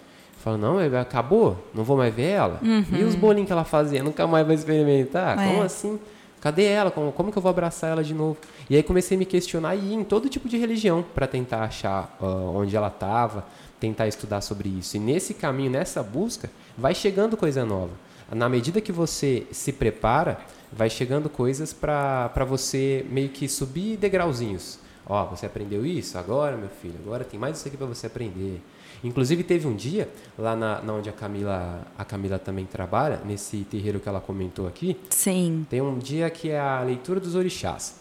Falo, 0.42 0.56
não, 0.56 0.76
mas 0.76 0.94
acabou? 0.94 1.58
Não 1.74 1.84
vou 1.84 1.98
mais 1.98 2.14
ver 2.14 2.22
ela? 2.30 2.58
E 2.62 2.66
Uhum. 3.02 3.06
os 3.06 3.14
bolinhos 3.16 3.46
que 3.48 3.52
ela 3.52 3.64
fazia? 3.64 4.02
Nunca 4.02 4.26
mais 4.26 4.46
vai 4.46 4.54
experimentar? 4.56 5.38
É. 5.38 5.46
Como 5.46 5.62
assim? 5.62 6.00
Cadê 6.40 6.64
ela? 6.64 6.90
Como, 6.90 7.12
como 7.12 7.30
que 7.30 7.36
eu 7.36 7.42
vou 7.42 7.50
abraçar 7.50 7.90
ela 7.90 8.02
de 8.02 8.14
novo? 8.14 8.38
E 8.68 8.76
aí 8.76 8.82
comecei 8.82 9.16
a 9.16 9.18
me 9.18 9.26
questionar 9.26 9.74
e 9.74 9.92
ir 9.92 9.94
em 9.94 10.04
todo 10.04 10.28
tipo 10.28 10.48
de 10.48 10.56
religião 10.56 11.04
para 11.14 11.26
tentar 11.26 11.64
achar 11.64 12.16
ó, 12.20 12.26
onde 12.58 12.74
ela 12.74 12.88
estava, 12.88 13.44
tentar 13.78 14.08
estudar 14.08 14.40
sobre 14.40 14.68
isso. 14.68 14.96
E 14.96 15.00
nesse 15.00 15.34
caminho, 15.34 15.70
nessa 15.70 16.02
busca, 16.02 16.50
vai 16.76 16.94
chegando 16.94 17.36
coisa 17.36 17.64
nova. 17.64 17.92
Na 18.32 18.48
medida 18.48 18.80
que 18.80 18.92
você 18.92 19.46
se 19.50 19.72
prepara, 19.72 20.38
vai 20.72 20.88
chegando 20.88 21.28
coisas 21.28 21.72
para 21.72 22.44
você 22.48 23.04
meio 23.10 23.28
que 23.28 23.48
subir 23.48 23.96
degrauzinhos. 23.96 24.78
Ó, 25.06 25.26
você 25.26 25.46
aprendeu 25.46 25.84
isso? 25.84 26.16
Agora, 26.16 26.56
meu 26.56 26.68
filho, 26.68 26.94
agora 27.04 27.24
tem 27.24 27.38
mais 27.38 27.58
isso 27.58 27.66
aqui 27.66 27.76
para 27.76 27.86
você 27.86 28.06
aprender. 28.06 28.62
Inclusive 29.02 29.42
teve 29.42 29.66
um 29.66 29.74
dia 29.74 30.08
lá 30.38 30.54
na, 30.54 30.82
na 30.82 30.92
onde 30.92 31.08
a 31.08 31.12
Camila, 31.12 31.86
a 31.96 32.04
Camila 32.04 32.38
também 32.38 32.66
trabalha, 32.66 33.20
nesse 33.24 33.58
terreiro 33.70 33.98
que 33.98 34.08
ela 34.08 34.20
comentou 34.20 34.66
aqui, 34.66 34.96
Sim. 35.08 35.66
tem 35.70 35.80
um 35.80 35.98
dia 35.98 36.28
que 36.28 36.50
é 36.50 36.60
a 36.60 36.82
leitura 36.82 37.18
dos 37.18 37.34
orixás. 37.34 37.98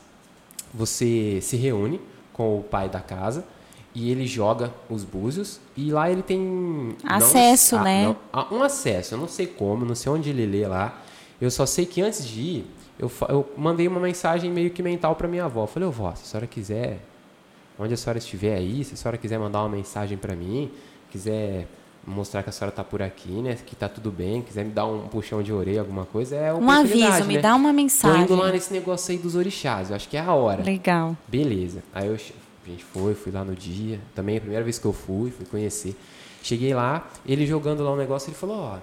Você 0.74 1.40
se 1.42 1.56
reúne 1.58 2.00
com 2.34 2.60
o 2.60 2.64
pai 2.64 2.90
da 2.90 3.00
casa 3.00 3.46
e 3.96 4.12
ele 4.12 4.28
joga 4.28 4.72
os 4.90 5.04
búzios 5.04 5.60
e 5.76 5.92
lá 5.92 6.12
ele 6.12 6.22
tem 6.22 6.40
não- 6.40 6.96
Acesso, 7.16 7.78
ah, 7.78 7.84
né? 7.84 8.04
não, 8.06 8.18
ah, 8.32 8.48
um 8.54 8.62
acesso. 8.62 9.16
Eu 9.16 9.18
não 9.20 9.28
sei 9.28 9.48
como, 9.48 9.86
não 9.86 9.96
sei 9.96 10.12
onde 10.12 10.30
ele 10.30 10.46
lê 10.46 10.68
lá. 10.68 11.02
Eu 11.42 11.50
só 11.50 11.66
sei 11.66 11.86
que 11.86 12.02
antes 12.02 12.26
de 12.28 12.40
ir, 12.42 12.66
eu, 13.00 13.10
eu 13.30 13.50
mandei 13.58 13.88
uma 13.88 14.00
mensagem 14.00 14.52
meio 14.52 14.70
que 14.70 14.84
mental 14.84 15.16
para 15.16 15.28
minha 15.28 15.46
avó. 15.46 15.64
Eu 15.64 15.68
falei, 15.68 15.88
ô 15.88 15.92
vó, 15.92 16.14
se 16.14 16.24
a 16.24 16.26
senhora 16.26 16.46
quiser, 16.48 17.00
onde 17.80 17.94
a 17.94 17.98
senhora 17.98 18.20
estiver 18.20 18.56
aí, 18.56 18.84
se 18.84 18.94
a 18.94 18.98
senhora 18.98 19.18
quiser 19.18 19.40
mandar 19.40 19.62
uma 19.62 19.70
mensagem 19.70 20.18
para 20.18 20.36
mim, 20.36 20.70
quiser 21.12 21.68
mostrar 22.06 22.44
que 22.44 22.50
a 22.50 22.52
senhora 22.52 22.76
tá 22.76 22.84
por 22.84 23.02
aqui, 23.02 23.30
né? 23.30 23.58
Que 23.66 23.76
tá 23.76 23.88
tudo 23.88 24.12
bem, 24.12 24.42
quiser 24.42 24.66
me 24.66 24.72
dar 24.72 24.86
um 24.86 25.08
puxão 25.08 25.42
de 25.44 25.54
orelha, 25.54 25.82
alguma 25.82 26.06
coisa, 26.06 26.36
é 26.36 26.54
Um 26.54 26.70
aviso, 26.70 27.26
me 27.26 27.36
né? 27.36 27.42
dá 27.42 27.56
uma 27.56 27.70
Tô 27.70 27.76
mensagem. 27.76 28.24
indo 28.24 28.36
lá 28.36 28.52
nesse 28.52 28.74
negócio 28.74 29.12
aí 29.12 29.18
dos 29.18 29.36
orixás, 29.36 29.90
eu 29.90 29.96
acho 29.96 30.10
que 30.10 30.18
é 30.18 30.20
a 30.22 30.34
hora. 30.34 30.64
Legal. 30.64 31.16
Beleza. 31.28 31.84
Aí 31.94 32.08
eu, 32.08 32.14
a 32.16 32.70
gente 32.70 32.84
foi, 32.84 33.14
fui 33.14 33.32
lá 33.32 33.44
no 33.44 33.56
dia. 33.56 34.00
Também 34.16 34.36
é 34.36 34.38
a 34.38 34.42
primeira 34.42 34.64
vez 34.64 34.78
que 34.80 34.86
eu 34.86 34.94
fui, 34.94 35.32
fui 35.32 35.46
conhecer. 35.46 35.96
Cheguei 36.42 36.74
lá, 36.74 37.08
ele 37.26 37.46
jogando 37.46 37.84
lá 37.84 37.92
um 37.92 37.98
negócio, 37.98 38.30
ele 38.30 38.38
falou, 38.38 38.58
ó, 38.58 38.78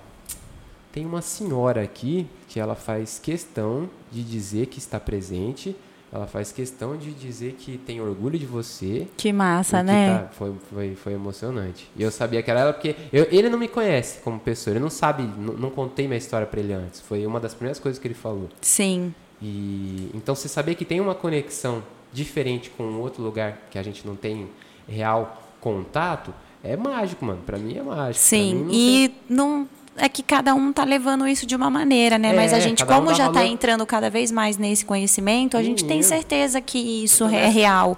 tem 0.93 1.05
uma 1.05 1.23
senhora 1.23 1.83
aqui 1.83 2.27
que 2.49 2.61
ela 2.61 2.75
faz 2.75 3.19
questão 3.19 3.89
de 4.13 4.23
dizer 4.23 4.67
que 4.67 4.79
está 4.79 5.01
presente 5.01 5.75
ela 6.17 6.27
faz 6.27 6.51
questão 6.51 6.97
de 6.97 7.13
dizer 7.13 7.53
que 7.59 7.77
tem 7.79 8.01
orgulho 8.01 8.39
de 8.39 8.47
você. 8.47 9.07
Que 9.17 9.33
massa, 9.33 9.79
que 9.79 9.85
né? 9.85 10.19
tá- 10.19 10.29
foi, 10.33 10.53
foi, 10.73 10.95
foi 10.95 11.13
emocionante. 11.13 11.89
E 11.95 12.03
eu 12.03 12.11
sabia 12.11 12.43
que 12.43 12.51
era 12.51 12.61
ela 12.61 12.73
porque 12.73 12.97
eu- 13.13 13.27
ele 13.31 13.49
não 13.51 13.59
me 13.59 13.69
conhece 13.69 14.21
como 14.23 14.41
pessoa, 14.41 14.73
ele 14.73 14.81
não 14.81 14.89
sabe, 14.91 15.23
não, 15.23 15.53
não 15.55 15.71
contei 15.71 16.07
minha 16.07 16.17
história 16.19 16.47
pra 16.47 16.59
ele 16.59 16.73
antes. 16.73 17.01
Foi 17.01 17.27
uma 17.27 17.39
das 17.39 17.53
primeiras 17.55 17.79
coisas 17.79 17.99
que 17.99 18.07
ele 18.09 18.15
falou. 18.15 18.49
Sim. 18.63 19.15
E 19.43 20.11
então 20.15 20.35
você 20.35 20.49
saber 20.49 20.75
que 20.75 20.85
tem 20.85 21.01
uma 21.01 21.15
conexão 21.15 21.83
diferente 22.13 22.71
com 22.71 22.85
outro 22.95 23.23
lugar 23.23 23.69
que 23.71 23.79
a 23.79 23.83
gente 23.83 24.07
não 24.07 24.17
tem 24.17 24.49
real 24.89 25.43
contato 25.61 26.33
é 26.65 26.77
mágico, 26.77 27.25
mano. 27.25 27.43
Pra 27.45 27.59
mim 27.59 27.77
é 27.77 27.83
mágico. 27.83 27.95
Pra 27.95 28.07
mim 28.09 28.15
Sim, 28.15 28.55
não 28.55 28.71
e 28.73 29.15
não 29.29 29.69
é 29.99 30.09
que 30.09 30.23
cada 30.23 30.55
um 30.55 30.73
tá 30.73 30.85
levando 30.85 31.27
isso 31.27 31.47
de 31.47 31.55
uma 31.57 31.71
maneira, 31.71 32.19
né? 32.19 32.33
Mas 32.33 32.53
a 32.53 32.59
É, 32.59 32.61
gente, 32.61 32.83
um 32.85 32.87
como 32.87 33.07
dá 33.09 33.15
já 33.15 33.27
tá 33.27 33.33
valor. 33.41 33.47
entrando 33.47 33.87
cada 33.87 34.09
vez 34.11 34.31
mais 34.31 34.57
nesse 34.57 34.85
conhecimento, 34.85 35.57
a 35.57 35.63
gente 35.63 35.81
tem 35.85 35.99
Menino. 35.99 36.09
certeza 36.09 36.61
que 36.61 36.79
isso 36.79 37.25
é 37.25 37.29
nessa- 37.31 37.49
real. 37.49 37.97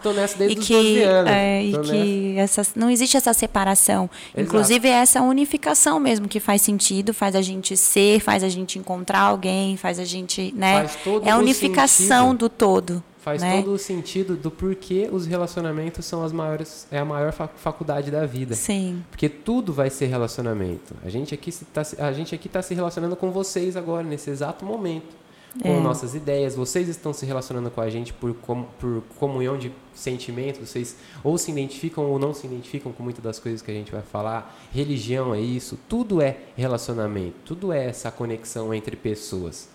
E 0.49 0.55
que, 0.57 0.73
12 0.75 1.03
anos. 1.03 1.31
é, 1.33 1.63
e 1.65 1.79
que 1.79 2.35
essa, 2.39 2.63
não 2.77 2.89
existe 2.91 3.17
essa 3.17 3.33
separação. 3.33 4.09
Exato. 4.35 4.41
Inclusive, 4.41 4.89
é 4.89 4.93
essa 4.93 5.21
unificação 5.23 5.99
mesmo 6.01 6.29
que 6.29 6.41
faz 6.41 6.63
sentido, 6.63 7.13
faz 7.13 7.35
a 7.35 7.43
gente 7.43 7.77
ser, 7.77 8.21
faz 8.21 8.43
a 8.45 8.49
gente 8.49 8.79
encontrar 8.79 9.21
alguém, 9.21 9.77
faz 9.77 9.99
a 9.99 10.05
gente. 10.05 10.53
Né? 10.57 10.87
É 11.25 11.31
a 11.31 11.37
unificação 11.37 12.27
sentido. 12.29 12.39
do 12.39 12.49
todo. 12.49 13.05
Faz 13.19 13.43
né? 13.43 13.61
todo 13.61 13.73
o 13.75 13.79
sentido 13.79 14.37
do 14.37 14.51
porquê 14.51 15.09
os 15.11 15.27
relacionamentos 15.27 16.05
são 16.07 16.23
as 16.25 16.33
maiores, 16.33 16.87
é 16.91 16.99
a 16.99 17.05
maior 17.05 17.33
fa- 17.33 17.49
faculdade 17.49 18.11
da 18.11 18.25
vida. 18.25 18.55
Sim. 18.55 19.03
Porque 19.11 19.29
tudo 19.29 19.73
vai 19.73 19.91
ser 19.91 20.07
relacionamento. 20.07 20.95
A 21.05 21.09
gente 21.11 21.35
aqui 21.35 21.51
está 21.51 21.83
a 21.99 22.13
gente 22.13 22.35
aqui 22.35 22.49
tá 22.49 22.63
se 22.63 22.75
relacionando 22.75 23.17
com 23.17 23.31
vocês 23.33 23.77
agora 23.77 24.05
nesse 24.05 24.31
exato 24.31 24.65
momento, 24.65 25.17
com 25.61 25.69
É. 25.69 25.81
nossas 25.81 26.15
ideias. 26.15 26.55
Vocês 26.55 26.89
estão 26.89 27.13
se 27.13 27.27
relacionando 27.27 27.71
com 27.71 27.81
a 27.81 27.91
gente 27.91 28.13
por 28.13 28.33
com, 28.35 28.63
por 28.79 29.03
comunhão 29.19 29.59
de 29.59 29.73
sentimentos. 29.95 30.69
Vocês 30.69 30.95
ou 31.25 31.37
se 31.37 31.51
identificam 31.51 32.05
ou 32.05 32.19
não 32.21 32.33
se 32.33 32.47
identificam 32.47 32.93
com 32.93 33.03
muitas 33.03 33.23
das 33.25 33.39
coisas 33.41 33.61
que 33.61 33.71
a 33.71 33.75
gente 33.75 33.91
vai 33.91 34.03
falar. 34.03 34.57
Religião 34.73 35.35
é 35.35 35.41
isso. 35.41 35.77
Tudo 35.89 36.23
é 36.23 36.37
relacionamento. 36.57 37.35
Tudo 37.45 37.73
é 37.73 37.87
essa 37.87 38.11
conexão 38.13 38.73
entre 38.73 38.95
pessoas. 38.95 39.69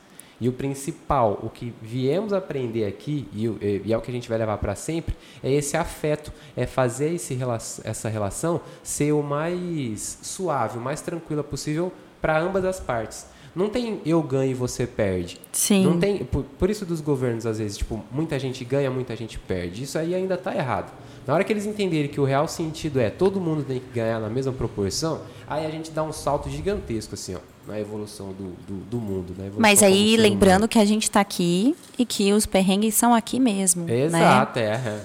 E 0.43 0.49
o 0.49 0.51
principal, 0.51 1.39
o 1.41 1.49
que 1.49 1.73
viemos 1.81 2.33
aprender 2.33 2.83
aqui, 2.83 3.25
e, 3.31 3.45
e- 3.85 3.93
é 3.93 3.97
o 3.97 4.01
que 4.01 4.11
a 4.11 4.13
gente 4.13 4.27
vai 4.27 4.37
levar 4.37 4.57
para 4.57 4.75
sempre, 4.75 5.15
é 5.41 5.49
esse 5.49 5.77
afeto, 5.77 6.33
é 6.53 6.65
fazer 6.65 7.13
esse, 7.13 7.39
essa 7.85 8.09
relação 8.09 8.59
ser 8.83 9.13
o 9.13 9.23
mais 9.23 10.19
suave, 10.21 10.77
o 10.77 10.81
mais 10.81 10.99
tranquila 10.99 11.45
possível 11.45 11.93
para 12.21 12.37
ambas 12.37 12.65
as 12.65 12.77
partes. 12.77 13.25
Não 13.55 13.69
tem 13.69 14.01
eu 14.05 14.21
ganho 14.21 14.51
e 14.51 14.53
você 14.53 14.85
perde. 14.85 15.39
Sim. 15.53 15.85
Não 15.85 15.97
tem, 15.97 16.25
por, 16.25 16.43
por 16.43 16.69
isso 16.69 16.85
dos 16.85 16.99
governos, 16.99 17.45
às 17.45 17.59
vezes, 17.59 17.77
tipo, 17.77 18.03
muita 18.11 18.37
gente 18.37 18.65
ganha, 18.65 18.91
muita 18.91 19.15
gente 19.15 19.39
perde. 19.39 19.83
Isso 19.83 19.97
aí 19.97 20.13
ainda 20.13 20.33
está 20.33 20.53
errado. 20.53 20.91
Na 21.25 21.35
hora 21.35 21.45
que 21.45 21.53
eles 21.53 21.65
entenderem 21.65 22.09
que 22.11 22.19
o 22.19 22.25
real 22.25 22.49
sentido 22.49 22.99
é 22.99 23.09
todo 23.09 23.39
mundo 23.39 23.63
tem 23.63 23.79
que 23.79 23.93
ganhar 23.93 24.19
na 24.19 24.29
mesma 24.29 24.51
proporção, 24.51 25.21
aí 25.47 25.65
a 25.65 25.69
gente 25.69 25.89
dá 25.89 26.03
um 26.03 26.11
salto 26.11 26.49
gigantesco, 26.49 27.13
assim, 27.13 27.35
ó, 27.35 27.39
na 27.67 27.79
evolução 27.79 28.33
do, 28.33 28.53
do, 28.67 28.83
do 28.85 28.97
mundo. 28.97 29.33
Mas 29.57 29.81
aí, 29.81 30.17
lembrando 30.17 30.55
humano. 30.55 30.67
que 30.67 30.79
a 30.79 30.85
gente 30.85 31.03
está 31.03 31.21
aqui 31.21 31.75
e 31.97 32.05
que 32.05 32.33
os 32.33 32.45
perrengues 32.45 32.95
são 32.95 33.13
aqui 33.13 33.39
mesmo. 33.39 33.85
Né? 33.85 34.05
Exato, 34.05 34.59
é. 34.59 34.63
é. 34.63 35.01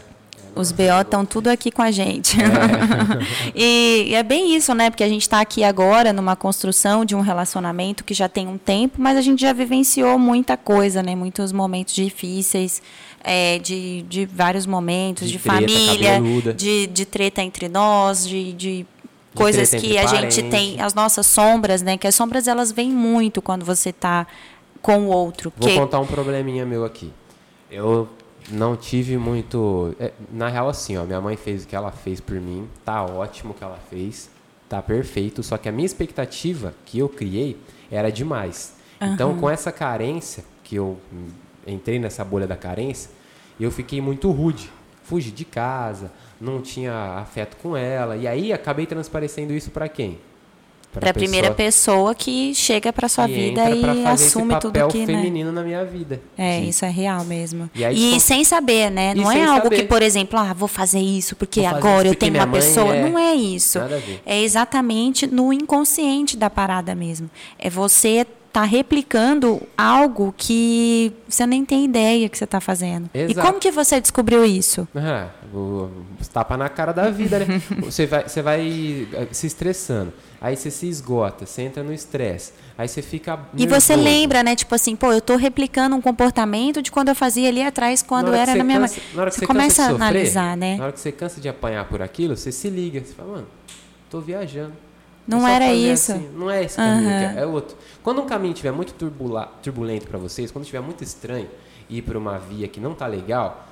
Os 0.59 0.73
BO 0.73 0.83
estão 1.01 1.25
tudo 1.25 1.49
aqui 1.49 1.71
com 1.71 1.83
a 1.83 1.93
gente. 1.93 2.37
É. 2.41 2.45
e, 3.55 4.09
e 4.09 4.15
é 4.15 4.23
bem 4.25 4.57
isso, 4.57 4.75
né? 4.75 4.91
Porque 4.91 5.05
a 5.05 5.09
gente 5.09 5.23
está 5.23 5.41
aqui 5.41 5.63
agora 5.63 6.13
numa 6.13 6.35
construção 6.35 7.05
de 7.05 7.15
um 7.15 7.21
relacionamento 7.21 8.03
que 8.03 8.13
já 8.13 8.29
tem 8.29 8.49
um 8.49 8.59
tempo, 8.59 9.01
mas 9.01 9.17
a 9.17 9.21
gente 9.21 9.41
já 9.41 9.53
vivenciou 9.53 10.19
muita 10.19 10.57
coisa, 10.57 11.01
né? 11.01 11.15
Muitos 11.15 11.53
momentos 11.53 11.95
difíceis, 11.95 12.83
é, 13.23 13.61
de, 13.61 14.03
de 14.09 14.27
vários 14.27 14.67
momentos, 14.67 15.29
de, 15.29 15.35
De 15.35 15.39
treta 15.39 15.61
família, 15.61 16.13
cabeluda. 16.15 16.55
de, 16.55 16.87
de 16.89 17.05
treta 17.05 17.41
entre 17.41 17.69
nós, 17.69 18.27
de, 18.27 18.53
de 18.53 18.87
coisas 19.35 19.71
que 19.71 19.99
a 19.99 20.07
gente 20.07 20.43
tem, 20.45 20.81
as 20.81 20.95
nossas 20.95 21.27
sombras, 21.27 21.83
né? 21.83 21.97
Que 21.97 22.07
as 22.07 22.15
sombras 22.15 22.49
elas 22.49 22.73
vêm 22.73 22.91
muito 22.91 23.41
quando 23.43 23.65
você 23.65 23.91
está 23.91 24.27
com 24.81 25.03
o 25.03 25.07
outro. 25.09 25.53
Vou 25.57 25.69
que 25.69 25.77
contar 25.77 26.01
um 26.01 26.07
probleminha 26.07 26.65
meu 26.65 26.85
aqui. 26.85 27.13
Eu 27.71 28.09
não 28.51 28.77
tive 28.77 29.17
muito. 29.19 29.95
é, 29.99 30.13
na 30.33 30.49
real, 30.49 30.69
assim, 30.69 30.97
ó, 30.97 31.05
minha 31.05 31.21
mãe 31.21 31.37
fez 31.37 31.65
o 31.65 31.67
que 31.67 31.77
ela 31.77 31.91
fez 31.91 32.21
por 32.21 32.41
mim, 32.41 32.69
tá 32.85 33.05
ótimo 33.05 33.53
o 33.53 33.55
que 33.55 33.63
ela 33.63 33.79
fez, 33.91 34.31
tá 34.69 34.81
perfeito. 34.81 35.43
Só 35.43 35.57
que 35.59 35.69
a 35.69 35.73
minha 35.73 35.87
expectativa 35.87 36.75
que 36.85 36.99
eu 36.99 37.09
criei 37.09 37.57
era 37.91 38.11
demais. 38.11 38.77
Então, 39.01 39.39
com 39.39 39.49
essa 39.49 39.71
carência, 39.71 40.45
que 40.65 40.77
eu 40.77 40.99
entrei 41.67 41.99
nessa 41.99 42.25
bolha 42.25 42.47
da 42.47 42.57
carência, 42.57 43.11
eu 43.61 43.71
fiquei 43.71 44.01
muito 44.01 44.31
rude. 44.31 44.71
Fugi 45.05 45.31
de 45.31 45.45
casa, 45.45 46.11
não 46.41 46.61
tinha 46.61 46.93
afeto 47.19 47.57
com 47.63 47.77
ela. 47.77 48.17
E 48.17 48.27
aí 48.27 48.53
acabei 48.53 48.87
transparecendo 48.87 49.53
isso 49.53 49.71
pra 49.71 49.89
quem? 49.89 50.19
Para 50.91 51.11
a 51.11 51.15
primeira 51.15 51.51
pessoa 51.51 52.15
que 52.15 52.55
chega 52.55 52.91
para 52.93 53.09
sua 53.11 53.27
que 53.27 53.35
vida 53.35 53.61
entra 53.71 53.79
pra 53.79 53.95
e 53.95 54.03
fazer 54.03 54.25
assume 54.25 54.53
esse 54.53 54.61
tudo 54.61 54.73
papel 54.73 54.89
que, 54.89 54.99
né? 55.01 55.07
feminino 55.07 55.53
na 55.53 55.63
minha 55.63 55.85
vida. 55.85 56.19
É, 56.37 56.61
De- 56.61 56.71
isso 56.71 56.83
é 56.83 56.89
real 56.91 57.25
mesmo. 57.25 57.69
E 57.75 57.85
aí, 57.85 57.95
E, 57.95 58.09
tipo, 58.15 58.21
sem 58.21 58.43
saber, 58.43 58.91
né? 58.91 59.13
e 59.15 59.21
Não 59.21 59.31
é 59.31 59.45
algo 59.45 59.69
que, 59.69 59.77
saber. 59.77 59.87
por 59.89 60.01
exemplo, 60.01 60.39
ah, 60.39 60.55
vou 60.55 60.67
fazer 60.67 60.99
isso 60.99 61.37
porque 61.37 61.63
fazer 61.63 61.77
agora 61.77 62.07
isso 62.09 62.15
eu 62.15 62.19
tenho 62.19 62.35
uma 62.35 62.47
pessoa. 62.47 62.97
é- 62.97 63.07
Não 63.09 63.19
é 63.19 63.35
isso. 63.35 63.79
Nada 63.79 63.97
a 63.97 63.99
ver. 63.99 64.23
É 64.25 64.41
exatamente 64.41 65.27
no 65.27 65.53
inconsciente 65.53 66.39
da 66.39 66.49
parada 66.49 66.95
mesmo. 66.95 67.29
É 67.59 67.69
você 67.69 68.27
tá 68.53 68.65
replicando 68.65 69.61
algo 69.77 70.35
que 70.37 71.13
você 71.29 71.47
nem 71.47 71.65
tem 71.65 71.85
ideia 71.85 72.29
que 72.29 72.37
você 72.39 72.45
está 72.45 72.61
fazendo. 72.61 73.09
E 73.15 73.19
Exato. 73.21 73.47
como 73.47 73.61
que 73.61 73.71
você 73.71 74.01
descobriu 74.01 74.45
isso? 74.45 74.89
Ah, 74.95 75.29
o, 75.55 75.91
tapa 76.33 76.57
na 76.57 76.69
cara 76.69 76.93
da 76.93 77.11
vida, 77.11 77.39
né? 77.41 77.61
você, 77.83 78.07
vai, 78.07 78.29
você 78.29 78.43
vai 78.43 79.09
eh, 79.13 79.29
se 79.33 79.47
estressando. 79.47 80.13
Aí 80.41 80.57
você 80.57 80.71
se 80.71 80.89
esgota, 80.89 81.47
você 81.47 81.63
entra 81.63 81.83
no 81.83 81.93
estresse. 81.93 82.53
Aí 82.77 82.87
você 82.89 83.03
fica. 83.03 83.39
E 83.57 83.67
você 83.67 83.97
lembra, 83.97 84.43
né? 84.43 84.55
Tipo 84.55 84.75
assim, 84.75 84.95
pô, 84.95 85.13
eu 85.13 85.21
tô 85.21 85.37
replicando 85.37 85.97
um 85.97 86.01
comportamento 86.01 86.81
de 86.81 86.91
quando 86.93 87.09
eu 87.09 87.15
fazia 87.15 87.49
ali 87.49 87.63
atrás, 87.63 88.03
quando 88.03 88.33
era 88.33 88.55
na 88.55 88.63
minha 88.65 88.81
cansa- 88.81 89.01
na 89.15 89.23
hora 89.23 89.31
que 89.31 89.35
Você 89.37 89.41
você 89.41 89.47
começa 89.47 89.83
a 89.83 89.87
sofrer, 89.91 90.03
analisar, 90.03 90.57
né? 90.57 90.77
Na 90.77 90.85
hora 90.85 90.93
que 90.93 91.01
você 91.01 91.11
cansa 91.13 91.41
de 91.41 91.49
apanhar 91.49 91.85
por 91.89 92.01
aquilo, 92.01 92.37
você 92.37 92.53
se 92.53 92.71
liga. 92.71 93.01
Você 93.05 93.13
fala, 93.15 93.33
mano, 93.33 93.47
tô 94.09 94.21
viajando. 94.21 94.73
É 95.29 95.31
Não 95.31 95.41
só 95.43 95.49
era 95.49 95.73
isso. 95.75 96.13
assim. 96.13 96.29
Não 96.35 96.51
é 96.51 96.65
esse 96.65 96.77
caminho, 96.77 97.09
Aham. 97.11 97.33
que 97.33 97.39
é, 97.39 97.43
é 97.43 97.47
outro. 97.47 97.77
Quando 98.03 98.23
um 98.23 98.27
caminho 98.27 98.53
estiver 98.53 98.73
muito 98.73 98.95
turbula- 98.95 99.53
turbulento 99.63 100.07
para 100.09 100.19
vocês, 100.19 100.51
quando 100.51 100.65
estiver 100.65 100.81
muito 100.81 101.05
estranho 101.05 101.49
ir 101.91 102.03
por 102.03 102.17
uma 102.17 102.39
via 102.39 102.67
que 102.67 102.81
não 102.81 102.95
tá 102.95 103.07
legal, 103.07 103.67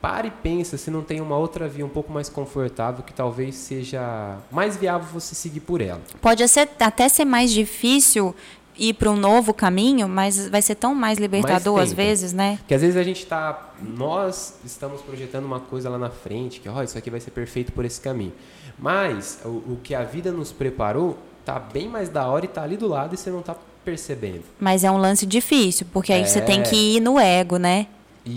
pare 0.00 0.28
e 0.28 0.30
pensa 0.30 0.76
se 0.76 0.90
não 0.90 1.02
tem 1.02 1.20
uma 1.20 1.36
outra 1.36 1.66
via 1.66 1.84
um 1.84 1.88
pouco 1.88 2.12
mais 2.12 2.28
confortável 2.28 3.02
que 3.02 3.12
talvez 3.12 3.54
seja 3.54 4.36
mais 4.50 4.76
viável 4.76 5.08
você 5.12 5.34
seguir 5.34 5.60
por 5.60 5.80
ela. 5.80 6.00
Pode 6.20 6.46
ser, 6.48 6.68
até 6.78 7.08
ser 7.08 7.24
mais 7.24 7.50
difícil 7.50 8.34
ir 8.78 8.92
para 8.94 9.10
um 9.10 9.16
novo 9.16 9.52
caminho, 9.52 10.08
mas 10.08 10.48
vai 10.48 10.62
ser 10.62 10.76
tão 10.76 10.94
mais 10.94 11.18
libertador 11.18 11.80
às 11.80 11.88
tenta. 11.90 11.96
vezes, 12.02 12.32
né? 12.32 12.58
Porque 12.58 12.74
às 12.74 12.80
vezes 12.80 12.96
a 12.96 13.02
gente 13.02 13.26
tá. 13.26 13.72
Nós 13.82 14.54
estamos 14.64 15.00
projetando 15.02 15.44
uma 15.46 15.58
coisa 15.60 15.88
lá 15.90 15.98
na 15.98 16.10
frente, 16.10 16.60
que 16.60 16.68
ó, 16.68 16.80
isso 16.82 16.96
aqui 16.96 17.10
vai 17.10 17.18
ser 17.20 17.32
perfeito 17.32 17.72
por 17.72 17.84
esse 17.84 18.00
caminho. 18.00 18.32
Mas 18.78 19.40
o, 19.44 19.48
o 19.48 19.78
que 19.82 19.94
a 19.94 20.04
vida 20.04 20.30
nos 20.30 20.52
preparou 20.52 21.18
tá 21.44 21.58
bem 21.58 21.88
mais 21.88 22.08
da 22.08 22.26
hora 22.28 22.44
e 22.44 22.48
tá 22.48 22.62
ali 22.62 22.76
do 22.76 22.86
lado 22.86 23.14
e 23.14 23.18
você 23.18 23.30
não 23.30 23.42
tá 23.42 23.56
percebendo. 23.84 24.42
Mas 24.60 24.84
é 24.84 24.90
um 24.90 24.98
lance 24.98 25.24
difícil, 25.26 25.86
porque 25.92 26.12
aí 26.12 26.26
você 26.28 26.40
tem 26.40 26.60
É. 26.60 26.62
que 26.62 26.76
ir 26.96 27.00
no 27.00 27.18
ego, 27.18 27.56
né? 27.56 27.86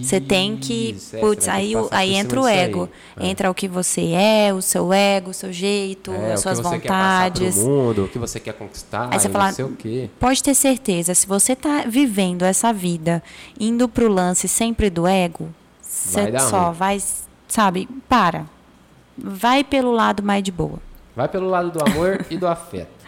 Você 0.01 0.21
tem 0.21 0.55
que. 0.55 0.91
Isso, 0.91 1.17
é, 1.17 1.19
Putz, 1.19 1.43
ter 1.45 1.51
aí, 1.51 1.73
que 1.73 1.87
aí 1.91 2.13
entra 2.15 2.39
o 2.39 2.43
disso 2.43 2.53
aí. 2.53 2.59
ego. 2.59 2.89
É. 3.19 3.27
Entra 3.27 3.51
o 3.51 3.53
que 3.53 3.67
você 3.67 4.13
é, 4.13 4.53
o 4.53 4.61
seu 4.61 4.93
ego, 4.93 5.31
o 5.31 5.33
seu 5.33 5.51
jeito, 5.51 6.13
É, 6.13 6.31
as 6.31 6.39
o 6.39 6.43
suas 6.43 6.57
que 6.59 6.63
você 6.63 6.79
quer 6.79 6.87
vontades. 6.87 7.55
pro 7.57 7.65
mundo, 7.65 8.05
o 8.05 8.07
que 8.07 8.17
você 8.17 8.39
quer 8.39 8.53
conquistar, 8.53 9.09
Aí 9.11 9.19
você 9.19 9.27
fala, 9.27 9.47
não 9.47 9.53
sei 9.53 9.65
o 9.65 9.75
quê. 9.75 10.09
Pode 10.17 10.41
ter 10.41 10.53
certeza, 10.55 11.13
se 11.13 11.27
você 11.27 11.57
tá 11.57 11.83
vivendo 11.85 12.43
essa 12.43 12.71
vida 12.71 13.21
indo 13.59 13.89
pro 13.89 14.07
lance 14.07 14.47
sempre 14.47 14.89
do 14.89 15.05
ego, 15.05 15.49
você 15.81 16.39
só 16.39 16.67
ruim. 16.67 16.73
vai, 16.77 17.03
sabe, 17.49 17.89
para. 18.07 18.45
Vai 19.17 19.63
pelo 19.63 19.91
lado 19.91 20.23
mais 20.23 20.43
de 20.43 20.51
boa. 20.51 20.79
Vai 21.15 21.27
pelo 21.27 21.49
lado 21.49 21.71
do 21.71 21.83
amor 21.83 22.25
e 22.29 22.37
do 22.37 22.47
afeto. 22.47 23.00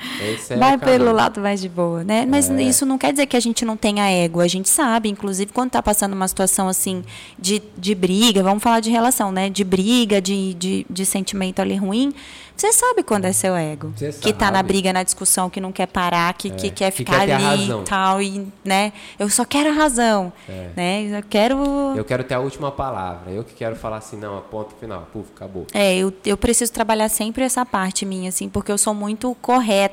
É 0.50 0.56
Vai 0.56 0.78
pelo 0.78 1.12
lado 1.12 1.40
mais 1.42 1.62
de 1.62 1.70
boa, 1.70 2.04
né? 2.04 2.26
Mas 2.26 2.50
É. 2.50 2.62
isso 2.62 2.86
não 2.86 2.98
quer 2.98 3.12
dizer 3.12 3.26
que 3.26 3.38
a 3.38 3.40
gente 3.40 3.66
não 3.66 3.76
tenha 3.78 4.10
ego. 4.10 4.40
A 4.40 4.48
gente 4.48 4.70
sabe, 4.70 5.10
inclusive, 5.10 5.52
quando 5.52 5.72
tá 5.72 5.82
passando 5.82 6.14
uma 6.14 6.28
situação 6.28 6.68
assim 6.68 7.04
de, 7.38 7.62
de 7.78 7.96
briga, 7.96 8.44
vamos 8.44 8.62
falar 8.62 8.80
de 8.80 8.90
relação, 8.90 9.32
né? 9.32 9.50
De 9.50 9.64
briga, 9.64 10.22
de, 10.22 10.54
de, 10.54 10.86
de 10.90 11.06
sentimento 11.06 11.62
ali 11.62 11.76
ruim. 11.76 12.14
Você 12.56 12.72
sabe 12.72 13.04
quando 13.04 13.26
é 13.26 13.34
seu 13.34 13.56
ego. 13.56 13.92
Você 13.96 14.12
que 14.12 14.32
tá 14.32 14.52
na 14.52 14.62
briga, 14.62 14.94
na 14.94 15.04
discussão, 15.04 15.50
que 15.50 15.60
não 15.60 15.72
quer 15.72 15.88
parar, 15.88 16.32
que, 16.34 16.52
que 16.52 16.70
quer 16.70 16.92
que 16.92 16.98
ficar 16.98 17.22
quer 17.22 17.26
ter 17.26 17.44
a 17.44 17.50
ali 17.50 17.72
e 17.72 17.84
tal. 17.84 18.22
E, 18.22 18.48
né? 18.64 18.94
Eu 19.18 19.28
só 19.30 19.44
quero 19.44 19.70
a 19.70 19.74
razão. 19.74 20.32
É. 20.48 20.70
Né? 20.76 21.18
Eu 21.18 21.24
quero. 21.28 21.58
Eu 21.96 22.06
quero 22.06 22.24
ter 22.24 22.36
a 22.36 22.40
última 22.40 22.72
palavra. 22.72 23.32
Eu 23.32 23.44
que 23.44 23.54
quero 23.54 23.76
falar 23.76 23.98
assim, 23.98 24.18
não, 24.18 24.40
ponto 24.42 24.76
final. 24.76 25.08
Puf, 25.12 25.30
acabou. 25.36 25.66
É, 25.74 25.96
eu, 25.96 26.14
eu 26.26 26.38
preciso 26.38 26.72
trabalhar 26.72 27.10
sempre 27.10 27.44
essa 27.44 27.66
parte 27.66 28.06
minha, 28.06 28.30
assim, 28.30 28.48
porque 28.48 28.72
eu 28.72 28.78
sou 28.78 28.94
muito 28.94 29.36
correta. 29.42 29.93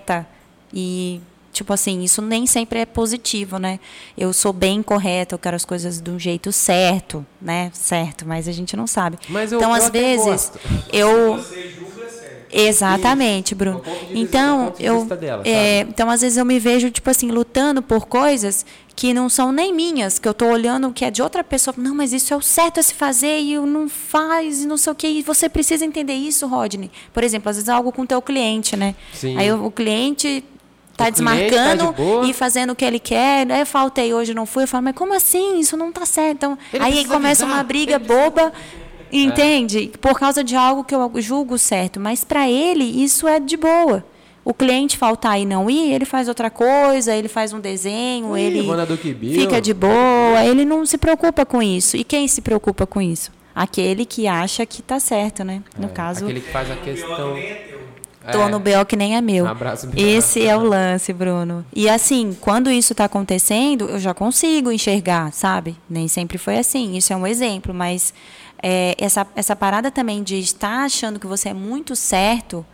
E 0.73 1.21
tipo 1.53 1.73
assim, 1.73 2.03
isso 2.03 2.23
nem 2.23 2.47
sempre 2.47 2.79
é 2.79 2.87
positivo, 2.87 3.59
né? 3.59 3.81
Eu 4.17 4.33
sou 4.33 4.53
bem 4.53 4.83
correta, 4.83 5.35
eu 5.35 5.39
quero 5.39 5.57
as 5.57 5.65
coisas 5.65 6.01
do 6.01 6.19
jeito 6.19 6.53
certo, 6.53 7.27
né? 7.41 7.71
Certo, 7.75 8.27
mas 8.27 8.49
a 8.49 8.53
gente 8.53 8.77
não 8.77 8.87
sabe. 8.87 9.19
Mas 9.29 9.53
eu, 9.53 9.59
então, 9.59 9.71
eu 9.71 9.83
às 9.83 9.91
vezes, 9.91 10.25
gosto. 10.25 10.61
eu 10.93 11.37
Você 11.37 11.69
julga. 11.71 12.00
Exatamente, 12.53 13.55
Bruno. 13.55 13.83
É 13.85 13.91
o 13.91 13.93
é 13.93 13.97
o 14.15 14.19
Então, 14.19 14.75
de 14.77 14.85
eu, 14.85 15.05
dela, 15.05 15.43
é, 15.47 15.81
então 15.81 16.11
às 16.11 16.21
vezes 16.21 16.37
eu 16.37 16.45
me 16.45 16.59
vejo 16.59 16.91
tipo 16.91 17.09
assim 17.09 17.31
lutando 17.31 17.83
por 17.83 18.07
coisas 18.07 18.65
que 18.97 19.15
não 19.15 19.29
são 19.29 19.51
nem 19.51 19.73
minhas, 19.73 20.19
que 20.19 20.29
eu 20.29 20.35
tô 20.35 20.47
olhando 20.47 20.93
que 20.93 21.05
é 21.05 21.11
de 21.11 21.23
outra 21.23 21.43
pessoa. 21.43 21.75
Não, 21.79 21.95
mas 21.95 22.13
isso 22.13 22.35
é 22.35 22.37
o 22.37 22.43
certo 22.43 22.81
a 22.81 22.83
se 22.83 22.93
fazer 22.93 23.39
e 23.41 23.55
eu 23.55 23.65
não 23.65 23.89
faz 23.89 24.65
e 24.65 24.67
não 24.67 24.77
sei 24.77 24.93
o 24.93 24.95
quê. 24.95 25.07
E 25.09 25.23
você 25.23 25.49
precisa 25.49 25.85
entender 25.85 26.15
isso, 26.15 26.47
Rodney. 26.47 26.91
Por 27.13 27.25
exemplo, 27.25 27.49
às 27.49 27.57
vezes 27.57 27.69
é 27.69 27.73
algo 27.73 27.93
com 27.93 28.03
o 28.03 28.07
teu 28.07 28.21
cliente, 28.21 28.77
né? 28.77 28.95
Sim. 29.15 29.39
Aí 29.39 29.51
o, 29.51 29.65
o 29.65 29.71
cliente 29.71 30.45
tá 30.97 31.09
O 31.09 31.13
cliente 31.15 31.51
tá 31.51 31.75
desmarcando 31.75 31.95
de 32.25 32.31
e 32.31 32.35
fazendo 32.35 32.71
o 32.71 32.77
que 32.77 32.85
ele 32.85 32.99
quer. 32.99 33.51
Aí 33.51 33.61
eu 33.61 33.67
faltei 33.67 34.13
hoje, 34.13 34.35
não 34.35 34.45
fui. 34.45 34.65
Eu 34.65 34.69
falo, 34.69 34.85
mas 34.85 34.95
como 34.95 35.15
assim? 35.15 35.59
Isso 35.59 35.77
não 35.79 35.91
tá 35.91 36.05
certo. 36.05 36.37
Então, 36.37 36.59
Ele 36.73 36.85
aí 36.85 36.91
precisa 36.93 37.15
começa 37.15 37.45
avisar, 37.45 37.59
uma 37.59 37.65
briga 37.65 37.99
boba. 37.99 38.53
Entende? 39.13 39.91
Por 40.01 40.19
causa 40.19 40.43
de 40.45 40.55
algo 40.57 40.85
que 40.85 40.95
eu 40.95 41.11
julgo 41.21 41.59
certo. 41.59 41.99
Mas 42.01 42.25
para 42.25 42.49
ele, 42.49 42.85
isso 42.85 43.27
é 43.29 43.39
de 43.41 43.57
boa. 43.57 44.05
O 44.45 44.55
cliente 44.55 44.97
faltar 44.97 45.39
e 45.39 45.45
não 45.45 45.69
ir, 45.69 45.93
ele 45.93 46.05
faz 46.07 46.27
outra 46.27 46.49
coisa, 46.51 47.15
ele 47.15 47.29
faz 47.29 47.53
um 47.53 47.61
desenho, 47.61 48.37
Ih, 48.37 48.41
ele 48.43 48.63
Bill. 49.15 49.35
fica 49.43 49.61
de 49.61 49.75
boa, 49.75 50.45
ele 50.45 50.65
não 50.65 50.87
se 50.87 50.97
preocupa 50.97 51.45
com 51.45 51.63
isso. 51.63 51.97
E 51.97 52.03
quem 52.03 52.27
se 52.27 52.41
preocupa 52.41 52.87
com 52.87 53.03
isso? 53.03 53.31
Aquele 53.55 54.07
que 54.07 54.27
acha 54.27 54.65
que 54.65 54.81
tá 54.81 54.99
certo, 54.99 55.45
né? 55.45 55.63
No 55.79 55.87
É, 55.87 55.91
caso, 55.91 56.25
Aquele 56.25 56.41
que 56.41 56.51
faz 56.51 56.71
a 56.71 56.77
questão. 56.77 57.37
é 57.37 57.67
tô 58.33 58.41
É, 58.43 58.49
no 58.49 58.59
BO 58.59 58.85
que 58.89 58.97
nem 58.97 59.15
é 59.15 59.21
meu. 59.21 59.45
Um 59.45 59.49
abraço. 59.49 59.89
Esse 59.95 60.47
é 60.47 60.57
o 60.57 60.63
lance, 60.63 61.13
Bruno. 61.13 61.65
E 61.75 61.87
assim, 61.89 62.35
quando 62.41 62.71
isso 62.71 62.93
está 62.95 63.05
acontecendo, 63.05 63.91
eu 63.91 63.99
já 63.99 64.15
consigo 64.15 64.73
enxergar, 64.73 65.33
sabe? 65.33 65.77
Nem 65.89 66.09
sempre 66.09 66.39
foi 66.39 66.57
assim. 66.59 66.97
Isso 66.97 67.13
é 67.13 67.17
um 67.17 67.27
exemplo, 67.27 67.75
mas 67.75 68.15
é, 68.63 68.95
essa, 68.99 69.27
essa 69.35 69.55
parada 69.57 69.91
também 69.91 70.23
de 70.23 70.39
estar 70.39 70.85
achando 70.85 71.19
que 71.19 71.27
você 71.27 71.49
é 71.51 71.55
muito 71.55 71.95
certo 71.97 72.65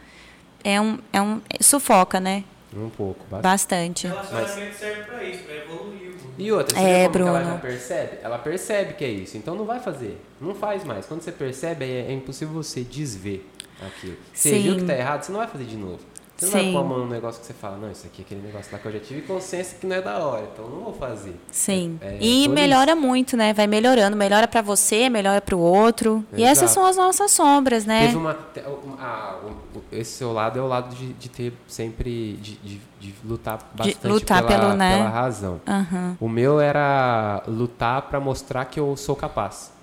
é 0.64 0.80
um, 0.80 0.98
é 1.12 1.20
um 1.22 1.40
sufoca, 1.60 2.18
né? 2.20 2.44
Um 2.74 2.90
pouco, 2.90 3.24
bastante. 3.30 4.06
Bastante. 4.06 4.06
Relacionamento 4.08 4.76
serve 4.76 5.02
pra 5.04 5.24
isso, 5.24 5.42
pra 5.44 5.54
evoluir. 5.54 6.12
E 6.38 6.52
outra, 6.52 6.76
você 6.76 6.82
É, 6.84 7.08
que 7.08 7.18
ela 7.18 7.30
Bruno. 7.38 7.44
já 7.52 7.58
percebe? 7.58 8.18
Ela 8.22 8.38
percebe 8.38 8.92
que 8.94 9.04
é 9.04 9.08
isso, 9.08 9.36
então 9.38 9.54
não 9.54 9.64
vai 9.64 9.80
fazer. 9.80 10.20
Não 10.40 10.54
faz 10.54 10.84
mais. 10.84 11.06
Quando 11.06 11.22
você 11.22 11.32
percebe, 11.32 11.84
é, 11.86 12.06
é 12.08 12.12
impossível 12.12 12.52
você 12.52 12.82
desver 12.82 13.48
aquilo. 13.80 14.16
Você 14.34 14.50
Sim. 14.50 14.62
viu 14.62 14.76
que 14.76 14.84
tá 14.84 14.94
errado, 14.94 15.22
você 15.22 15.32
não 15.32 15.38
vai 15.38 15.48
fazer 15.48 15.64
de 15.64 15.76
novo. 15.76 16.00
Você 16.36 16.44
não 16.46 16.52
vai 16.52 16.62
Sim. 16.64 16.72
pôr 16.72 16.78
a 16.78 16.84
mão 16.84 16.98
num 16.98 17.08
negócio 17.08 17.40
que 17.40 17.46
você 17.46 17.54
fala, 17.54 17.78
não, 17.78 17.90
isso 17.90 18.06
aqui 18.06 18.20
é 18.20 18.24
aquele 18.24 18.42
negócio 18.42 18.70
lá 18.70 18.78
que 18.78 18.86
eu 18.86 18.92
já 18.92 19.00
tive 19.00 19.22
consciência 19.22 19.78
que 19.78 19.86
não 19.86 19.96
é 19.96 20.02
da 20.02 20.18
hora, 20.18 20.46
então 20.52 20.68
não 20.68 20.80
vou 20.80 20.92
fazer. 20.92 21.34
Sim. 21.50 21.98
É, 22.02 22.14
é 22.14 22.18
e 22.20 22.46
melhora 22.48 22.94
muito, 22.94 23.36
né? 23.38 23.54
Vai 23.54 23.66
melhorando. 23.66 24.16
Melhora 24.16 24.46
para 24.46 24.60
você, 24.60 25.08
melhora 25.08 25.40
para 25.40 25.56
o 25.56 25.60
outro. 25.60 26.22
E 26.36 26.44
essas 26.44 26.64
Exato. 26.64 26.74
são 26.74 26.86
as 26.86 26.96
nossas 26.96 27.30
sombras, 27.30 27.86
né? 27.86 28.06
Teve 28.06 28.16
uma. 28.18 28.36
ah, 28.98 29.38
esse 29.90 30.12
seu 30.12 30.32
lado 30.32 30.58
é 30.58 30.62
o 30.62 30.66
lado 30.66 30.94
de, 30.94 31.12
de 31.14 31.28
ter 31.30 31.54
sempre. 31.66 32.34
De, 32.34 32.56
de, 32.56 32.80
de 33.00 33.14
lutar 33.24 33.58
bastante 33.74 34.06
lutar 34.06 34.44
pela, 34.46 34.60
pelo, 34.60 34.72
né? 34.74 34.96
pela 34.96 35.08
razão. 35.08 35.60
Aham. 35.66 36.16
O 36.20 36.28
meu 36.28 36.60
era 36.60 37.42
lutar 37.46 38.02
para 38.02 38.18
mostrar 38.18 38.64
que 38.66 38.80
eu 38.80 38.96
sou 38.96 39.14
capaz. 39.14 39.75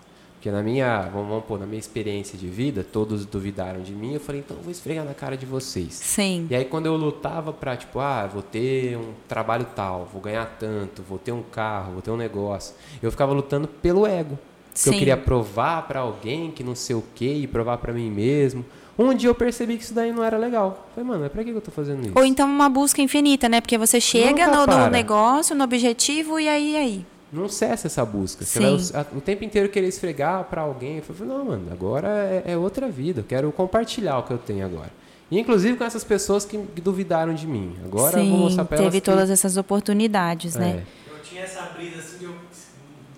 Porque 0.43 0.51
na 0.51 0.61
minha, 0.61 1.03
vamos, 1.03 1.29
vamos 1.29 1.45
pôr, 1.45 1.57
na 1.57 1.65
minha 1.65 1.79
experiência 1.79 2.37
de 2.37 2.49
vida, 2.49 2.83
todos 2.83 3.25
duvidaram 3.25 3.81
de 3.81 3.93
mim. 3.93 4.15
Eu 4.15 4.19
falei, 4.19 4.41
então 4.41 4.57
eu 4.57 4.61
vou 4.61 4.73
esfregar 4.73 5.05
na 5.05 5.13
cara 5.13 5.37
de 5.37 5.45
vocês. 5.45 5.93
Sim. 5.93 6.47
E 6.49 6.55
aí 6.55 6.65
quando 6.65 6.85
eu 6.85 6.97
lutava 6.97 7.53
pra, 7.53 7.77
tipo, 7.77 7.97
ah, 8.01 8.27
vou 8.27 8.41
ter 8.41 8.97
um 8.97 9.13
trabalho 9.25 9.65
tal, 9.73 10.05
vou 10.11 10.21
ganhar 10.21 10.45
tanto, 10.59 11.01
vou 11.01 11.17
ter 11.17 11.31
um 11.31 11.41
carro, 11.41 11.93
vou 11.93 12.01
ter 12.01 12.11
um 12.11 12.17
negócio. 12.17 12.75
Eu 13.01 13.09
ficava 13.09 13.31
lutando 13.31 13.69
pelo 13.69 14.05
ego. 14.05 14.37
Que 14.75 14.89
eu 14.89 14.93
queria 14.93 15.15
provar 15.15 15.87
pra 15.87 16.01
alguém 16.01 16.51
que 16.51 16.61
não 16.61 16.75
sei 16.75 16.97
o 16.97 17.03
quê 17.15 17.35
e 17.35 17.47
provar 17.47 17.77
pra 17.77 17.93
mim 17.93 18.11
mesmo. 18.11 18.65
Um 18.99 19.13
dia 19.13 19.29
eu 19.29 19.35
percebi 19.35 19.77
que 19.77 19.83
isso 19.83 19.93
daí 19.93 20.11
não 20.11 20.25
era 20.25 20.37
legal. 20.37 20.89
Falei, 20.93 21.07
mano, 21.09 21.21
mas 21.21 21.31
pra 21.31 21.41
que 21.41 21.51
eu 21.51 21.61
tô 21.61 21.71
fazendo 21.71 22.01
isso? 22.01 22.13
Ou 22.17 22.25
então 22.25 22.45
uma 22.49 22.67
busca 22.67 23.01
infinita, 23.01 23.47
né? 23.47 23.61
Porque 23.61 23.77
você 23.77 24.01
chega 24.01 24.47
no, 24.47 24.59
no 24.59 24.65
para. 24.65 24.89
negócio, 24.89 25.55
no 25.55 25.63
objetivo, 25.63 26.37
e 26.37 26.49
aí, 26.49 26.75
aí. 26.75 27.05
Não 27.33 27.49
cessa 27.49 27.87
essa 27.87 28.05
busca. 28.05 28.45
Você 28.45 28.59
Sim. 28.59 28.63
vai 28.63 28.71
o, 28.71 29.05
a- 29.05 29.17
o 29.17 29.21
tempo 29.21 29.43
inteiro 29.43 29.67
querer 29.69 29.87
esfregar 29.87 30.43
pra 30.45 30.61
alguém. 30.61 30.97
Eu 30.97 31.03
falei, 31.03 31.33
não, 31.33 31.43
mano, 31.45 31.67
agora 31.71 32.07
é, 32.45 32.51
é 32.53 32.57
outra 32.57 32.87
vida. 32.89 33.21
Eu 33.21 33.25
quero 33.25 33.51
compartilhar 33.51 34.19
o 34.19 34.23
que 34.23 34.31
eu 34.31 34.37
tenho 34.37 34.63
agora. 34.65 34.91
E, 35.31 35.39
inclusive 35.39 35.75
com 35.77 35.83
essas 35.83 36.03
pessoas 36.03 36.45
que, 36.45 36.57
duvidaram 36.57 37.33
de 37.33 37.47
mim. 37.47 37.75
Agora 37.83 38.19
eu 38.19 38.25
vou 38.25 38.37
Sim, 38.37 38.43
mostrar 38.43 38.65
pra 38.65 38.77
elas 38.77 38.91
teve 38.91 39.01
que- 39.01 39.09
todas 39.09 39.29
essas 39.31 39.57
oportunidades, 39.57 40.55
né? 40.55 40.83
É. 40.85 41.11
Eu 41.11 41.19
tinha 41.23 41.41
essa 41.41 41.61
brisa 41.75 41.99
assim 41.99 42.17
de 42.19 42.25
eu 42.25 42.35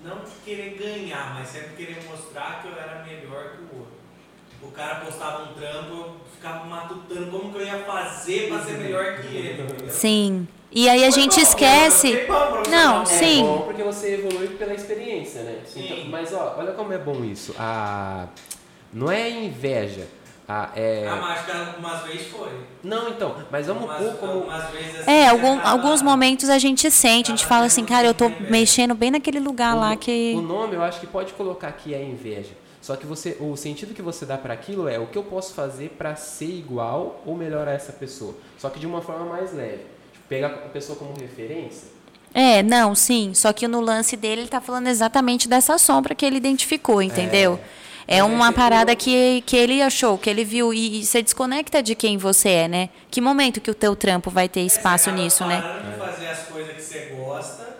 não 0.06 0.22
querer 0.46 0.78
ganhar, 0.78 1.34
mas 1.36 1.50
sempre 1.50 1.76
querer 1.76 1.98
mostrar 2.10 2.62
que 2.62 2.70
eu 2.70 2.74
era 2.74 3.04
melhor 3.04 3.52
que 3.58 3.76
o 3.76 3.80
outro. 3.80 3.94
O 4.64 4.68
cara 4.72 4.96
postava 5.04 5.52
um 5.52 5.54
trampo, 5.56 5.92
eu 5.94 6.16
ficava 6.34 6.64
matutando 6.66 7.32
como 7.32 7.52
que 7.52 7.58
eu 7.60 7.66
ia 7.66 7.80
fazer 7.84 8.48
pra 8.48 8.60
ser 8.62 8.78
melhor 8.78 9.18
que 9.18 9.28
ele. 9.36 9.62
entendeu? 9.62 9.90
Sim. 9.90 10.48
E 10.76 10.90
aí 10.90 11.06
a 11.06 11.10
gente 11.10 11.40
esquece. 11.40 12.20
Não, 12.70 13.04
um- 13.04 13.06
sim. 13.06 13.40
É 13.40 13.44
bom 13.44 13.62
porque 13.62 13.82
você 13.84 14.16
evolui 14.16 14.50
pela 14.50 14.74
experiência, 14.74 15.42
né? 15.44 15.60
Sim. 15.66 15.86
Então, 15.86 15.98
mas 16.10 16.34
ó, 16.34 16.56
olha 16.58 16.74
como 16.74 16.92
é 16.92 16.98
bom 16.98 17.24
isso. 17.24 17.56
A, 17.58 18.28
não 18.94 19.10
é 19.10 19.30
inveja. 19.30 20.06
A, 20.48 20.70
é, 20.76 21.08
Ah, 21.10 21.26
mas 21.28 21.40
acho 21.40 21.46
que 21.46 21.52
algumas 21.58 22.02
vezes 22.04 22.28
foi. 22.28 22.50
não, 22.84 23.10
então, 23.10 23.36
mas 23.50 23.66
vamos 23.66 23.84
Algumas, 23.90 24.12
pôr 24.12 24.20
como. 24.20 24.52
vezes 24.72 24.98
assim, 25.02 25.10
É, 25.12 25.28
algum, 25.30 25.54
acaba- 25.56 25.70
alguns 25.72 26.02
momentos 26.04 26.50
a 26.50 26.60
gente 26.60 26.92
sente, 26.92 27.32
a 27.32 27.36
gente 27.36 27.46
fala 27.48 27.66
assim, 27.66 27.84
cara, 27.84 28.06
eu 28.06 28.14
tô 28.14 28.32
mexendo 28.48 28.94
bem 28.94 29.10
naquele 29.10 29.40
lugar 29.40 29.76
o, 29.76 29.80
lá 29.80 29.96
que. 29.96 30.34
o 30.38 30.42
nome 30.42 30.76
eu 30.76 30.84
acho 30.84 31.00
que 31.00 31.08
pode 31.08 31.34
colocar 31.34 31.70
aqui 31.70 31.96
é 31.96 32.04
inveja. 32.04 32.52
Só 32.80 32.96
que 32.96 33.08
você, 33.08 33.36
o 33.40 33.56
sentido 33.56 33.96
que 33.96 34.02
você 34.04 34.24
dá 34.28 34.38
para 34.38 34.54
aquilo 34.54 34.88
é 34.88 35.00
o 35.00 35.08
que 35.08 35.18
eu 35.18 35.24
posso 35.24 35.56
fazer 35.56 35.90
para 35.98 36.16
ser 36.16 36.46
igual 36.46 37.24
ou 37.26 37.36
melhorar 37.36 37.72
essa 37.72 37.92
pessoa. 37.92 38.36
Só 38.60 38.70
que 38.70 38.78
de 38.80 38.86
uma 38.86 39.02
forma 39.02 39.26
mais 39.26 39.52
leve. 39.52 39.95
Pegar 40.28 40.48
a 40.48 40.70
pessoa 40.70 40.98
como 40.98 41.14
referência. 41.20 41.90
É, 42.34 42.62
não, 42.62 42.94
sim. 42.94 43.34
Só 43.34 43.54
que 43.54 43.68
no 43.68 43.80
lance 43.80 44.18
dele 44.18 44.42
ele 44.42 44.50
tá 44.50 44.60
falando 44.60 44.88
exatamente 44.88 45.48
dessa 45.48 45.78
sombra 45.78 46.14
que 46.14 46.26
ele 46.26 46.38
identificou, 46.38 47.02
entendeu? 47.02 47.60
É, 48.08 48.24
uma 48.24 48.52
parada 48.52 48.96
que, 48.96 49.42
que 49.46 49.56
ele 49.56 49.82
achou, 49.82 50.18
que 50.18 50.30
ele 50.30 50.44
viu. 50.44 50.74
E, 50.74 51.00
e 51.00 51.06
você 51.06 51.22
desconecta 51.22 51.82
de 51.82 51.96
quem 51.96 52.18
você 52.18 52.50
é, 52.50 52.68
né? 52.68 52.90
Que 53.10 53.22
momento 53.22 53.62
que 53.62 53.72
o 53.72 53.74
teu 53.74 53.96
trampo 53.96 54.30
vai 54.30 54.50
ter 54.50 54.62
espaço 54.62 55.06
Você 55.06 55.10
acaba 55.12 55.24
nisso, 55.24 55.46
né? 55.46 55.62
parando 55.62 55.92
de 55.92 55.98
fazer 55.98 56.28
as 56.28 56.40
coisas 56.48 56.76
que 56.76 56.82
você 56.82 57.00
gosta 57.18 57.75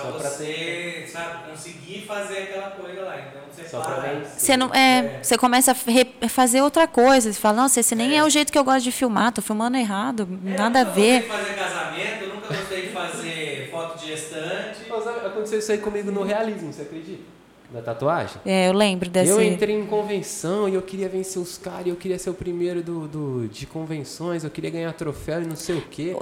pra 0.00 0.10
Só 0.12 0.18
pra 0.18 0.28
você, 0.30 1.08
sabe, 1.10 1.50
conseguir 1.50 2.04
fazer 2.06 2.38
aquela 2.38 2.70
coisa 2.70 3.02
lá. 3.02 3.16
Então 3.20 3.42
você 3.50 3.64
Só 3.68 3.80
pra 3.80 3.94
para. 3.94 4.24
Você 4.36 4.56
não 4.56 4.68
é, 4.74 5.10
você 5.22 5.38
começa 5.38 5.70
a 5.72 5.74
re- 5.90 6.28
fazer 6.28 6.60
outra 6.62 6.86
coisa. 6.86 7.32
Você 7.32 7.40
fala, 7.40 7.62
nossa, 7.62 7.80
esse 7.80 7.94
nem 7.94 8.16
é. 8.18 8.24
o 8.24 8.28
jeito 8.30 8.52
que 8.52 8.58
eu 8.58 8.64
gosto 8.64 8.84
de 8.84 8.92
filmar, 8.92 9.32
tô 9.32 9.40
filmando 9.42 9.76
errado, 9.76 10.28
É, 10.30 10.48
nada 10.56 10.80
a 10.80 10.82
eu 10.82 10.86
nunca 10.86 10.94
gostei 10.96 11.12
ver. 11.12 11.22
de 11.22 11.28
fazer 11.28 11.54
casamento, 11.54 12.22
eu 12.24 12.34
nunca 12.34 12.48
gostei 12.48 12.82
de 12.82 12.88
fazer 12.92 13.68
foto 13.70 13.98
de 13.98 14.06
gestante. 14.06 14.80
Mas 14.88 15.06
aconteceu 15.06 15.58
isso 15.58 15.72
aí 15.72 15.78
comigo 15.78 16.10
no 16.10 16.22
realismo, 16.22 16.72
você 16.72 16.82
acredita? 16.82 17.33
Da 17.74 17.82
tatuagem? 17.82 18.36
É, 18.46 18.68
eu 18.68 18.72
lembro 18.72 19.10
desse. 19.10 19.32
Eu 19.32 19.42
entrei 19.42 19.74
em 19.74 19.84
convenção 19.84 20.68
e 20.68 20.74
eu 20.74 20.82
queria 20.82 21.08
vencer 21.08 21.42
os 21.42 21.58
caras, 21.58 21.86
e 21.86 21.88
eu 21.88 21.96
queria 21.96 22.16
ser 22.20 22.30
o 22.30 22.34
primeiro 22.34 22.84
do, 22.84 23.08
do- 23.08 23.48
de 23.48 23.66
convenções, 23.66 24.44
eu 24.44 24.50
queria 24.50 24.70
ganhar 24.70 24.92
troféu 24.92 25.42
e 25.42 25.44
não 25.46 25.56
sei 25.56 25.74
o 25.76 25.80
quê. 25.80 26.14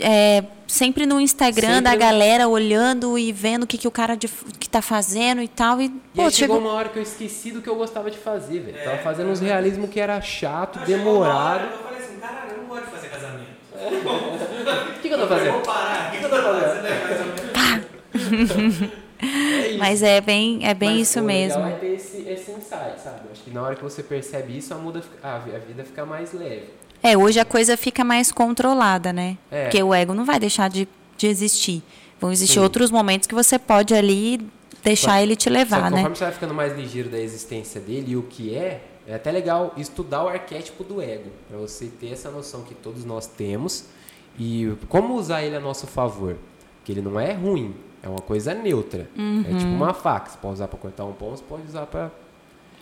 é, 0.00 0.42
sempre 0.66 1.06
no 1.06 1.20
Instagram 1.20 1.76
Sempre- 1.76 1.82
da 1.82 1.94
galera 1.94 2.48
olhando 2.48 3.16
e 3.16 3.30
vendo 3.30 3.62
o 3.62 3.66
que, 3.68 3.78
que 3.78 3.86
o 3.86 3.90
cara 3.90 4.16
de, 4.16 4.26
que 4.58 4.68
tá 4.68 4.82
fazendo 4.82 5.40
e 5.40 5.46
tal. 5.46 5.80
E, 5.80 5.84
E 5.84 5.88
pô, 6.12 6.22
aí 6.22 6.30
chegou 6.32 6.56
chegou. 6.56 6.58
uma 6.58 6.72
hora 6.72 6.88
que 6.88 6.98
eu 6.98 7.02
esqueci 7.04 7.52
do 7.52 7.62
que 7.62 7.68
eu 7.68 7.76
gostava 7.76 8.10
de 8.10 8.18
fazer, 8.18 8.58
velho. 8.58 8.76
É, 8.76 8.82
Tava 8.82 8.98
fazendo 8.98 9.30
uns 9.30 9.38
realismo 9.38 9.86
que 9.86 10.00
era 10.00 10.20
chato, 10.20 10.80
demorado. 10.80 11.66
Eu 11.70 11.78
falei 11.84 11.98
assim, 12.04 12.16
caralho, 12.18 12.50
eu 12.50 12.58
não 12.62 12.64
gosto 12.66 12.84
de 12.86 12.90
fazer 12.90 13.08
casamento. 13.10 13.46
O 13.78 15.00
que, 15.00 15.08
que 15.08 15.14
eu 15.14 15.18
tô 15.18 15.24
Eu 15.24 15.28
fazendo? 15.28 15.52
Vou 15.52 15.60
parar, 15.62 16.08
o 16.08 16.10
que, 16.10 16.18
que 16.18 16.24
eu 16.24 16.30
tô 16.30 16.36
fazendo? 16.36 16.82
né, 16.82 16.90
mais 17.06 18.50
ou 18.50 18.56
menos? 18.56 19.06
É 19.18 19.65
isso. 19.76 19.84
Mas 19.84 20.02
é 20.02 20.20
bem, 20.20 20.60
é 20.66 20.74
bem 20.74 20.98
Mas, 20.98 21.08
isso 21.08 21.22
mesmo. 21.22 21.62
É 21.64 21.72
ter 21.72 21.94
esse, 21.94 22.18
esse 22.28 22.50
insight, 22.50 23.00
sabe? 23.02 23.20
Acho 23.32 23.42
que 23.42 23.50
na 23.50 23.62
hora 23.62 23.74
que 23.76 23.82
você 23.82 24.02
percebe 24.02 24.56
isso, 24.56 24.72
a, 24.74 24.76
muda, 24.76 25.02
a, 25.22 25.38
vi- 25.38 25.54
a 25.54 25.58
vida 25.58 25.84
fica 25.84 26.04
mais 26.04 26.32
leve. 26.32 26.64
É, 27.02 27.16
hoje 27.16 27.38
a 27.38 27.44
coisa 27.44 27.76
fica 27.76 28.02
mais 28.04 28.32
controlada, 28.32 29.12
né? 29.12 29.36
É. 29.50 29.64
Porque 29.64 29.82
o 29.82 29.94
ego 29.94 30.14
não 30.14 30.24
vai 30.24 30.40
deixar 30.40 30.68
de, 30.68 30.88
de 31.16 31.26
existir. 31.26 31.82
Vão 32.20 32.32
existir 32.32 32.54
Sim. 32.54 32.60
outros 32.60 32.90
momentos 32.90 33.26
que 33.28 33.34
você 33.34 33.58
pode 33.58 33.94
ali 33.94 34.40
deixar 34.82 35.12
Só- 35.12 35.18
ele 35.18 35.36
te 35.36 35.50
levar, 35.50 35.90
né? 35.90 35.96
conforme 35.98 36.16
você 36.16 36.24
vai 36.24 36.32
ficando 36.32 36.54
mais 36.54 36.76
ligeiro 36.76 37.08
da 37.08 37.18
existência 37.18 37.80
dele 37.80 38.12
e 38.12 38.16
o 38.16 38.22
que 38.22 38.54
é, 38.54 38.80
é 39.06 39.14
até 39.14 39.30
legal 39.30 39.72
estudar 39.76 40.24
o 40.24 40.28
arquétipo 40.28 40.82
do 40.84 41.02
ego, 41.02 41.30
para 41.48 41.58
você 41.58 41.86
ter 41.86 42.12
essa 42.12 42.30
noção 42.30 42.62
que 42.62 42.74
todos 42.74 43.04
nós 43.04 43.26
temos 43.26 43.84
e 44.38 44.72
como 44.88 45.14
usar 45.14 45.42
ele 45.42 45.56
a 45.56 45.60
nosso 45.60 45.86
favor. 45.86 46.36
Que 46.84 46.92
ele 46.92 47.02
não 47.02 47.18
é 47.18 47.32
ruim, 47.32 47.74
é 48.06 48.08
uma 48.08 48.20
coisa 48.20 48.54
neutra. 48.54 49.00
É 49.00 49.54
tipo 49.58 49.64
Uhum. 49.70 49.76
uma 49.76 49.92
faca, 49.92 50.30
você 50.30 50.38
pode 50.40 50.54
usar 50.54 50.68
para 50.68 50.78
cortar 50.78 51.04
um 51.04 51.12
pão, 51.12 51.30
você 51.30 51.42
pode 51.48 51.62
usar 51.68 51.86
para 51.86 52.10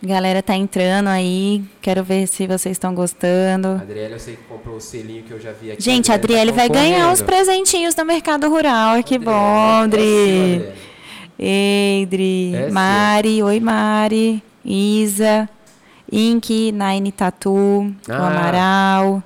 Galera 0.03 0.43
tá 0.43 0.55
entrando 0.55 1.07
aí. 1.07 1.63
Quero 1.81 2.03
ver 2.03 2.27
se 2.27 2.45
vocês 2.45 2.73
estão 2.73 2.93
gostando. 2.93 3.69
Adriele, 3.81 4.13
eu 4.13 4.19
sei 4.19 4.35
que 4.35 4.43
comprou 4.43 4.75
o 4.75 4.81
selinho 4.81 5.23
que 5.23 5.31
eu 5.31 5.39
já 5.39 5.51
vi 5.53 5.71
aqui. 5.71 5.81
Gente, 5.81 6.11
a 6.11 6.15
Adriele 6.15 6.51
tá 6.51 6.57
vai 6.57 6.69
ganhar 6.69 7.11
os 7.11 7.21
presentinhos 7.21 7.95
do 7.95 8.05
Mercado 8.05 8.47
Rural. 8.49 9.01
Que 9.03 9.15
Adriele, 9.15 9.25
bom, 9.25 9.83
é 9.83 9.87
Dri. 9.87 10.01
seu, 10.03 10.11
Adriele. 10.59 10.73
Ei, 11.39 12.05
Dri. 12.05 12.55
É. 12.55 12.69
Mari, 12.71 13.41
oi, 13.41 13.59
Mari. 13.59 14.43
Isa. 14.63 15.49
Ink, 16.11 16.71
Nine 16.71 17.11
Tatu, 17.11 17.49
o 17.55 17.95
Ah. 18.09 18.27
Amaral. 18.27 19.23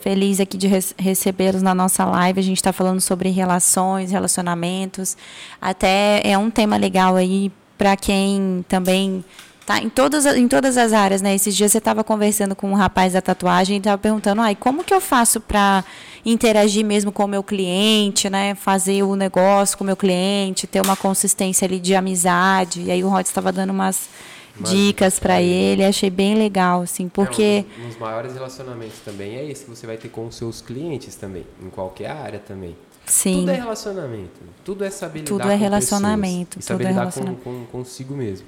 Feliz 0.00 0.40
aqui 0.40 0.56
de 0.56 0.66
rece- 0.66 0.94
recebê-los 0.98 1.62
na 1.62 1.74
nossa 1.74 2.04
live. 2.04 2.40
A 2.40 2.42
gente 2.42 2.58
está 2.58 2.72
falando 2.72 3.00
sobre 3.00 3.30
relações, 3.30 4.10
relacionamentos. 4.10 5.16
Até 5.60 6.20
é 6.24 6.36
um 6.36 6.50
tema 6.50 6.76
legal 6.76 7.16
aí 7.16 7.50
para 7.78 7.96
quem 7.96 8.64
também 8.68 9.24
tá 9.66 9.80
em 9.80 9.88
todas, 9.88 10.24
em 10.26 10.46
todas 10.46 10.76
as 10.76 10.92
áreas, 10.92 11.20
né? 11.20 11.34
Esses 11.34 11.56
dias 11.56 11.72
você 11.72 11.78
estava 11.78 12.04
conversando 12.04 12.54
com 12.54 12.70
um 12.70 12.74
rapaz 12.74 13.14
da 13.14 13.20
tatuagem 13.20 13.76
e 13.76 13.78
estava 13.78 13.98
perguntando, 13.98 14.40
ai, 14.40 14.54
como 14.54 14.84
que 14.84 14.94
eu 14.94 15.00
faço 15.00 15.40
para 15.40 15.84
interagir 16.24 16.84
mesmo 16.84 17.10
com 17.10 17.24
o 17.24 17.28
meu 17.28 17.42
cliente, 17.42 18.30
né? 18.30 18.54
Fazer 18.54 19.02
o 19.02 19.16
negócio 19.16 19.76
com 19.76 19.82
o 19.82 19.86
meu 19.86 19.96
cliente, 19.96 20.66
ter 20.66 20.80
uma 20.80 20.96
consistência 20.96 21.66
ali 21.66 21.80
de 21.80 21.94
amizade. 21.96 22.82
E 22.82 22.90
aí 22.90 23.02
o 23.02 23.08
Rod 23.08 23.26
estava 23.26 23.50
dando 23.50 23.70
umas 23.70 24.08
Dicas 24.60 25.18
para 25.18 25.34
pra 25.34 25.42
ele. 25.42 25.84
Achei 25.84 26.10
bem 26.10 26.34
legal, 26.34 26.82
assim, 26.82 27.08
porque 27.08 27.42
É, 27.42 27.58
um, 27.60 27.62
dos, 27.62 27.84
um 27.84 27.88
dos 27.88 27.98
maiores 27.98 28.32
relacionamentos 28.34 28.98
também 29.04 29.36
é 29.36 29.44
esse 29.50 29.64
que 29.64 29.70
você 29.70 29.86
vai 29.86 29.96
ter 29.96 30.08
com 30.08 30.26
os 30.26 30.34
seus 30.36 30.60
clientes 30.60 31.14
também, 31.16 31.44
em 31.62 31.68
qualquer 31.70 32.10
área 32.10 32.38
também. 32.38 32.76
sim. 33.04 33.40
Tudo 33.40 33.50
é 33.50 33.54
relacionamento, 33.56 34.40
tudo 34.64 34.84
é 34.84 34.90
saber 34.90 35.18
lidar 35.20 35.28
Tudo 35.30 35.40
é 35.42 35.44
pessoas 35.44 35.60
relacionamento, 35.60 36.62
saber 36.62 36.78
tudo 36.78 36.86
é 36.86 36.90
lidar 36.90 37.00
relacionamento. 37.00 37.42
com, 37.42 37.64
com 37.64 37.66
consigo 37.66 38.14
mesmo. 38.14 38.46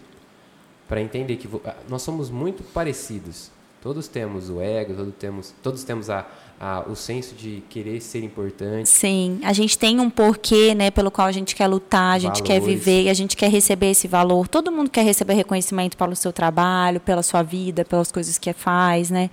Para 0.89 1.01
entender 1.03 1.37
que 1.37 1.47
vo- 1.47 1.61
ah, 1.67 1.75
nós 1.89 2.01
somos 2.03 2.31
muito 2.31 2.63
parecidos. 2.63 3.51
Todos 3.81 4.09
temos 4.09 4.51
o 4.51 4.61
ego, 4.61 4.95
todos 4.95 5.15
temos, 5.19 5.55
todos 5.63 5.85
temos 5.85 6.11
a, 6.11 6.27
a, 6.61 6.85
o 6.89 6.97
senso 6.97 7.35
de 7.37 7.63
querer 7.71 8.01
ser 8.01 8.25
importante. 8.25 8.89
Sim, 8.89 9.39
a 9.45 9.53
gente 9.53 9.79
tem 9.79 10.01
um 10.01 10.11
porquê, 10.11 10.75
né, 10.75 10.91
pelo 10.91 11.11
qual 11.13 11.29
a 11.29 11.33
gente 11.33 11.55
quer 11.55 11.69
lutar, 11.69 12.17
a 12.17 12.19
gente 12.19 12.43
quer 12.43 12.59
Valores. 12.61 12.85
viver, 12.85 13.03
e 13.05 13.09
a 13.09 13.15
gente 13.15 13.37
quer 13.37 13.49
receber 13.49 13.91
esse 13.91 14.09
valor. 14.09 14.49
Todo 14.49 14.73
mundo 14.73 14.91
quer 14.91 15.03
receber 15.05 15.35
reconhecimento 15.35 15.97
pelo 15.97 16.17
seu 16.17 16.33
trabalho, 16.33 16.99
pela 16.99 17.23
sua 17.23 17.43
vida, 17.43 17.85
pelas 17.85 18.11
coisas 18.11 18.37
que 18.37 18.53
faz, 18.53 19.11
né? 19.11 19.31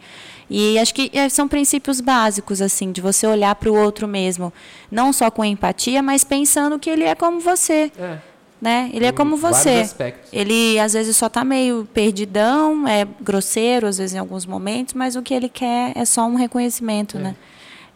E 0.48 0.78
acho 0.78 0.94
que 0.94 1.10
eh, 1.12 1.28
são 1.28 1.48
princípios 1.48 2.00
básicos 2.00 2.62
assim, 2.62 2.92
de 2.92 3.02
você 3.02 3.26
olhar 3.26 3.56
para 3.56 3.72
o 3.72 3.76
outro 3.76 4.08
mesmo, 4.08 4.54
não 4.92 5.12
só 5.12 5.32
com 5.32 5.44
empatia, 5.44 6.04
mas 6.04 6.24
pensando 6.24 6.78
que 6.78 6.90
ele 6.90 7.04
é 7.04 7.16
como 7.16 7.40
você, 7.40 7.92
É, 7.98 8.20
né? 8.66 8.90
Ele 8.94 9.06
é 9.06 9.12
como 9.12 9.38
você. 9.38 9.84
Ele 10.34 10.80
às 10.80 10.94
vezes 10.94 11.16
só 11.16 11.28
está 11.28 11.44
meio 11.46 11.88
perdidão, 11.94 12.88
é 12.88 13.06
grosseiro 13.22 13.88
às 13.88 13.98
vezes 14.00 14.16
em 14.16 14.20
alguns 14.20 14.46
momentos, 14.46 14.94
mas 14.94 15.16
o 15.16 15.22
que 15.22 15.34
ele 15.34 15.48
quer 15.48 15.94
é 15.96 16.04
só 16.04 16.26
um 16.26 16.36
reconhecimento, 16.36 17.18
É. 17.18 17.22
né? 17.22 17.36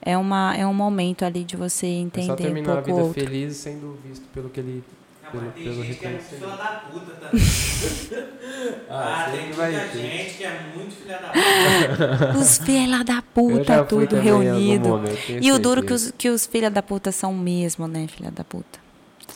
É, 0.01 0.17
uma, 0.17 0.55
é 0.55 0.65
um 0.65 0.74
momento 0.74 1.26
ali 1.26 1.43
de 1.43 1.57
você 1.57 1.86
É 1.88 1.89
só 1.91 1.99
entender 2.01 2.32
um 2.32 2.36
terminar 2.38 2.72
a 2.72 2.76
pouco 2.82 2.91
o 2.91 2.93
vida 2.95 3.07
outro. 3.07 3.22
feliz 3.26 3.57
sendo 3.57 3.99
visto 4.05 4.24
pelo 4.34 4.49
que 4.49 4.59
ele. 4.61 4.82
Não, 5.24 5.32
Pelo- 5.32 5.43
mas 5.45 5.53
tem 5.55 5.63
pelo 5.65 5.84
gente 5.84 5.99
que 5.99 6.05
é 6.07 6.17
filha 6.20 6.47
da 6.47 6.84
puta 6.89 7.11
também. 7.11 7.43
Ah, 8.89 9.30
tem 9.32 9.41
sempre 9.41 9.55
muita 9.55 9.61
vai 9.61 9.89
ter. 9.89 9.97
gente 9.99 10.38
que 10.38 10.43
é 10.43 10.61
muito 10.76 10.95
filha 10.95 11.17
da 11.17 11.28
puta. 11.30 12.38
Os 12.39 12.57
filha 12.57 13.03
da 13.03 13.22
puta, 13.22 13.84
tudo 13.86 14.15
reunido. 14.15 14.89
momento, 14.89 15.17
E 15.41 15.51
o 15.51 15.59
duro 15.59 15.84
que 15.84 15.93
os, 15.93 16.11
que 16.17 16.30
os 16.30 16.45
filha 16.45 16.70
da 16.72 16.82
puta 16.82 17.11
são 17.11 17.34
mesmo, 17.34 17.88
né, 17.88 18.07
filha 18.07 18.32
da 18.32 18.43
puta. 18.43 18.80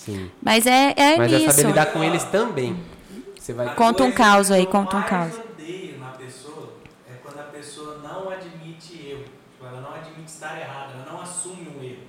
Sim. 0.06 0.30
Mas 0.42 0.66
é, 0.66 0.94
é 0.98 1.18
Mas 1.18 1.32
é 1.32 1.40
nisso. 1.40 1.52
saber 1.52 1.68
lidar 1.68 1.86
com 1.88 2.04
eles 2.04 2.24
também. 2.26 2.78
Você 3.40 3.54
vai. 3.54 3.70
Conta 3.70 4.04
um 4.04 4.12
caos 4.12 4.52
aí, 4.52 4.66
conta 4.66 4.98
um 4.98 5.04
caos. 5.04 5.36
odeio 5.54 5.98
na 6.00 6.10
pessoa 6.12 6.74
é 7.10 7.14
quando 7.22 7.40
a 7.40 7.44
pessoa 7.44 7.98
não 8.04 8.30
admite 8.30 8.94
erro. 9.10 9.24
Tipo, 9.52 9.66
ela 9.66 9.82
não 9.82 9.94
admite 9.94 10.30
estar 10.30 10.60
errada, 10.60 10.94
ela 10.94 11.06
não 11.12 11.22
assume 11.22 11.68
um 11.70 11.84
erro. 11.84 12.04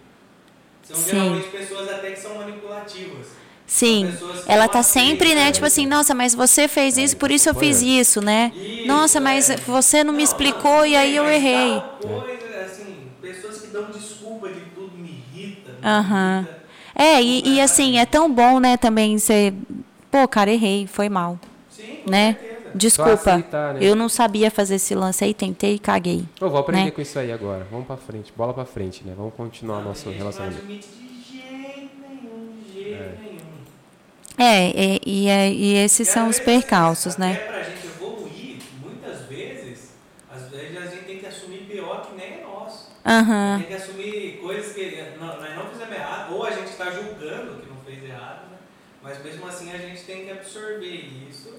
São 0.83 0.97
Sim. 0.97 1.11
geralmente 1.11 1.49
pessoas 1.49 1.89
até 1.89 2.11
que 2.11 2.19
são 2.21 2.35
manipulativas. 2.37 3.27
Sim. 3.67 4.19
Ela 4.47 4.69
tá 4.69 4.83
sempre, 4.83 5.35
né, 5.35 5.51
tipo 5.53 5.65
assim, 5.65 5.87
nossa, 5.87 6.15
mas 6.15 6.35
você 6.35 6.69
fez 6.69 6.99
isso, 6.99 7.17
por 7.17 7.31
isso 7.31 7.49
eu 7.49 7.55
fiz 7.55 7.81
isso, 7.81 8.21
né? 8.21 8.53
Isso, 8.55 8.87
Nossa, 8.87 9.21
mas 9.21 9.49
é. 9.49 9.57
você 9.67 10.05
não 10.05 10.13
me 10.13 10.23
explicou 10.23 10.85
e 10.85 10.95
aí 10.95 11.17
eu 11.17 11.25
mas 11.25 11.35
errei. 11.37 11.83
Coisa, 11.99 12.65
assim, 12.67 13.11
pessoas 13.23 13.59
que 13.61 13.69
dão 13.69 13.91
desculpa 13.91 14.49
de 14.51 14.61
tudo 14.75 14.99
me 14.99 15.09
irrita. 15.09 15.71
me 15.73 15.79
Aham. 15.83 16.47
É, 16.95 17.21
e, 17.23 17.55
e 17.57 17.61
assim, 17.61 17.99
é 17.99 18.07
tão 18.07 18.33
bom, 18.33 18.61
né, 18.61 18.77
também 18.77 19.19
ser. 19.19 19.53
Pô, 20.11 20.27
cara, 20.29 20.51
errei, 20.51 20.87
foi 20.87 21.09
mal. 21.09 21.39
Sim, 21.71 21.99
Né? 22.07 22.35
certeza. 22.35 22.55
Desculpa. 22.77 23.13
aceitar, 23.35 23.75
né? 23.75 23.81
Eu 23.83 23.95
não 23.95 24.09
sabia 24.09 24.51
fazer 24.51 24.77
esse 24.77 24.95
lance 24.95 25.23
aí, 25.25 25.33
tentei 25.33 25.75
e 25.75 25.79
caguei. 25.79 26.25
Eu 26.41 26.51
vou 26.51 26.59
aprender 26.59 26.87
né? 26.87 26.91
com 26.91 27.01
isso 27.01 27.17
aí 27.19 27.31
agora. 27.31 27.67
Vamos 27.71 27.87
pra 27.87 27.97
frente, 27.97 28.33
bola 28.37 28.53
pra 28.53 28.65
frente, 28.65 29.05
né? 29.05 29.13
Vamos 29.17 29.33
continuar 29.35 29.79
Não, 29.79 29.85
nosso 29.85 30.11
relacionamento. 30.11 30.63
De 30.67 30.73
jeito 30.73 31.89
nenhum, 32.01 32.49
de 32.67 32.73
jeito 32.83 32.95
É. 32.95 33.15
nenhum. 33.25 33.45
É, 34.37 34.73
e, 34.75 35.01
e, 35.07 35.29
é- 35.29 35.53
e 35.53 35.75
esses 35.75 36.09
E 36.09 36.11
são 36.13 36.29
os 36.29 36.41
percalços, 36.41 37.15
até 37.15 37.25
né? 37.25 37.41
pra 37.47 37.63
gente 37.63 37.87
evoluir, 37.87 38.57
muitas 38.83 39.21
vezes, 39.29 39.91
às 40.29 40.51
vezes 40.51 40.77
a 40.77 40.87
gente 40.87 41.05
tem 41.05 41.19
que 41.21 41.27
assumir 41.27 41.61
BO 41.61 41.97
que 42.09 42.17
nem 42.17 42.27
é 42.27 42.43
nosso. 42.45 42.89
Aham. 43.07 43.65
Tem 43.69 43.77
que 43.77 43.83
assumir 43.83 44.39
coisas 44.43 44.73
que 44.75 45.05
não- 45.21 45.27
nós 45.41 45.55
não 45.55 45.69
fizemos 45.69 45.95
errado, 45.95 46.35
ou 46.35 46.45
a 46.45 46.51
gente 46.51 46.64
está 46.75 46.91
julgando 46.91 47.61
que 47.61 47.69
não 47.69 47.77
fez 47.85 48.05
errado, 48.05 48.51
né? 48.51 48.57
Mas 49.03 49.23
mesmo 49.23 49.47
assim 49.47 49.71
a 49.73 49.79
gente 49.79 50.03
tem 50.03 50.25
que 50.25 50.31
absorver 50.31 51.11
isso 51.31 51.51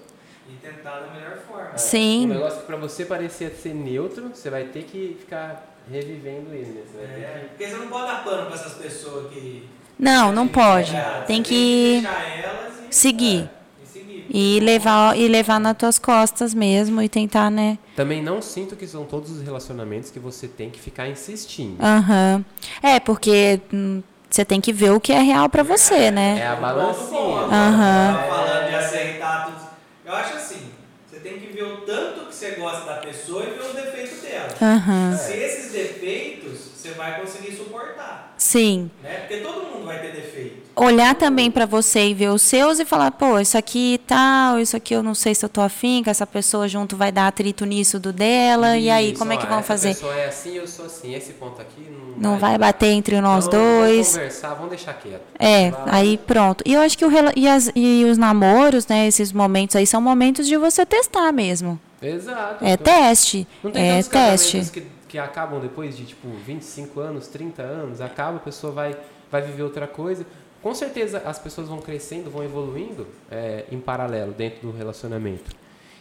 e 0.49 0.53
tentar 0.57 0.99
da 0.99 1.07
melhor 1.13 1.37
forma. 1.47 1.71
Um 1.73 1.77
Sim. 1.77 2.27
negócio 2.27 2.59
que 2.59 2.65
pra 2.65 2.75
você 2.77 3.05
parecer 3.05 3.51
ser 3.51 3.73
neutro, 3.73 4.29
você 4.29 4.49
vai 4.49 4.65
ter 4.65 4.83
que 4.83 5.17
ficar 5.19 5.75
revivendo 5.91 6.53
ele, 6.53 6.71
né? 6.71 6.81
Você 6.91 6.97
É, 7.03 7.39
que... 7.41 7.49
porque 7.49 7.67
você 7.67 7.75
não 7.77 7.87
pode 7.87 8.07
dar 8.07 8.23
pano 8.23 8.45
para 8.47 8.55
essas 8.55 8.73
pessoas 8.73 9.31
que. 9.31 9.67
Não, 9.97 10.31
não 10.31 10.47
pode. 10.47 10.95
É, 10.95 11.23
Tem 11.25 11.41
que 11.41 12.01
deixar 12.01 12.23
elas 12.37 12.73
e, 12.89 12.95
seguir. 12.95 13.43
é, 13.43 13.83
e 13.83 13.87
seguir. 13.87 14.25
E 14.29 14.59
levar, 14.59 15.17
e 15.17 15.27
levar 15.27 15.59
nas 15.59 15.77
tuas 15.77 15.97
costas 15.99 16.53
mesmo 16.53 17.01
e 17.01 17.07
tentar, 17.07 17.49
né? 17.49 17.77
Também 17.95 18.21
não 18.21 18.41
sinto 18.41 18.75
que 18.75 18.85
são 18.87 19.05
todos 19.05 19.31
os 19.31 19.41
relacionamentos 19.41 20.11
que 20.11 20.19
você 20.19 20.47
tem 20.47 20.69
que 20.69 20.79
ficar 20.81 21.07
insistindo. 21.07 21.77
Aham. 21.81 22.43
É, 22.83 22.99
porque 22.99 23.61
hum, 23.73 24.03
você 24.35 24.43
tem 24.43 24.59
que 24.59 24.73
ver 24.73 24.91
o 24.91 24.99
que 24.99 25.13
é 25.13 25.19
real 25.21 25.47
pra 25.47 25.63
você, 25.63 26.11
né? 26.11 26.39
É 26.41 26.45
a 26.47 26.55
balancinha. 26.57 27.43
agora, 27.45 27.55
Aham. 27.55 28.13
tava 28.15 28.27
falando 28.27 28.67
de 28.69 28.75
aceitar 28.75 29.45
tudo. 29.45 29.69
Eu 30.03 30.13
acho 30.13 30.33
assim, 30.35 30.71
você 31.09 31.19
tem 31.21 31.39
que 31.39 31.53
ver 31.53 31.63
o 31.63 31.77
tanto 31.77 32.25
que 32.25 32.35
você 32.35 32.51
gosta 32.51 32.85
da 32.85 32.95
pessoa 32.97 33.43
e 33.45 33.51
ver 33.51 33.61
os 33.61 33.73
defeitos 33.73 34.19
dela. 34.21 34.49
Aham. 34.61 35.17
Se 35.17 35.31
esses 35.37 35.71
defeitos, 35.71 36.64
você 36.85 36.93
vai 36.93 37.19
conseguir 37.19 37.55
suportar, 37.55 38.33
Sim. 38.37 38.89
né? 39.03 39.09
Porque 39.19 39.37
todo 39.37 39.65
mundo 39.73 39.85
vai 39.85 39.99
ter 39.99 40.11
defeito. 40.11 40.65
Olhar 40.75 41.15
também 41.15 41.49
pra 41.49 41.65
você 41.65 42.09
e 42.09 42.13
ver 42.13 42.29
os 42.29 42.41
seus 42.41 42.79
e 42.79 42.85
falar, 42.85 43.09
pô, 43.11 43.39
isso 43.39 43.57
aqui 43.57 43.99
tal, 44.05 44.59
isso 44.59 44.75
aqui 44.75 44.93
eu 44.93 45.01
não 45.01 45.15
sei 45.15 45.33
se 45.33 45.45
eu 45.45 45.47
tô 45.49 45.61
afim, 45.61 46.03
que 46.03 46.09
essa 46.09 46.27
pessoa 46.27 46.67
junto 46.67 46.97
vai 46.97 47.13
dar 47.13 47.27
atrito 47.27 47.63
nisso 47.65 47.97
do 47.97 48.11
dela, 48.11 48.77
e 48.77 48.89
aí, 48.89 49.11
Isso, 49.11 49.19
como 49.19 49.31
é 49.31 49.37
que 49.37 49.45
ó, 49.45 49.49
vão 49.49 49.59
essa 49.59 49.67
fazer? 49.67 49.93
pessoa 49.93 50.13
é 50.15 50.27
assim, 50.27 50.53
eu 50.57 50.67
sou 50.67 50.85
assim. 50.85 51.13
Esse 51.15 51.31
ponto 51.33 51.61
aqui 51.61 51.87
não, 52.17 52.31
Não 52.33 52.39
vai 52.39 52.57
bater 52.57 52.87
entre 52.87 53.21
nós 53.21 53.47
Então, 53.47 53.57
vamos 53.59 53.79
dois. 53.87 54.07
conversar, 54.09 54.53
vamos 54.55 54.69
deixar 54.69 54.93
quieto. 54.95 55.21
É, 55.39 55.71
Vai. 55.71 55.81
aí 55.87 56.17
pronto. 56.17 56.61
E 56.65 56.73
eu 56.73 56.81
acho 56.81 56.97
que 56.97 57.05
o 57.05 57.09
e, 57.37 57.47
as- 57.47 57.71
e 57.73 58.03
os 58.03 58.17
namoros, 58.17 58.85
né, 58.87 59.07
esses 59.07 59.31
momentos 59.31 59.77
aí 59.77 59.87
são 59.87 60.01
momentos 60.01 60.45
de 60.45 60.57
você 60.57 60.85
testar 60.85 61.31
mesmo. 61.31 61.79
Exato. 62.01 62.63
É 62.65 62.73
Então, 62.73 62.83
teste. 62.93 63.47
Não 63.63 63.71
tem 63.71 63.91
É 63.99 64.03
teste. 64.03 64.59
que, 64.73 64.83
que 65.15 65.19
acabam 65.19 65.61
depois 65.61 65.95
de, 65.95 66.03
tipo, 66.03 66.27
25 66.45 66.99
anos, 66.99 67.27
30 67.27 67.61
anos, 67.61 68.01
acaba, 68.01 68.35
a 68.35 68.39
pessoa 68.41 68.73
vai, 68.73 68.97
vai 69.31 69.41
viver 69.41 69.63
outra 69.63 69.87
coisa. 69.87 70.25
Com 70.61 70.75
certeza 70.75 71.19
as 71.25 71.39
pessoas 71.39 71.69
vão 71.69 71.77
crescendo, 71.79 72.29
vão 72.29 72.43
evoluindo 72.43 73.07
é, 73.31 73.63
em 73.71 73.79
paralelo 73.79 74.33
dentro 74.33 74.59
do 74.69 74.77
relacionamento. 74.77 75.51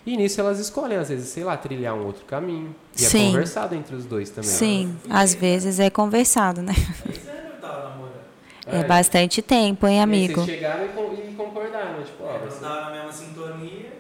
E 0.05 0.17
nisso 0.17 0.41
elas 0.41 0.59
escolhem, 0.59 0.99
às 0.99 1.11
vezes, 1.11 1.29
sei 1.29 1.45
lá, 1.45 1.57
trilhar 1.57 1.95
um 1.95 2.05
outro 2.05 2.25
caminho. 2.25 2.75
E 2.97 3.03
Sim. 3.03 3.27
é 3.29 3.31
conversado 3.31 3.75
entre 3.77 3.95
os 3.95 4.05
dois 4.05 4.31
também. 4.31 4.51
Sim, 4.51 4.97
às 5.09 5.33
vezes 5.33 5.79
é 5.79 5.89
conversado, 5.89 6.61
né? 6.61 6.75
Namorando. 7.63 8.15
É 8.67 8.83
bastante 8.83 9.41
tempo, 9.41 9.87
hein, 9.87 9.99
E 9.99 10.01
amigo? 10.01 10.41
Vocês 10.41 10.57
chegaram 10.57 10.87
e, 10.87 10.89
con- 10.89 11.13
e 11.15 11.35
concordaram, 11.37 12.03
tipo, 12.03 12.25
ó, 12.25 12.51
ser- 12.51 12.61
tava 12.61 12.81
na 12.87 12.91
mesma 12.91 13.13
sintonia. 13.13 13.93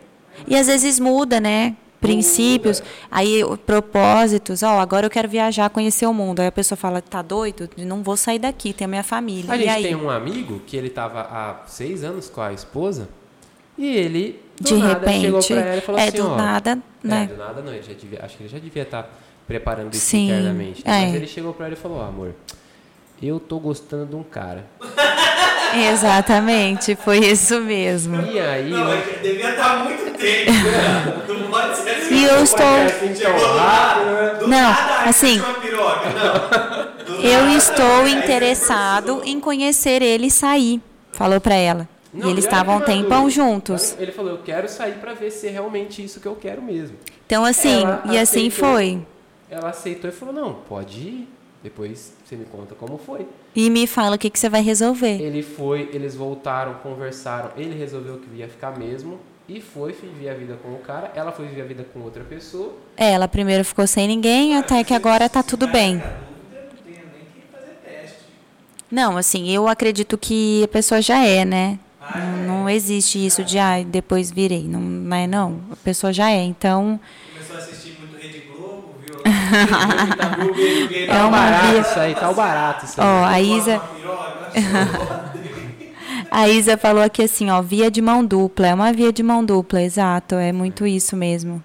E 0.47 0.57
às 0.57 0.67
vezes 0.67 0.99
muda, 0.99 1.39
né? 1.41 1.77
Princípios, 2.05 2.83
aí 3.11 3.43
propósitos, 3.67 4.63
ó, 4.63 4.79
agora 4.81 5.07
eu 5.07 5.11
quero 5.11 5.29
viajar, 5.29 5.69
conhecer 5.71 6.07
o 6.07 6.13
mundo. 6.15 6.41
Aí 6.41 6.47
a 6.47 6.53
pessoa 6.53 6.77
fala, 6.77 7.01
tá 7.03 7.23
doido? 7.23 7.69
Não 7.79 8.03
vou 8.03 8.17
sair 8.17 8.39
daqui, 8.39 8.73
tem 8.73 8.85
a 8.85 8.89
minha 8.89 9.03
família. 9.03 9.53
A 9.53 9.57
e 9.57 9.61
gente 9.61 9.71
aí? 9.71 9.83
tem 9.83 9.95
um 9.97 10.11
amigo 10.11 10.61
que 10.67 10.77
ele 10.77 10.91
tava 10.91 11.21
há 11.23 11.67
seis 11.67 12.05
anos 12.05 12.29
com 12.29 12.41
a 12.41 12.53
esposa 12.53 13.09
e 13.77 13.87
ele, 13.97 14.41
do 14.61 14.65
De 14.65 14.75
nada, 14.77 15.13
chegou 15.13 15.41
repente, 15.41 15.53
pra 15.55 15.63
ela 15.63 15.77
e 15.77 15.81
falou 15.81 16.01
é 16.01 16.05
assim, 16.09 16.17
do 16.19 16.31
ó, 16.31 16.37
nada, 16.37 16.71
É, 17.05 17.09
né? 17.09 17.27
do 17.27 17.37
nada 17.37 17.61
não, 17.63 17.73
ele 17.73 17.83
já 17.83 17.93
devia, 17.93 18.21
acho 18.23 18.37
que 18.37 18.43
ele 18.45 18.51
já 18.51 18.59
devia 18.59 18.83
estar 18.83 19.11
preparando 19.47 19.93
isso 19.95 20.07
Sim, 20.07 20.27
internamente. 20.27 20.83
né? 20.87 21.05
Mas 21.07 21.15
é. 21.15 21.17
ele 21.17 21.27
chegou 21.27 21.53
pra 21.53 21.67
ela 21.67 21.75
e 21.75 21.79
falou, 21.79 21.99
ó, 21.99 22.07
amor, 22.07 22.35
eu 23.23 23.41
tô 23.41 23.59
gostando 23.59 24.07
de 24.07 24.15
um 24.17 24.23
cara. 24.23 24.65
Exatamente, 25.91 26.95
foi 26.97 27.19
isso 27.19 27.61
mesmo. 27.61 28.21
E 28.27 28.39
aí, 28.41 28.71
Não, 28.71 28.91
eu- 28.91 28.99
é 28.99 29.19
devia 29.23 29.51
estar 29.51 29.85
muito 29.85 30.17
tempo. 30.19 30.53
né? 30.53 31.23
Não 31.29 31.51
pode 31.51 31.77
ser 31.77 31.91
assim. 31.91 32.15
E 32.15 32.25
eu 32.25 32.43
estou. 32.43 32.67
Do 32.67 33.57
nada, 33.57 34.35
do 34.39 34.49
Não, 34.49 34.59
ai, 34.71 35.09
assim- 35.09 35.43
piroca. 35.61 36.11
Não. 36.11 36.95
Eu 37.25 37.49
estou 37.57 38.07
interessado 38.09 39.23
em 39.25 39.41
conhecer 39.41 40.03
ele 40.03 40.27
e 40.27 40.31
sair, 40.31 40.81
falou 41.13 41.41
pra 41.41 41.55
ela. 41.55 41.89
Não, 42.13 42.29
e 42.29 42.31
eles 42.31 42.45
estavam 42.45 42.77
um 42.77 42.81
tempão 42.81 43.31
juntos. 43.31 43.95
Ele 43.99 44.13
falou, 44.13 44.33
eu 44.33 44.39
quero 44.39 44.69
sair 44.69 44.95
pra 44.95 45.15
ver 45.15 45.31
se 45.31 45.47
é 45.47 45.51
realmente 45.51 46.05
isso 46.05 46.21
que 46.21 46.27
eu 46.27 46.35
quero 46.37 46.61
mesmo. 46.61 46.97
Então, 47.27 47.43
assim, 47.45 47.83
Ela 47.83 48.03
e 48.07 48.19
assim 48.19 48.49
aceitou. 48.49 48.69
foi. 48.71 49.07
Ela 49.51 49.71
aceitou 49.71 50.11
e 50.11 50.13
falou, 50.13 50.35
não, 50.35 50.53
pode 50.69 50.99
ir. 51.01 51.29
Depois 51.65 52.13
você 52.23 52.37
me 52.37 52.45
conta 52.45 52.75
como 52.75 52.99
foi. 52.99 53.27
E 53.57 53.71
me 53.71 53.87
fala 53.87 54.17
o 54.17 54.19
que, 54.19 54.29
que 54.29 54.39
você 54.39 54.51
vai 54.51 54.61
resolver. 54.61 55.19
Ele 55.19 55.43
foi, 55.43 55.89
eles 55.95 56.15
voltaram, 56.15 56.75
conversaram. 56.75 57.53
Ele 57.57 57.75
resolveu 57.75 58.19
que 58.19 58.29
ia 58.37 58.47
ficar 58.47 58.79
mesmo. 58.79 59.19
E 59.49 59.63
foi 59.63 59.93
viver 59.93 60.29
a 60.29 60.35
vida 60.35 60.59
com 60.63 60.75
o 60.75 60.79
cara. 60.79 61.11
Ela 61.15 61.33
foi 61.33 61.47
viver 61.47 61.63
a 61.63 61.65
vida 61.65 61.87
com 61.91 62.01
outra 62.01 62.23
pessoa. 62.23 62.75
Ela 62.99 63.27
primeiro 63.27 63.65
ficou 63.65 63.87
sem 63.87 64.07
ninguém, 64.07 64.57
até 64.59 64.85
que 64.85 64.93
agora 64.93 65.27
tá 65.27 65.43
tudo 65.43 65.67
bem. 65.67 66.03
não 68.91 69.17
assim, 69.17 69.51
eu 69.51 69.67
acredito 69.67 70.17
que 70.19 70.63
a 70.65 70.69
pessoa 70.69 71.01
já 71.03 71.25
é, 71.25 71.45
né? 71.47 71.79
Ah, 72.01 72.19
Não, 72.19 72.59
não 72.61 72.71
existe 72.71 73.25
isso 73.25 73.43
de, 73.43 73.59
ah, 73.59 73.83
depois 73.83 74.31
virei. 74.31 74.65
Não, 74.69 74.81
não 74.81 75.17
é, 75.17 75.27
não. 75.27 75.61
A 75.73 75.77
pessoa 75.77 76.13
já 76.13 76.31
é. 76.31 76.43
Então, 76.43 77.01
Começou 77.33 77.57
a 77.57 77.59
assistir 77.59 77.99
muito 77.99 78.17
Rede 78.21 78.41
Globo, 78.41 78.95
viu? 79.01 79.17
Tá 79.17 79.31
viu 79.31 79.33
o 79.33 79.33
gay, 79.33 79.33
o 79.33 79.33
gay 79.33 79.34
É 80.95 81.07
tá 81.07 81.27
uma 81.27 81.31
barato 81.31 81.67
via- 81.73 81.81
isso 81.81 82.01
aí, 82.01 82.15
tá 82.15 82.31
o 82.31 82.35
barato 82.35 82.85
isso 82.85 83.01
aí. 83.01 83.07
ó, 83.07 83.25
a 83.25 83.41
Isa, 83.41 83.77
achou. 83.77 84.15
a 86.31 86.49
Isa 86.49 86.77
falou 86.77 87.03
aqui 87.03 87.23
assim, 87.23 87.51
ó, 87.51 87.61
via 87.63 87.91
de 87.91 88.01
mão 88.03 88.25
dupla. 88.25 88.69
É 88.69 88.75
uma 88.75 88.93
via 88.93 89.13
de 89.13 89.23
mão 89.23 89.45
dupla, 89.45 89.83
exato. 89.83 90.35
É 90.37 90.53
muito 90.53 90.87
isso 90.87 91.17
mesmo. 91.17 91.63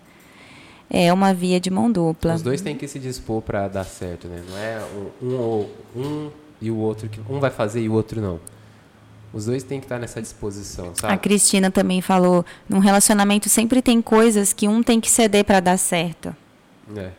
É 0.89 1.13
uma 1.13 1.33
via 1.33 1.59
de 1.59 1.69
mão 1.69 1.91
dupla. 1.91 2.33
Os 2.35 2.41
dois 2.41 2.61
têm 2.61 2.75
que 2.75 2.87
se 2.87 2.97
dispor 2.99 3.41
pra 3.41 3.67
dar 3.67 3.83
certo, 3.83 4.27
né? 4.27 4.41
Não 4.49 4.57
é 4.57 4.79
um, 5.21 5.27
um, 5.27 5.35
ou- 5.37 5.75
um 5.95 6.29
e 6.61 6.71
o 6.71 6.77
outro 6.77 7.07
que 7.07 7.21
um 7.29 7.39
vai 7.39 7.51
fazer 7.51 7.81
e 7.81 7.87
o 7.89 7.93
outro 7.93 8.19
não. 8.21 8.39
Os 9.31 9.45
dois 9.45 9.61
têm 9.61 9.79
que 9.79 9.85
estar 9.85 9.99
nessa 9.99 10.19
disposição, 10.19 10.91
A 10.97 11.01
sabe? 11.01 11.17
Cristina 11.19 11.69
também 11.69 12.01
falou, 12.01 12.43
num 12.67 12.79
relacionamento 12.79 13.47
sempre 13.47 13.79
tem 13.79 14.01
coisas 14.01 14.51
que 14.53 14.67
um 14.67 14.81
tem 14.81 14.99
que 14.99 15.09
ceder 15.11 15.45
pra 15.45 15.59
dar 15.59 15.77
certo. 15.77 16.35
É. 16.97 17.11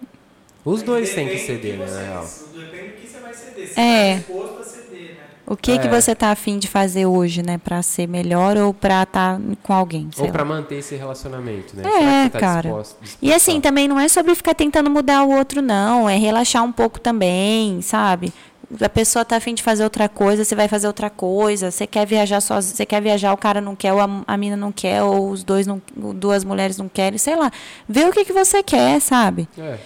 Os 0.65 0.83
dois 0.83 1.15
têm 1.15 1.29
que 1.29 1.39
ceder, 1.39 1.79
né, 1.79 1.87
você- 1.87 1.95
na 1.95 2.01
real. 2.03 2.27
Depende 2.55 2.89
do 2.89 2.93
que 3.01 3.07
você 3.09 3.19
vai 3.21 3.35
ceder. 3.35 3.69
Se 3.69 3.81
É. 3.81 4.13
tá 4.15 4.19
disposto 4.19 4.61
a 4.61 4.65
ceder, 4.65 5.01
né? 5.15 5.17
O 5.47 5.57
que 5.57 5.79
que 5.79 5.87
É. 5.89 5.91
você 5.91 6.15
tá 6.15 6.31
afim 6.31 6.59
de 6.59 6.69
fazer 6.69 7.07
hoje, 7.07 7.43
né, 7.43 7.59
Pra 7.59 7.83
ser 7.83 8.07
melhor 8.07 8.57
ou 8.57 8.73
pra 8.75 9.03
estar 9.03 9.41
com 9.63 9.73
alguém, 9.73 10.09
sei 10.15 10.23
Ou 10.23 10.27
lá. 10.29 10.33
pra 10.33 10.45
manter 10.45 10.77
esse 10.77 10.95
relacionamento, 10.95 11.75
né? 11.77 11.83
É, 11.85 11.91
Será 11.91 11.99
que 11.99 12.23
você 12.25 12.31
tá 12.31 12.39
cara. 12.41 12.61
disposto- 12.63 12.97
disposto 13.01 13.19
E 13.23 13.33
assim, 13.33 13.61
também 13.61 13.89
não 13.89 13.99
é 13.99 14.09
sobre 14.09 14.35
ficar 14.35 14.55
tentando 14.55 14.89
mudar 14.91 15.25
o 15.25 15.31
outro, 15.31 15.61
não. 15.63 16.09
É 16.09 16.17
relaxar 16.17 16.63
um 16.63 16.71
pouco 16.73 17.01
também, 17.01 17.81
sabe? 17.83 18.33
A 18.81 18.89
pessoa 18.89 19.25
tá 19.25 19.35
afim 19.37 19.53
de 19.53 19.65
fazer 19.65 19.83
outra 19.83 20.09
coisa, 20.09 20.45
você 20.45 20.55
vai 20.55 20.69
fazer 20.69 20.87
outra 20.87 21.11
coisa. 21.11 21.73
Você 21.73 21.89
quer 21.89 22.07
viajar 22.07 22.41
sozinho, 22.41 22.77
você 22.77 22.87
quer 22.87 23.03
viajar, 23.03 23.33
o 23.33 23.37
cara 23.37 23.61
não 23.61 23.75
quer, 23.75 23.93
ou 23.93 23.99
a, 24.01 24.09
a 24.29 24.37
mina 24.37 24.57
não 24.57 24.71
quer, 24.71 25.03
ou 25.03 25.29
os 25.31 25.43
dois 25.43 25.67
não, 25.67 25.83
duas 25.97 26.45
mulheres 26.45 26.79
não 26.79 26.89
querem, 26.89 27.19
sei 27.19 27.35
lá. 27.35 27.51
Vê 27.89 28.05
o 28.05 28.13
que, 28.13 28.25
que 28.25 28.33
você 28.33 28.63
quer, 28.63 29.01
sabe? 29.01 29.49
É. 29.59 29.77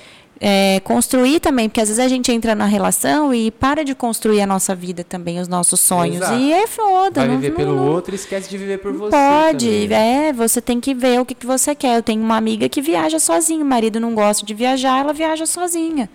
É, 0.47 0.79
construir 0.81 1.41
também, 1.41 1.71
porque 1.71 1.81
às 1.81 1.89
vezes 1.89 2.05
a 2.05 2.07
gente 2.07 2.31
entra 2.31 2.55
na 2.55 2.67
relação 2.67 3.33
e 3.33 3.51
para 3.51 3.83
de 3.83 3.95
construir 3.95 4.43
a 4.43 4.47
nossa 4.47 4.75
vida 4.75 5.03
também, 5.03 5.41
os 5.41 5.49
nossos 5.49 5.81
sonhos. 5.81 6.17
Exato. 6.17 6.35
E 6.39 6.53
é 6.53 6.67
foda. 6.67 7.21
Vai 7.23 7.29
não- 7.29 7.37
viver 7.37 7.49
não- 7.49 7.57
pelo 7.57 7.77
não- 7.77 7.89
outro 7.89 8.15
e 8.15 8.17
esquece 8.17 8.51
de 8.51 8.59
viver 8.59 8.77
por 8.79 8.93
você. 8.93 9.11
Pode, 9.17 9.65
também, 9.67 9.89
né? 9.89 10.29
é, 10.29 10.33
você 10.35 10.61
tem 10.61 10.81
que 10.81 10.93
ver 10.93 11.19
o 11.19 11.25
que, 11.25 11.35
que 11.35 11.47
você 11.47 11.75
quer. 11.75 11.97
Eu 11.97 12.03
tenho 12.03 12.21
uma 12.23 12.37
amiga 12.37 12.69
que 12.69 12.83
viaja 12.83 13.19
sozinha, 13.19 13.65
o 13.65 13.67
marido 13.67 13.99
não 13.99 14.15
gosta 14.15 14.45
de 14.45 14.53
viajar, 14.53 14.99
ela 15.01 15.15
viaja 15.15 15.47
sozinha. 15.47 16.11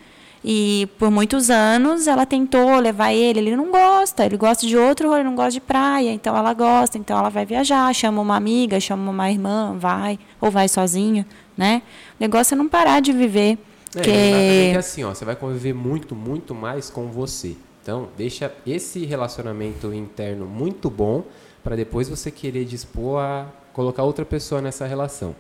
E 0.45 0.87
por 0.99 1.09
muitos 1.09 1.49
anos 1.49 2.05
ela 2.05 2.23
tentou 2.23 2.75
levar 2.79 3.11
ele, 3.11 3.39
ele 3.39 3.55
não 3.55 3.71
gosta, 3.71 4.23
ele 4.25 4.37
gosta 4.37 4.65
de 4.67 4.77
outro, 4.77 5.11
ele 5.13 5.23
não 5.23 5.33
gosta 5.35 5.51
de 5.53 5.59
praia, 5.61 6.11
então 6.13 6.37
ela 6.37 6.53
gosta, 6.53 6.99
então 6.99 7.17
ela 7.17 7.29
vai 7.29 7.47
viajar, 7.47 7.91
chama 7.95 8.21
uma 8.21 8.35
amiga, 8.37 8.79
chama 8.79 9.09
uma 9.09 9.29
irmã, 9.31 9.75
vai, 9.77 10.19
ou 10.39 10.51
vai 10.51 10.69
sozinha, 10.69 11.25
né? 11.57 11.81
O 12.19 12.23
negócio 12.23 12.53
é 12.53 12.57
não 12.57 12.69
parar 12.69 13.01
de 13.01 13.11
viver. 13.11 13.57
É, 13.95 14.01
que... 14.01 14.09
exatamente 14.09 14.77
assim, 14.77 15.03
ó, 15.03 15.13
você 15.13 15.25
vai 15.25 15.35
conviver 15.35 15.73
muito, 15.73 16.15
muito 16.15 16.53
mais 16.53 16.89
com 16.89 17.07
você. 17.07 17.55
Então, 17.81 18.09
deixa 18.17 18.53
esse 18.67 19.05
relacionamento 19.05 19.93
interno 19.93 20.45
muito 20.45 20.89
bom 20.89 21.23
para 21.63 21.75
depois 21.75 22.07
você 22.07 22.29
querer 22.29 22.65
dispor 22.65 23.19
a 23.19 23.47
colocar 23.73 24.03
outra 24.03 24.25
pessoa 24.25 24.61
nessa 24.61 24.85
relação. 24.85 25.35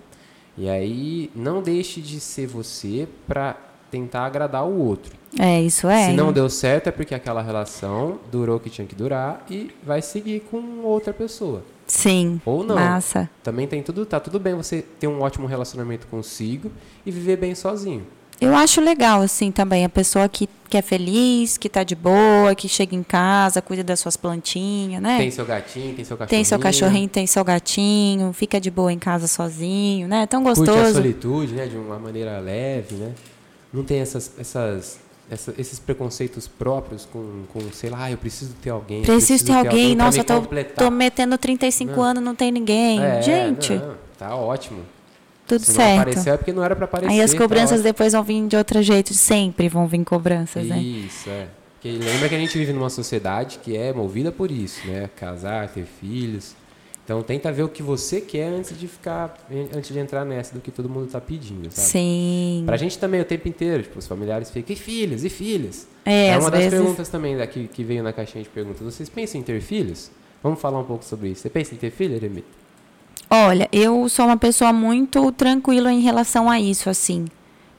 E 0.57 0.67
aí, 0.69 1.29
não 1.35 1.61
deixe 1.61 2.01
de 2.01 2.19
ser 2.19 2.47
você 2.47 3.07
para 3.27 3.55
tentar 3.91 4.25
agradar 4.25 4.65
o 4.65 4.77
outro. 4.77 5.15
É, 5.37 5.61
isso 5.61 5.87
é. 5.87 6.07
Se 6.07 6.13
não 6.13 6.33
deu 6.33 6.49
certo 6.49 6.87
é 6.87 6.91
porque 6.91 7.13
aquela 7.13 7.41
relação 7.41 8.19
durou 8.31 8.57
o 8.57 8.59
que 8.59 8.69
tinha 8.69 8.87
que 8.87 8.95
durar 8.95 9.45
e 9.49 9.71
vai 9.83 10.01
seguir 10.01 10.41
com 10.41 10.81
outra 10.83 11.13
pessoa. 11.13 11.63
Sim. 11.85 12.39
Ou 12.45 12.63
não. 12.63 12.75
Massa. 12.75 13.29
Também 13.43 13.67
tem 13.67 13.81
tudo, 13.81 14.05
tá 14.05 14.19
tudo 14.19 14.39
bem 14.39 14.55
você 14.55 14.81
ter 14.81 15.07
um 15.07 15.21
ótimo 15.21 15.47
relacionamento 15.47 16.07
consigo 16.07 16.71
e 17.05 17.11
viver 17.11 17.37
bem 17.37 17.55
sozinho. 17.55 18.05
Eu 18.41 18.55
acho 18.55 18.79
legal, 18.79 19.21
assim, 19.21 19.51
também, 19.51 19.83
a 19.83 19.89
pessoa 19.89 20.29
que, 20.29 20.47
que 20.69 20.77
é 20.77 20.81
feliz, 20.81 21.57
que 21.57 21.67
tá 21.67 21.83
de 21.83 21.95
boa, 21.95 22.55
que 22.55 22.69
chega 22.69 22.95
em 22.95 23.03
casa, 23.03 23.61
cuida 23.61 23.83
das 23.83 23.99
suas 23.99 24.15
plantinhas, 24.15 25.01
né? 25.01 25.17
Tem 25.17 25.29
seu 25.31 25.45
gatinho, 25.45 25.93
tem 25.95 26.05
seu 26.05 26.15
cachorrinho. 26.15 26.29
Tem 26.29 26.43
seu 26.45 26.59
cachorrinho, 26.59 27.09
tem 27.09 27.27
seu 27.27 27.43
gatinho, 27.43 28.33
fica 28.33 28.59
de 28.61 28.71
boa 28.71 28.93
em 28.93 28.99
casa 28.99 29.27
sozinho, 29.27 30.07
né? 30.07 30.25
Tão 30.25 30.43
Curte 30.43 30.61
a 30.61 30.73
gostoso. 30.73 30.93
solitude, 30.93 31.53
né? 31.53 31.65
De 31.67 31.75
uma 31.75 31.99
maneira 31.99 32.39
leve, 32.39 32.95
né? 32.95 33.13
Não 33.73 33.83
tem 33.83 33.99
essas, 33.99 34.31
essas, 34.39 34.99
essa- 35.29 35.53
esses 35.57 35.77
preconceitos 35.77 36.47
próprios 36.47 37.05
com, 37.11 37.43
com, 37.53 37.59
sei 37.73 37.89
lá, 37.89 38.03
ah, 38.05 38.11
eu 38.11 38.17
preciso 38.17 38.53
ter 38.61 38.69
alguém. 38.69 38.99
eu 38.99 39.05
Preciso 39.05 39.45
ter 39.45 39.53
alguém, 39.53 39.95
pra 39.95 40.05
nossa, 40.05 40.17
me 40.19 40.23
tô, 40.23 40.41
tô 40.85 40.89
metendo 40.91 41.37
35 41.37 41.91
Não. 41.93 42.01
anos, 42.03 42.23
não 42.23 42.33
tem 42.33 42.51
ninguém. 42.51 43.01
É, 43.03 43.21
Gente, 43.21 43.73
não, 43.75 43.95
tá 44.17 44.35
ótimo. 44.35 44.79
Tudo 45.49 45.61
Se 45.65 45.71
não 45.71 45.75
certo. 45.75 45.99
apareceu 46.01 46.33
é 46.33 46.37
porque 46.37 46.53
não 46.53 46.63
era 46.63 46.75
pra 46.75 46.85
aparecer. 46.85 47.11
Aí 47.11 47.21
as 47.21 47.33
cobranças 47.33 47.71
ótimo. 47.79 47.83
depois 47.83 48.13
vão 48.13 48.23
vir 48.23 48.47
de 48.47 48.55
outro 48.55 48.81
jeito, 48.81 49.13
sempre 49.13 49.67
vão 49.67 49.87
vir 49.87 50.03
cobranças, 50.05 50.65
né? 50.65 50.77
Isso, 50.79 51.29
é. 51.29 51.47
Porque 51.73 51.89
lembra 51.91 52.29
que 52.29 52.35
a 52.35 52.39
gente 52.39 52.57
vive 52.57 52.71
numa 52.73 52.89
sociedade 52.89 53.59
que 53.63 53.75
é 53.75 53.91
movida 53.93 54.31
por 54.31 54.51
isso, 54.51 54.85
né? 54.87 55.09
Casar, 55.15 55.67
ter 55.69 55.85
filhos. 55.85 56.53
Então 57.05 57.23
tenta 57.23 57.51
ver 57.51 57.63
o 57.63 57.69
que 57.69 57.81
você 57.81 58.21
quer 58.21 58.49
antes 58.49 58.77
de 58.77 58.87
ficar, 58.87 59.35
antes 59.75 59.91
de 59.91 59.97
entrar 59.97 60.23
nessa 60.23 60.53
do 60.53 60.61
que 60.61 60.69
todo 60.69 60.87
mundo 60.87 61.09
tá 61.09 61.19
pedindo, 61.19 61.71
sabe? 61.71 61.87
Sim. 61.87 62.63
Pra 62.67 62.77
gente 62.77 62.99
também 62.99 63.19
o 63.19 63.25
tempo 63.25 63.47
inteiro, 63.47 63.81
tipo, 63.81 63.97
os 63.97 64.05
familiares 64.05 64.51
ficam, 64.51 64.73
e 64.73 64.77
filhos, 64.77 65.23
e 65.23 65.29
filhos? 65.29 65.87
É, 66.05 66.27
É 66.27 66.37
uma 66.37 66.51
das 66.51 66.59
vezes. 66.65 66.77
perguntas 66.79 67.09
também 67.09 67.35
daqui 67.35 67.67
que 67.73 67.83
veio 67.83 68.03
na 68.03 68.13
caixinha 68.13 68.43
de 68.43 68.49
perguntas. 68.49 68.81
Vocês 68.81 69.09
pensam 69.09 69.39
em 69.41 69.43
ter 69.43 69.59
filhos? 69.59 70.11
Vamos 70.43 70.61
falar 70.61 70.79
um 70.79 70.83
pouco 70.83 71.03
sobre 71.03 71.29
isso. 71.29 71.41
Você 71.41 71.49
pensa 71.49 71.73
em 71.73 71.77
ter 71.77 71.89
filho, 71.89 72.13
Eremita? 72.15 72.47
Olha, 73.29 73.69
eu 73.71 74.09
sou 74.09 74.25
uma 74.25 74.37
pessoa 74.37 74.73
muito 74.73 75.31
tranquila 75.33 75.91
em 75.91 76.01
relação 76.01 76.49
a 76.49 76.59
isso, 76.59 76.89
assim. 76.89 77.25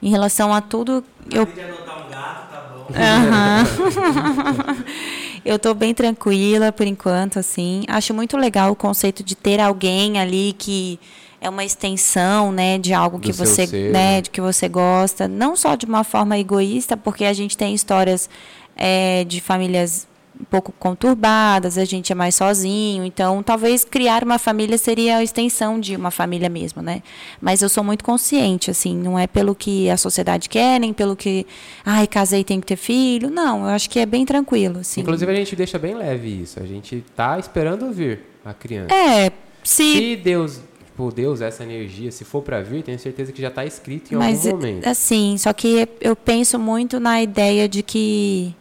Em 0.01 0.09
relação 0.09 0.53
a 0.53 0.61
tudo, 0.61 1.03
eu 1.31 1.45
De 1.45 1.61
adotar 1.61 2.05
um 2.05 2.09
gato, 2.09 2.49
tá 2.49 2.69
bom. 2.73 2.87
Aham. 2.95 4.85
eu 5.43 5.59
tô 5.59 5.73
bem 5.73 5.93
tranquila 5.93 6.71
por 6.71 6.87
enquanto, 6.87 7.37
assim. 7.37 7.83
Acho 7.87 8.13
muito 8.13 8.37
legal 8.37 8.71
o 8.71 8.75
conceito 8.75 9.23
de 9.23 9.35
ter 9.35 9.59
alguém 9.59 10.19
ali 10.19 10.55
que 10.57 10.99
é 11.41 11.49
uma 11.49 11.65
extensão, 11.65 12.51
né, 12.51 12.77
de 12.77 12.93
algo 12.93 13.17
Do 13.17 13.23
que 13.23 13.31
você, 13.33 13.65
ser, 13.67 13.91
né, 13.91 14.15
né? 14.15 14.21
de 14.21 14.29
que 14.29 14.39
você 14.39 14.69
gosta, 14.69 15.27
não 15.27 15.55
só 15.55 15.75
de 15.75 15.85
uma 15.87 16.03
forma 16.03 16.37
egoísta, 16.37 16.95
porque 16.95 17.25
a 17.25 17.33
gente 17.33 17.57
tem 17.57 17.73
histórias 17.73 18.29
é, 18.75 19.23
de 19.25 19.41
famílias 19.41 20.07
um 20.39 20.43
pouco 20.45 20.71
conturbadas, 20.71 21.77
a 21.77 21.85
gente 21.85 22.11
é 22.11 22.15
mais 22.15 22.35
sozinho, 22.35 23.03
então 23.05 23.43
talvez 23.43 23.83
criar 23.83 24.23
uma 24.23 24.39
família 24.39 24.77
seria 24.77 25.17
a 25.17 25.23
extensão 25.23 25.79
de 25.79 25.95
uma 25.95 26.09
família 26.09 26.49
mesmo, 26.49 26.81
né? 26.81 27.03
Mas 27.39 27.61
eu 27.61 27.69
sou 27.69 27.83
muito 27.83 28.03
consciente, 28.03 28.71
assim, 28.71 28.95
não 28.95 29.19
é 29.19 29.27
pelo 29.27 29.53
que 29.53 29.89
a 29.89 29.97
sociedade 29.97 30.49
quer, 30.49 30.79
nem 30.79 30.93
pelo 30.93 31.15
que, 31.15 31.45
ai, 31.85 32.07
casei, 32.07 32.43
tenho 32.43 32.61
que 32.61 32.67
ter 32.67 32.75
filho, 32.75 33.29
não, 33.29 33.63
eu 33.65 33.69
acho 33.69 33.89
que 33.89 33.99
é 33.99 34.05
bem 34.05 34.25
tranquilo, 34.25 34.79
assim. 34.79 35.01
Inclusive 35.01 35.31
a 35.31 35.35
gente 35.35 35.55
deixa 35.55 35.77
bem 35.77 35.93
leve 35.93 36.41
isso. 36.41 36.59
A 36.59 36.65
gente 36.65 37.03
tá 37.15 37.37
esperando 37.37 37.91
vir 37.91 38.21
a 38.43 38.53
criança. 38.53 38.93
É, 38.93 39.31
se, 39.63 39.83
Se 39.97 40.15
Deus, 40.15 40.59
tipo, 40.85 41.11
Deus, 41.11 41.41
essa 41.41 41.63
energia, 41.63 42.11
se 42.11 42.23
for 42.25 42.41
pra 42.41 42.61
vir, 42.61 42.83
tenho 42.83 42.97
certeza 42.97 43.31
que 43.31 43.41
já 43.41 43.51
tá 43.51 43.65
escrito 43.65 44.13
em 44.13 44.17
mas 44.17 44.45
algum 44.47 44.57
momento. 44.57 44.87
assim, 44.87 45.37
só 45.37 45.53
que 45.53 45.87
eu 45.99 46.15
penso 46.15 46.57
muito 46.57 46.99
na 46.99 47.21
ideia 47.21 47.67
de 47.69 47.83
que 47.83 48.55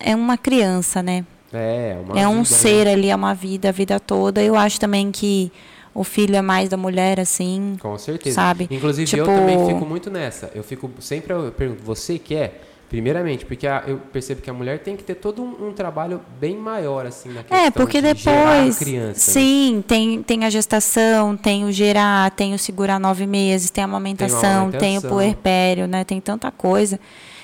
é 0.00 0.14
uma 0.14 0.36
criança, 0.38 1.02
né? 1.02 1.24
É, 1.52 1.96
uma 2.04 2.18
é 2.20 2.26
um 2.28 2.42
vida, 2.42 2.54
né? 2.54 2.58
ser 2.58 2.88
ali, 2.88 3.10
é 3.10 3.14
uma 3.16 3.34
vida, 3.34 3.68
a 3.68 3.72
vida 3.72 3.98
toda. 4.00 4.42
Eu 4.42 4.54
acho 4.56 4.78
também 4.78 5.10
que 5.10 5.50
o 5.92 6.04
filho 6.04 6.36
é 6.36 6.42
mais 6.42 6.68
da 6.68 6.76
mulher, 6.76 7.18
assim, 7.18 7.76
Com 7.80 7.98
certeza. 7.98 8.36
sabe? 8.36 8.68
Inclusive, 8.70 9.16
eu 9.18 9.24
Tipo- 9.24 9.36
também 9.36 9.66
fico 9.66 9.84
muito 9.84 10.10
nessa. 10.10 10.50
Eu 10.54 10.62
fico 10.62 10.88
sempre, 11.00 11.32
eu 11.32 11.50
pergunto, 11.52 11.82
você 11.82 12.18
quer? 12.18 12.66
Primeiramente, 12.88 13.46
porque 13.46 13.68
a- 13.68 13.84
eu 13.86 13.98
percebo 13.98 14.40
que 14.42 14.50
a 14.50 14.52
mulher 14.52 14.80
tem 14.80 14.96
que 14.96 15.04
ter 15.04 15.14
todo 15.14 15.42
um, 15.42 15.68
um 15.68 15.72
trabalho 15.72 16.20
bem 16.40 16.56
maior, 16.56 17.06
assim, 17.06 17.28
na 17.28 17.42
questão 17.44 17.58
É, 17.66 17.70
porque 17.70 18.00
de 18.00 18.14
depois. 18.14 18.78
criança. 18.78 19.30
né? 19.30 19.40
Sim, 19.40 19.84
tem, 19.86 20.22
tem 20.24 20.44
a 20.44 20.50
gestação, 20.50 21.36
tem 21.36 21.64
o 21.64 21.70
gerar, 21.70 22.30
tem 22.32 22.52
o 22.52 22.58
segurar 22.58 22.98
nove 22.98 23.26
meses, 23.26 23.70
tem 23.70 23.82
a 23.82 23.84
amamentação, 23.86 24.70
tem, 24.72 24.96
o 24.96 24.98
amamentação. 24.98 25.10
puerpério, 25.10 25.86
né? 25.86 26.02
Tem 26.04 26.20
tanta 26.20 26.50
coisa. 26.50 26.98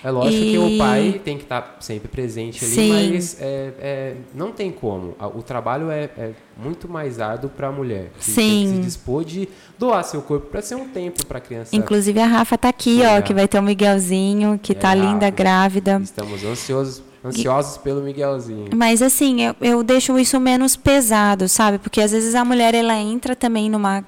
É 0.05 0.11
lógico 0.11 0.42
que 0.42 0.59
o 0.59 0.68
E- 0.68 0.78
pai 0.78 1.20
tem 1.24 1.36
que 1.36 1.44
estar 1.44 1.76
sempre 1.80 2.09
presente 2.09 2.64
ali, 2.64 2.74
Sim. 2.74 2.92
mas 3.14 3.36
é, 3.40 3.72
é, 3.80 4.16
não 4.34 4.53
tem 4.53 4.70
como. 4.70 5.14
O 5.34 5.42
trabalho 5.42 5.90
é, 5.90 6.05
é 6.16 6.30
muito 6.57 6.88
mais 6.88 7.20
árduo 7.20 7.51
para 7.51 7.68
a 7.68 7.72
mulher. 7.72 8.11
que 8.18 8.24
Tem 8.32 8.34
que 8.34 8.68
Sim. 8.68 8.74
se 8.76 8.80
dispor 8.82 9.24
de 9.24 9.49
doar 9.78 10.05
seu 10.05 10.22
corpo 10.22 10.47
para 10.49 10.62
ser 10.62 10.74
um 10.74 10.88
tempo 10.88 11.24
para 11.26 11.38
a 11.38 11.40
criança. 11.40 11.74
Inclusive 11.74 12.18
a 12.20 12.26
Rafa 12.26 12.57
tá 12.59 12.68
aqui, 12.68 13.01
ó, 13.05 13.20
que 13.22 13.34
vai 13.34 13.49
ter 13.49 13.59
o 13.59 13.62
Miguelzinho, 13.62 14.59
que 14.62 14.72
É, 14.72 14.74
tá 14.74 14.94
linda, 14.94 15.28
grávida. 15.30 16.01
Estamos 16.03 16.44
ansiosos, 16.44 17.03
ansiosos 17.24 17.76
pelo 17.78 18.03
Miguelzinho. 18.03 18.68
Mas 18.74 19.03
assim, 19.03 19.42
eu, 19.42 19.57
eu 19.61 19.82
deixo 19.82 20.18
isso 20.18 20.38
menos 20.38 20.76
pesado, 20.76 21.49
sabe? 21.49 21.78
Porque 21.78 22.01
às 22.01 22.12
vezes 22.12 22.34
a 22.34 22.44
mulher 22.44 22.74
ela 22.74 22.97
entra 22.97 23.34
também 23.34 23.68
numa. 23.70 24.05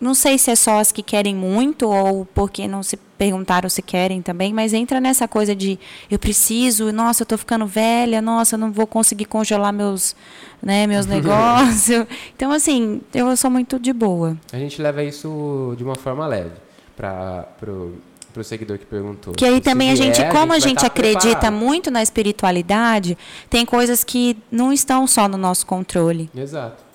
Não 0.00 0.14
sei 0.14 0.38
se 0.38 0.50
é 0.50 0.56
só 0.56 0.78
as 0.78 0.90
que 0.90 1.02
querem 1.02 1.34
muito 1.34 1.88
ou 1.88 2.24
porque 2.24 2.66
não 2.66 2.82
se 2.82 2.96
perguntaram 2.96 3.68
se 3.68 3.82
querem 3.82 4.22
também, 4.22 4.50
mas 4.50 4.72
entra 4.72 4.98
nessa 4.98 5.28
coisa 5.28 5.54
de 5.54 5.78
eu 6.10 6.18
preciso, 6.18 6.90
nossa, 6.90 7.22
eu 7.22 7.26
tô 7.26 7.36
ficando 7.36 7.66
velha, 7.66 8.22
nossa, 8.22 8.54
eu 8.54 8.58
não 8.58 8.72
vou 8.72 8.86
conseguir 8.86 9.26
congelar 9.26 9.74
meus, 9.74 10.16
né, 10.62 10.86
meus 10.86 11.04
negócios. 11.06 12.06
Então, 12.34 12.50
assim, 12.50 13.02
eu 13.12 13.36
sou 13.36 13.50
muito 13.50 13.78
de 13.78 13.92
boa. 13.92 14.38
A 14.50 14.56
gente 14.56 14.80
leva 14.80 15.04
isso 15.04 15.74
de 15.76 15.84
uma 15.84 15.94
forma 15.96 16.26
leve 16.26 16.52
para 16.96 17.42
pro, 17.60 17.94
pro 18.32 18.42
seguidor 18.42 18.78
que 18.78 18.86
perguntou. 18.86 19.34
Que 19.34 19.44
aí 19.44 19.56
Se 19.56 19.60
também 19.60 19.90
a 19.90 19.94
vier, 19.94 20.06
gente, 20.14 20.24
como 20.30 20.44
a 20.44 20.58
vai 20.58 20.60
gente 20.60 20.80
tá 20.80 20.86
acredita 20.86 21.28
preparado. 21.28 21.52
muito 21.52 21.90
na 21.90 22.02
espiritualidade, 22.02 23.18
tem 23.50 23.66
coisas 23.66 24.02
que 24.02 24.38
não 24.50 24.72
estão 24.72 25.06
só 25.06 25.28
no 25.28 25.36
nosso 25.36 25.66
controle. 25.66 26.30
Exato. 26.34 26.89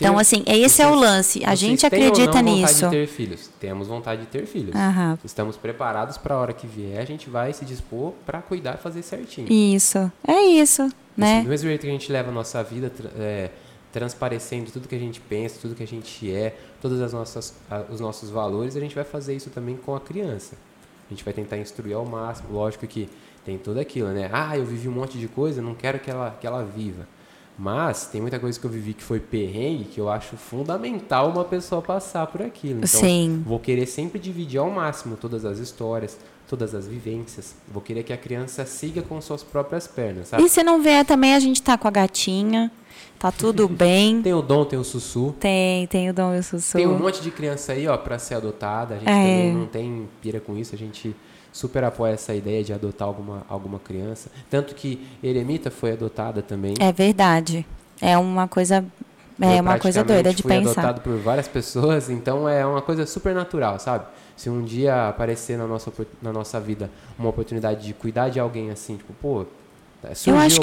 Então, 0.00 0.18
assim, 0.18 0.42
esse 0.46 0.80
é 0.80 0.86
o 0.86 0.94
lance. 0.94 1.42
A 1.44 1.54
gente 1.54 1.84
acredita 1.84 2.40
nisso. 2.40 2.74
vontade 2.74 2.74
de 2.74 2.90
ter 2.90 3.06
filhos? 3.06 3.50
Temos 3.60 3.88
vontade 3.88 4.22
de 4.22 4.26
ter 4.28 4.46
filhos. 4.46 4.74
Aham. 4.74 5.18
Estamos 5.24 5.56
preparados 5.56 6.16
para 6.16 6.34
a 6.34 6.38
hora 6.38 6.52
que 6.52 6.66
vier, 6.66 7.00
a 7.00 7.04
gente 7.04 7.28
vai 7.28 7.52
se 7.52 7.64
dispor 7.64 8.12
para 8.24 8.40
cuidar 8.40 8.76
e 8.76 8.78
fazer 8.78 9.02
certinho. 9.02 9.52
Isso. 9.52 10.10
É 10.26 10.40
isso, 10.40 10.82
Assim, 10.82 10.92
né? 11.16 11.42
do 11.42 11.48
mesmo 11.48 11.68
jeito 11.68 11.82
que 11.82 11.88
a 11.88 11.92
gente 11.92 12.10
leva 12.10 12.30
a 12.30 12.32
nossa 12.32 12.62
vida 12.62 12.90
é, 13.18 13.50
transparecendo 13.92 14.70
tudo 14.70 14.88
que 14.88 14.94
a 14.94 14.98
gente 14.98 15.20
pensa, 15.20 15.58
tudo 15.60 15.74
que 15.74 15.82
a 15.82 15.86
gente 15.86 16.32
é, 16.32 16.56
todos 16.80 17.00
as 17.00 17.12
nossas, 17.12 17.54
os 17.90 18.00
nossos 18.00 18.30
valores, 18.30 18.76
a 18.76 18.80
gente 18.80 18.94
vai 18.94 19.04
fazer 19.04 19.34
isso 19.34 19.50
também 19.50 19.76
com 19.76 19.94
a 19.94 20.00
criança. 20.00 20.56
A 21.10 21.12
gente 21.12 21.24
vai 21.24 21.34
tentar 21.34 21.58
instruir 21.58 21.94
ao 21.94 22.06
máximo. 22.06 22.52
Lógico 22.52 22.86
que 22.86 23.08
tem 23.44 23.58
tudo 23.58 23.80
aquilo, 23.80 24.08
né? 24.08 24.30
Ah, 24.32 24.56
eu 24.56 24.64
vivi 24.64 24.88
um 24.88 24.92
monte 24.92 25.18
de 25.18 25.26
coisa, 25.26 25.60
não 25.60 25.74
quero 25.74 25.98
que 25.98 26.10
ela, 26.10 26.36
que 26.40 26.46
ela 26.46 26.64
viva. 26.64 27.06
Mas 27.62 28.06
tem 28.06 28.22
muita 28.22 28.38
coisa 28.38 28.58
que 28.58 28.64
eu 28.64 28.70
vivi 28.70 28.94
que 28.94 29.02
foi 29.02 29.20
perrengue, 29.20 29.84
que 29.84 30.00
eu 30.00 30.08
acho 30.08 30.34
fundamental 30.34 31.28
uma 31.30 31.44
pessoa 31.44 31.82
passar 31.82 32.26
por 32.26 32.40
aquilo. 32.40 32.78
Então, 32.78 32.88
Sim. 32.88 33.42
Vou 33.46 33.58
querer 33.58 33.84
sempre 33.84 34.18
dividir 34.18 34.58
ao 34.58 34.70
máximo 34.70 35.14
todas 35.14 35.44
as 35.44 35.58
histórias, 35.58 36.16
todas 36.48 36.74
as 36.74 36.86
vivências. 36.88 37.54
Vou 37.70 37.82
querer 37.82 38.02
que 38.02 38.14
a 38.14 38.16
criança 38.16 38.64
siga 38.64 39.02
com 39.02 39.20
suas 39.20 39.42
próprias 39.42 39.86
pernas, 39.86 40.28
sabe? 40.28 40.42
E 40.42 40.48
se 40.48 40.62
não 40.62 40.80
vier 40.80 41.04
também, 41.04 41.34
a 41.34 41.38
gente 41.38 41.60
tá 41.60 41.76
com 41.76 41.86
a 41.86 41.90
gatinha. 41.90 42.72
Tá 43.18 43.30
tudo 43.30 43.68
bem. 43.68 44.22
Tem 44.22 44.32
o 44.32 44.40
dom, 44.40 44.64
tem 44.64 44.78
o 44.78 44.84
sussu. 44.84 45.34
Tem, 45.38 45.86
tem 45.88 46.08
o 46.08 46.14
Dom 46.14 46.34
e 46.34 46.38
o 46.38 46.42
Sussu. 46.42 46.78
Tem 46.78 46.86
um 46.86 46.98
monte 46.98 47.20
de 47.20 47.30
criança 47.30 47.72
aí, 47.72 47.86
ó, 47.86 47.94
pra 47.98 48.18
ser 48.18 48.36
adotada. 48.36 48.94
A 48.94 48.98
gente 48.98 49.08
É. 49.10 49.12
também 49.12 49.52
não 49.54 49.66
tem 49.66 50.08
pira 50.22 50.40
com 50.40 50.56
isso. 50.56 50.74
A 50.74 50.78
gente 50.78 51.14
super 51.52 51.84
apoia 51.84 52.12
essa 52.12 52.34
ideia 52.34 52.62
de 52.62 52.72
adotar 52.72 53.08
alguma, 53.08 53.42
alguma 53.48 53.78
criança. 53.78 54.30
Tanto 54.48 54.74
que 54.74 55.06
Eremita 55.22 55.70
foi 55.70 55.92
adotada 55.92 56.42
também. 56.42 56.74
É 56.80 56.92
verdade. 56.92 57.66
É 58.00 58.16
uma 58.16 58.48
coisa. 58.48 58.84
Eu 59.40 59.48
É 59.48 59.60
uma 59.60 59.78
coisa 59.78 60.04
doida 60.04 60.34
de 60.34 60.42
fui 60.42 60.50
pensar. 60.50 60.72
adotado 60.72 61.00
por 61.00 61.16
várias 61.18 61.48
pessoas, 61.48 62.10
então 62.10 62.46
é 62.46 62.64
uma 62.64 62.82
coisa 62.82 63.06
super 63.06 63.34
natural, 63.34 63.78
sabe? 63.78 64.04
Se 64.36 64.50
um 64.50 64.62
dia 64.62 65.08
aparecer 65.08 65.56
na 65.56 65.66
nossa, 65.66 65.90
na 66.20 66.32
nossa 66.32 66.60
vida 66.60 66.90
uma 67.18 67.30
oportunidade 67.30 67.86
de 67.86 67.94
cuidar 67.94 68.28
de 68.28 68.38
alguém 68.38 68.70
assim, 68.70 68.96
tipo, 68.96 69.14
pô, 69.14 69.46
Eu 70.02 70.14
surgiu 70.14 70.36
acho 70.36 70.54
que 70.54 70.58